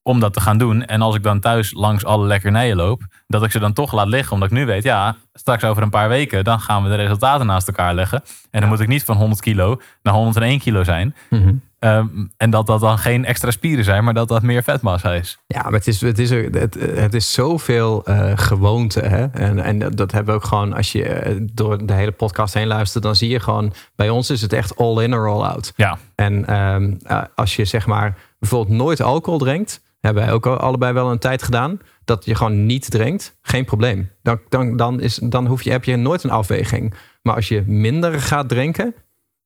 om 0.03 0.21
dat 0.21 0.33
te 0.33 0.41
gaan 0.41 0.59
doen. 0.59 0.85
En 0.85 1.03
als 1.03 1.15
ik 1.15 1.23
dan 1.23 1.41
thuis 1.41 1.73
langs 1.75 2.05
alle 2.05 2.27
lekkernijen 2.27 2.77
loop, 2.77 3.03
dat 3.27 3.43
ik 3.45 3.51
ze 3.51 3.59
dan 3.59 3.73
toch 3.73 3.93
laat 3.93 4.07
liggen. 4.07 4.33
Omdat 4.33 4.51
ik 4.51 4.57
nu 4.57 4.67
weet, 4.67 4.83
ja, 4.83 5.17
straks 5.33 5.65
over 5.65 5.83
een 5.83 5.91
paar 5.91 6.09
weken, 6.09 6.45
dan 6.45 6.61
gaan 6.61 6.83
we 6.83 6.89
de 6.89 6.95
resultaten 6.95 7.47
naast 7.47 7.69
elkaar 7.69 7.95
leggen. 7.95 8.23
En 8.51 8.61
dan 8.61 8.69
moet 8.69 8.81
ik 8.81 8.89
niet 8.89 9.05
van 9.05 9.17
100 9.17 9.41
kilo 9.41 9.81
naar 10.03 10.15
101 10.15 10.59
kilo 10.59 10.85
zijn. 10.85 11.15
Mhm. 11.31 11.55
Ehm, 11.79 12.07
en 12.37 12.51
dat 12.51 12.67
dat 12.67 12.81
dan 12.81 12.99
geen 12.99 13.25
extra 13.25 13.51
spieren 13.51 13.85
zijn, 13.85 14.05
maar 14.05 14.15
dat 14.15 14.29
dat 14.29 14.43
meer 14.43 14.63
vetmassa 14.63 15.13
is. 15.13 15.39
Ja, 15.47 15.63
maar 15.63 15.73
het 15.73 15.87
is, 15.87 16.01
het 16.01 16.19
is, 16.19 16.31
het, 16.31 16.77
het 16.81 17.15
is 17.15 17.33
zoveel 17.33 18.05
eh, 18.05 18.33
gewoonte. 18.35 19.01
Hè? 19.01 19.27
En, 19.27 19.59
en 19.59 19.79
dat- 19.79 19.97
dat 19.97 20.13
hebben 20.13 20.35
we 20.35 20.41
ook 20.41 20.47
gewoon, 20.47 20.73
als 20.75 20.93
je 20.93 21.05
eh, 21.09 21.37
door 21.53 21.87
de 21.87 21.93
hele 21.93 22.11
podcast 22.13 22.55
heen 22.55 22.67
luistert, 22.67 23.05
dan 23.05 23.17
zie 23.17 23.29
je 23.31 23.41
gewoon, 23.41 23.73
bij 23.97 24.09
ons 24.11 24.31
is 24.31 24.41
het 24.43 24.53
echt 24.53 24.77
all 24.77 25.03
in 25.03 25.15
or 25.15 25.29
all 25.29 25.43
out. 25.43 25.73
Ja, 25.77 25.99
En 26.15 26.47
ehm, 26.47 26.95
eh, 27.03 27.23
als 27.35 27.57
je 27.57 27.65
zeg 27.65 27.87
maar 27.87 28.17
bijvoorbeeld 28.39 28.77
nooit 28.79 29.01
alcohol 29.03 29.39
drinkt, 29.39 29.81
hebben 30.03 30.23
wij 30.23 30.33
ook 30.33 30.47
al 30.47 30.57
allebei 30.57 30.93
wel 30.93 31.11
een 31.11 31.19
tijd 31.19 31.43
gedaan, 31.43 31.81
dat 32.05 32.25
je 32.25 32.35
gewoon 32.35 32.67
niet 32.67 32.91
drinkt, 32.91 33.39
geen 33.43 33.65
probleem. 33.65 34.11
Dan, 34.23 34.41
dan, 34.49 34.77
dan, 34.77 35.01
is, 35.01 35.15
dan 35.23 35.47
hoef 35.47 35.63
je, 35.63 35.71
heb 35.71 35.85
je 35.85 35.97
nooit 35.97 36.23
een 36.23 36.31
afweging. 36.31 36.95
Maar 37.23 37.35
als 37.35 37.49
je 37.49 37.63
minder 37.67 38.21
gaat 38.21 38.49
drinken, 38.49 38.95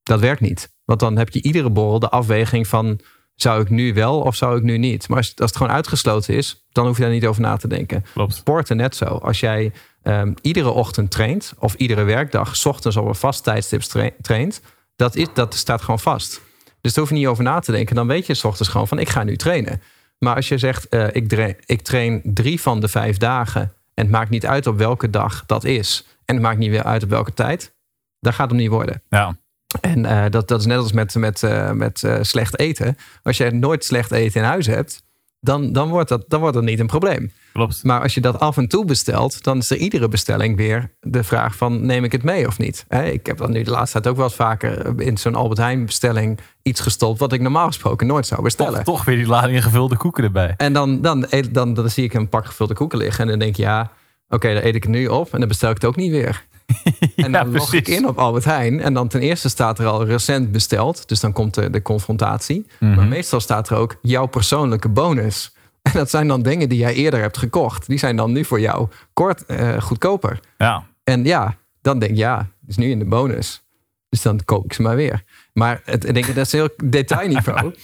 dat 0.02 0.20
werkt 0.20 0.40
niet. 0.40 0.74
Want 0.84 1.00
dan 1.00 1.16
heb 1.16 1.28
je 1.28 1.42
iedere 1.42 1.70
borrel 1.70 1.98
de 1.98 2.08
afweging 2.08 2.66
van 2.66 3.00
zou 3.34 3.60
ik 3.60 3.70
nu 3.70 3.94
wel 3.94 4.20
of 4.20 4.36
zou 4.36 4.56
ik 4.56 4.62
nu 4.62 4.78
niet? 4.78 5.08
Maar 5.08 5.18
als, 5.18 5.32
als 5.36 5.48
het 5.50 5.56
gewoon 5.56 5.72
uitgesloten 5.72 6.34
is, 6.34 6.66
dan 6.72 6.86
hoef 6.86 6.96
je 6.96 7.02
daar 7.02 7.12
niet 7.12 7.26
over 7.26 7.42
na 7.42 7.56
te 7.56 7.68
denken. 7.68 8.04
Klopt. 8.12 8.34
Sporten 8.34 8.76
net 8.76 8.96
zo. 8.96 9.04
Als 9.04 9.40
jij 9.40 9.72
ehm, 10.02 10.32
iedere 10.40 10.70
ochtend 10.70 11.10
traint 11.10 11.54
of 11.58 11.74
iedere 11.74 12.02
werkdag 12.02 12.56
's 12.56 12.64
ochtends 12.64 12.96
op 12.96 13.06
een 13.06 13.14
vast 13.14 13.44
tijdstip 13.44 13.80
tra- 13.80 14.10
traint, 14.20 14.60
dat, 14.96 15.16
is, 15.16 15.26
dat 15.34 15.54
staat 15.54 15.80
gewoon 15.80 15.98
vast. 16.00 16.40
Dus 16.80 16.94
daar 16.94 17.04
hoef 17.04 17.12
je 17.12 17.18
niet 17.18 17.26
over 17.26 17.44
na 17.44 17.58
te 17.58 17.72
denken. 17.72 17.94
Dan 17.94 18.06
weet 18.06 18.26
je 18.26 18.34
's 18.34 18.44
ochtends 18.44 18.70
gewoon 18.70 18.88
van 18.88 18.98
ik 18.98 19.08
ga 19.08 19.22
nu 19.22 19.36
trainen. 19.36 19.82
Maar 20.18 20.34
als 20.34 20.48
je 20.48 20.58
zegt 20.58 20.88
eh, 20.88 21.06
ik, 21.12 21.56
ik 21.66 21.82
train 21.82 22.20
drie 22.24 22.60
van 22.60 22.80
de 22.80 22.88
vijf 22.88 23.16
dagen 23.16 23.62
en 23.94 24.02
het 24.02 24.10
maakt 24.10 24.30
niet 24.30 24.46
uit 24.46 24.66
op 24.66 24.78
welke 24.78 25.10
dag 25.10 25.46
dat 25.46 25.64
is 25.64 26.06
en 26.24 26.34
het 26.34 26.44
maakt 26.44 26.58
niet 26.58 26.70
weer 26.70 26.84
uit 26.84 27.02
op 27.02 27.08
welke 27.10 27.34
tijd, 27.34 27.74
dan 28.20 28.32
gaat 28.32 28.50
het 28.50 28.58
niet 28.58 28.70
worden. 28.70 29.02
Ja, 29.08 29.36
En 29.80 30.04
eh, 30.04 30.24
dat, 30.30 30.48
dat 30.48 30.60
is 30.60 30.66
net 30.66 30.78
als 30.78 30.92
met, 30.92 31.14
met, 31.14 31.42
eh, 31.42 31.70
met 31.70 32.08
slecht 32.20 32.58
eten. 32.58 32.96
Als 33.22 33.36
je 33.36 33.50
nooit 33.50 33.84
slecht 33.84 34.12
eten 34.12 34.40
in 34.40 34.46
huis 34.46 34.66
hebt, 34.66 35.02
dan, 35.46 35.72
dan, 35.72 35.88
wordt 35.88 36.08
dat, 36.08 36.24
dan 36.28 36.40
wordt 36.40 36.54
dat 36.54 36.64
niet 36.64 36.78
een 36.78 36.86
probleem. 36.86 37.32
klopt. 37.52 37.84
Maar 37.84 38.02
als 38.02 38.14
je 38.14 38.20
dat 38.20 38.40
af 38.40 38.56
en 38.56 38.68
toe 38.68 38.84
bestelt, 38.84 39.42
dan 39.42 39.58
is 39.58 39.70
er 39.70 39.76
iedere 39.76 40.08
bestelling 40.08 40.56
weer 40.56 40.90
de 41.00 41.24
vraag 41.24 41.56
van 41.56 41.86
neem 41.86 42.04
ik 42.04 42.12
het 42.12 42.22
mee 42.22 42.46
of 42.46 42.58
niet? 42.58 42.86
Ik 43.04 43.26
heb 43.26 43.38
dan 43.38 43.50
nu 43.50 43.62
de 43.62 43.70
laatste 43.70 44.00
tijd 44.00 44.06
ook 44.06 44.16
wel 44.16 44.24
eens 44.24 44.34
vaker 44.34 45.00
in 45.00 45.16
zo'n 45.16 45.34
Albert 45.34 45.58
Heijn 45.58 45.86
bestelling 45.86 46.38
iets 46.62 46.80
gestopt 46.80 47.18
wat 47.18 47.32
ik 47.32 47.40
normaal 47.40 47.66
gesproken 47.66 48.06
nooit 48.06 48.26
zou 48.26 48.42
bestellen. 48.42 48.84
Toch, 48.84 48.94
toch 48.94 49.04
weer 49.04 49.16
die 49.16 49.26
lading 49.26 49.62
gevulde 49.62 49.96
koeken 49.96 50.24
erbij. 50.24 50.54
En 50.56 50.72
dan, 50.72 51.00
dan, 51.00 51.26
dan, 51.50 51.74
dan, 51.74 51.90
zie 51.90 52.04
ik 52.04 52.14
een 52.14 52.28
pak 52.28 52.46
gevulde 52.46 52.74
koeken 52.74 52.98
liggen 52.98 53.24
en 53.24 53.30
dan 53.30 53.38
denk 53.38 53.50
ik 53.50 53.56
ja, 53.56 53.90
oké, 54.28 54.54
dan 54.54 54.62
eet 54.62 54.74
ik 54.74 54.82
het 54.82 54.92
nu 54.92 55.06
op 55.06 55.32
en 55.32 55.38
dan 55.38 55.48
bestel 55.48 55.68
ik 55.70 55.74
het 55.74 55.84
ook 55.84 55.96
niet 55.96 56.10
weer. 56.10 56.44
En 57.16 57.32
dan 57.32 57.52
log 57.52 57.72
ik 57.72 57.88
in 57.88 58.06
op 58.08 58.18
Albert 58.18 58.44
Heijn. 58.44 58.80
En 58.80 58.94
dan 58.94 59.08
ten 59.08 59.20
eerste 59.20 59.48
staat 59.48 59.78
er 59.78 59.86
al 59.86 60.04
recent 60.04 60.52
besteld. 60.52 61.08
Dus 61.08 61.20
dan 61.20 61.32
komt 61.32 61.54
de, 61.54 61.70
de 61.70 61.82
confrontatie. 61.82 62.66
Mhm. 62.80 62.94
Maar 62.94 63.06
meestal 63.06 63.40
staat 63.40 63.68
er 63.68 63.76
ook 63.76 63.98
jouw 64.02 64.26
persoonlijke 64.26 64.88
bonus. 64.88 65.54
En 65.82 65.92
dat 65.92 66.10
zijn 66.10 66.28
dan 66.28 66.42
dingen 66.42 66.68
die 66.68 66.78
jij 66.78 66.94
eerder 66.94 67.20
hebt 67.20 67.38
gekocht. 67.38 67.86
Die 67.86 67.98
zijn 67.98 68.16
dan 68.16 68.32
nu 68.32 68.44
voor 68.44 68.60
jou 68.60 68.88
kort 69.12 69.46
eh, 69.46 69.80
goedkoper. 69.80 70.40
Ja, 70.58 70.86
En 71.04 71.24
ja, 71.24 71.56
dan 71.80 71.98
denk 71.98 72.12
ik 72.12 72.18
ja, 72.18 72.38
het 72.38 72.68
is 72.68 72.76
nu 72.76 72.90
in 72.90 72.98
de 72.98 73.04
bonus. 73.04 73.62
Dus 74.08 74.22
dan 74.22 74.44
koop 74.44 74.64
ik 74.64 74.72
ze 74.72 74.82
maar 74.82 74.96
weer. 74.96 75.24
Maar 75.52 75.80
het, 75.84 76.04
ik 76.08 76.14
denk, 76.14 76.26
dat 76.26 76.46
is 76.46 76.52
heel 76.52 76.68
detailniveau. 76.84 77.74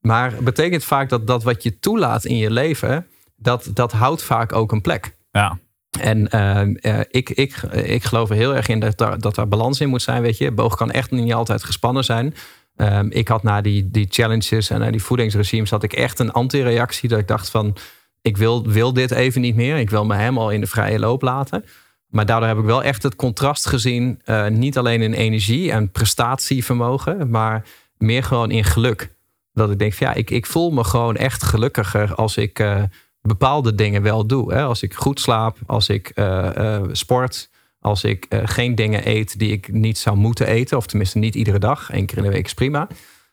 maar 0.00 0.32
het 0.32 0.44
betekent 0.44 0.84
vaak 0.84 1.08
dat 1.08 1.26
dat 1.26 1.42
wat 1.42 1.62
je 1.62 1.78
toelaat 1.78 2.24
in 2.24 2.36
je 2.36 2.50
leven... 2.50 3.06
dat, 3.36 3.70
dat 3.74 3.92
houdt 3.92 4.22
vaak 4.22 4.52
ook 4.52 4.72
een 4.72 4.80
plek. 4.80 5.14
ja, 5.30 5.58
En 5.98 6.28
ehm, 6.28 6.74
eh, 6.74 7.00
ik, 7.10 7.30
ik, 7.30 7.56
ik 7.72 8.04
geloof 8.04 8.30
er 8.30 8.36
heel 8.36 8.54
erg 8.54 8.68
in 8.68 8.80
dat 8.80 8.98
daar, 8.98 9.18
dat 9.18 9.34
daar 9.34 9.48
balans 9.48 9.80
in 9.80 9.88
moet 9.88 10.02
zijn. 10.02 10.22
Weet 10.22 10.38
je, 10.38 10.52
boog 10.52 10.76
kan 10.76 10.90
echt 10.90 11.10
niet 11.10 11.32
altijd 11.32 11.64
gespannen 11.64 12.04
zijn. 12.04 12.34
Ehm, 12.76 13.06
ik 13.10 13.28
had 13.28 13.42
na 13.42 13.60
die, 13.60 13.90
die 13.90 14.06
challenges 14.10 14.70
en 14.70 14.80
na 14.80 14.90
die 14.90 15.02
voedingsregimes 15.02 15.70
had 15.70 15.82
ik 15.82 15.92
echt 15.92 16.18
een 16.18 16.32
antireactie. 16.32 17.08
Dat 17.08 17.18
ik 17.18 17.28
dacht 17.28 17.50
van, 17.50 17.76
ik 18.22 18.36
wil, 18.36 18.66
wil 18.66 18.92
dit 18.92 19.10
even 19.10 19.40
niet 19.40 19.56
meer. 19.56 19.76
Ik 19.76 19.90
wil 19.90 20.04
me 20.04 20.16
helemaal 20.16 20.50
in 20.50 20.60
de 20.60 20.66
vrije 20.66 20.98
loop 20.98 21.22
laten. 21.22 21.64
Maar 22.06 22.26
daardoor 22.26 22.48
heb 22.48 22.58
ik 22.58 22.64
wel 22.64 22.82
echt 22.82 23.02
het 23.02 23.16
contrast 23.16 23.66
gezien. 23.66 24.20
eh, 24.24 24.46
niet 24.46 24.78
alleen 24.78 25.02
in 25.02 25.12
energie 25.12 25.72
en 25.72 25.90
prestatievermogen, 25.90 27.30
maar 27.30 27.66
meer 27.96 28.22
gewoon 28.22 28.50
in 28.50 28.64
geluk. 28.64 29.14
Dat 29.52 29.70
ik 29.70 29.78
denk 29.78 29.92
van 29.92 30.06
ja, 30.06 30.14
ik, 30.14 30.30
ik 30.30 30.46
voel 30.46 30.70
me 30.70 30.84
gewoon 30.84 31.16
echt 31.16 31.42
gelukkiger 31.42 32.14
als 32.14 32.36
ik 32.36 32.58
eh, 32.58 32.82
bepaalde 33.22 33.74
dingen 33.74 34.02
wel 34.02 34.26
doe. 34.26 34.52
Hè? 34.52 34.62
Als 34.62 34.82
ik 34.82 34.94
goed 34.94 35.20
slaap, 35.20 35.58
als 35.66 35.88
ik 35.88 36.08
eh, 36.08 36.76
eh, 36.76 36.88
sport, 36.92 37.50
als 37.80 38.04
ik 38.04 38.24
eh, 38.28 38.40
geen 38.44 38.74
dingen 38.74 39.08
eet 39.08 39.38
die 39.38 39.52
ik 39.52 39.72
niet 39.72 39.98
zou 39.98 40.16
moeten 40.16 40.46
eten. 40.46 40.76
Of 40.76 40.86
tenminste 40.86 41.18
niet 41.18 41.34
iedere 41.34 41.58
dag. 41.58 41.88
Eén 41.92 42.06
keer 42.06 42.18
in 42.18 42.24
de 42.24 42.30
week 42.30 42.44
is 42.44 42.54
prima. 42.54 42.88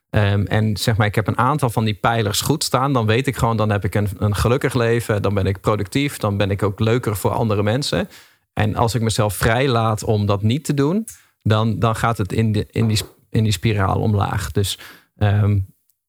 Ehm, 0.09 0.41
en 0.41 0.77
zeg 0.77 0.97
maar, 0.97 1.07
ik 1.07 1.15
heb 1.15 1.27
een 1.27 1.37
aantal 1.37 1.69
van 1.69 1.85
die 1.85 1.93
pijlers 1.93 2.41
goed 2.41 2.63
staan. 2.63 2.93
Dan 2.93 3.05
weet 3.05 3.27
ik 3.27 3.35
gewoon, 3.35 3.57
dan 3.57 3.69
heb 3.69 3.83
ik 3.83 3.95
een, 3.95 4.09
een 4.17 4.35
gelukkig 4.35 4.73
leven. 4.73 5.21
Dan 5.21 5.33
ben 5.33 5.45
ik 5.45 5.61
productief. 5.61 6.17
Dan 6.17 6.37
ben 6.37 6.51
ik 6.51 6.63
ook 6.63 6.79
leuker 6.79 7.15
voor 7.15 7.31
andere 7.31 7.63
mensen. 7.63 8.09
En 8.53 8.75
als 8.75 8.95
ik 8.95 9.01
mezelf 9.01 9.35
vrij 9.35 9.67
laat 9.67 10.03
om 10.03 10.25
dat 10.25 10.41
niet 10.41 10.63
te 10.65 10.73
doen, 10.73 11.07
dan, 11.41 11.79
dan 11.79 11.95
gaat 11.95 12.17
het 12.17 12.33
in, 12.33 12.51
de, 12.51 12.67
in, 12.71 12.87
die, 12.87 12.99
in 13.29 13.43
die 13.43 13.51
spiraal 13.51 13.99
omlaag. 13.99 14.51
Dus 14.51 14.79
ehm, 15.15 15.59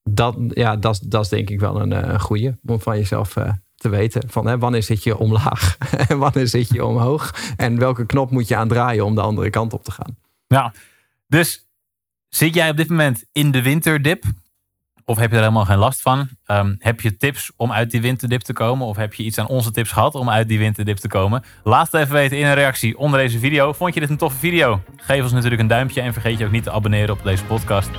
dat, 0.02 0.36
ja, 0.48 0.76
dat, 0.76 1.00
dat 1.04 1.22
is 1.22 1.28
denk 1.28 1.50
ik 1.50 1.60
wel 1.60 1.80
een, 1.80 2.20
goede 2.20 2.58
van 2.64 2.96
jezelf 2.96 3.36
te 3.78 3.88
weten. 3.88 4.22
Van 4.26 4.46
hè, 4.46 4.58
wanneer 4.58 4.82
zit 4.82 5.02
je 5.02 5.16
omlaag 5.16 5.76
en 6.08 6.18
wanneer 6.18 6.48
zit 6.48 6.68
je 6.68 6.84
omhoog? 6.84 7.34
En 7.56 7.78
welke 7.78 8.06
knop 8.06 8.30
moet 8.30 8.48
je 8.48 8.56
aandraaien 8.56 9.04
om 9.04 9.14
de 9.14 9.20
andere 9.20 9.50
kant 9.50 9.72
op 9.72 9.84
te 9.84 9.90
gaan? 9.90 10.16
ja. 10.46 10.72
Dus 11.26 11.68
zit 12.28 12.54
jij 12.54 12.70
op 12.70 12.76
dit 12.76 12.88
moment 12.88 13.24
in 13.32 13.50
de 13.50 13.62
winterdip? 13.62 14.24
Of 15.04 15.18
heb 15.18 15.30
je 15.30 15.36
er 15.36 15.42
helemaal 15.42 15.64
geen 15.64 15.78
last 15.78 16.02
van? 16.02 16.28
Ehm, 16.44 16.74
heb 16.78 17.00
je 17.00 17.16
tips 17.16 17.52
om 17.56 17.72
uit 17.72 17.90
die 17.90 18.00
winterdip 18.00 18.40
te 18.40 18.52
komen? 18.52 18.86
Of 18.86 18.96
heb 18.96 19.14
je 19.14 19.22
iets 19.22 19.38
aan 19.38 19.46
onze 19.46 19.70
tips 19.70 19.92
gehad 19.92 20.14
om 20.14 20.30
uit 20.30 20.48
die 20.48 20.58
winterdip 20.58 20.96
te 20.96 21.08
komen? 21.08 21.44
Laat 21.64 21.92
het 21.92 22.00
even 22.00 22.14
weten 22.14 22.38
in 22.38 22.46
een 22.46 22.54
reactie 22.54 22.98
onder 22.98 23.20
deze 23.20 23.38
video. 23.38 23.72
Vond 23.72 23.94
je 23.94 24.00
dit 24.00 24.10
een 24.10 24.16
toffe 24.16 24.38
video? 24.38 24.82
Geef 24.96 25.22
ons 25.22 25.32
natuurlijk 25.32 25.60
een 25.60 25.66
duimpje 25.66 26.00
en 26.00 26.12
vergeet 26.12 26.38
je 26.38 26.44
ook 26.44 26.50
niet 26.50 26.62
te 26.62 26.70
abonneren 26.70 27.14
op 27.14 27.22
deze 27.22 27.44
podcast. 27.44 27.90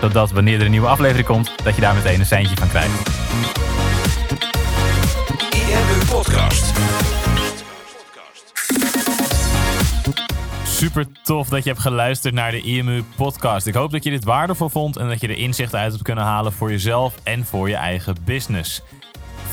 Zodat 0.00 0.30
wanneer 0.30 0.58
er 0.58 0.64
een 0.64 0.70
nieuwe 0.70 0.86
aflevering 0.86 1.26
komt, 1.26 1.52
dat 1.64 1.74
je 1.74 1.80
daar 1.80 1.94
meteen 1.94 2.20
een 2.20 2.26
seintje 2.26 2.56
van 2.56 2.68
krijgt. 2.68 3.93
Podcast. 6.14 6.72
Super 10.64 11.06
tof 11.22 11.48
dat 11.48 11.64
je 11.64 11.70
hebt 11.70 11.82
geluisterd 11.82 12.34
naar 12.34 12.50
de 12.50 12.60
IMU 12.60 13.02
podcast. 13.16 13.66
Ik 13.66 13.74
hoop 13.74 13.90
dat 13.90 14.04
je 14.04 14.10
dit 14.10 14.24
waardevol 14.24 14.68
vond 14.68 14.96
en 14.96 15.08
dat 15.08 15.20
je 15.20 15.28
er 15.28 15.36
inzichten 15.36 15.78
uit 15.78 15.92
hebt 15.92 16.04
kunnen 16.04 16.24
halen 16.24 16.52
voor 16.52 16.70
jezelf 16.70 17.14
en 17.22 17.44
voor 17.44 17.68
je 17.68 17.74
eigen 17.74 18.16
business. 18.24 18.82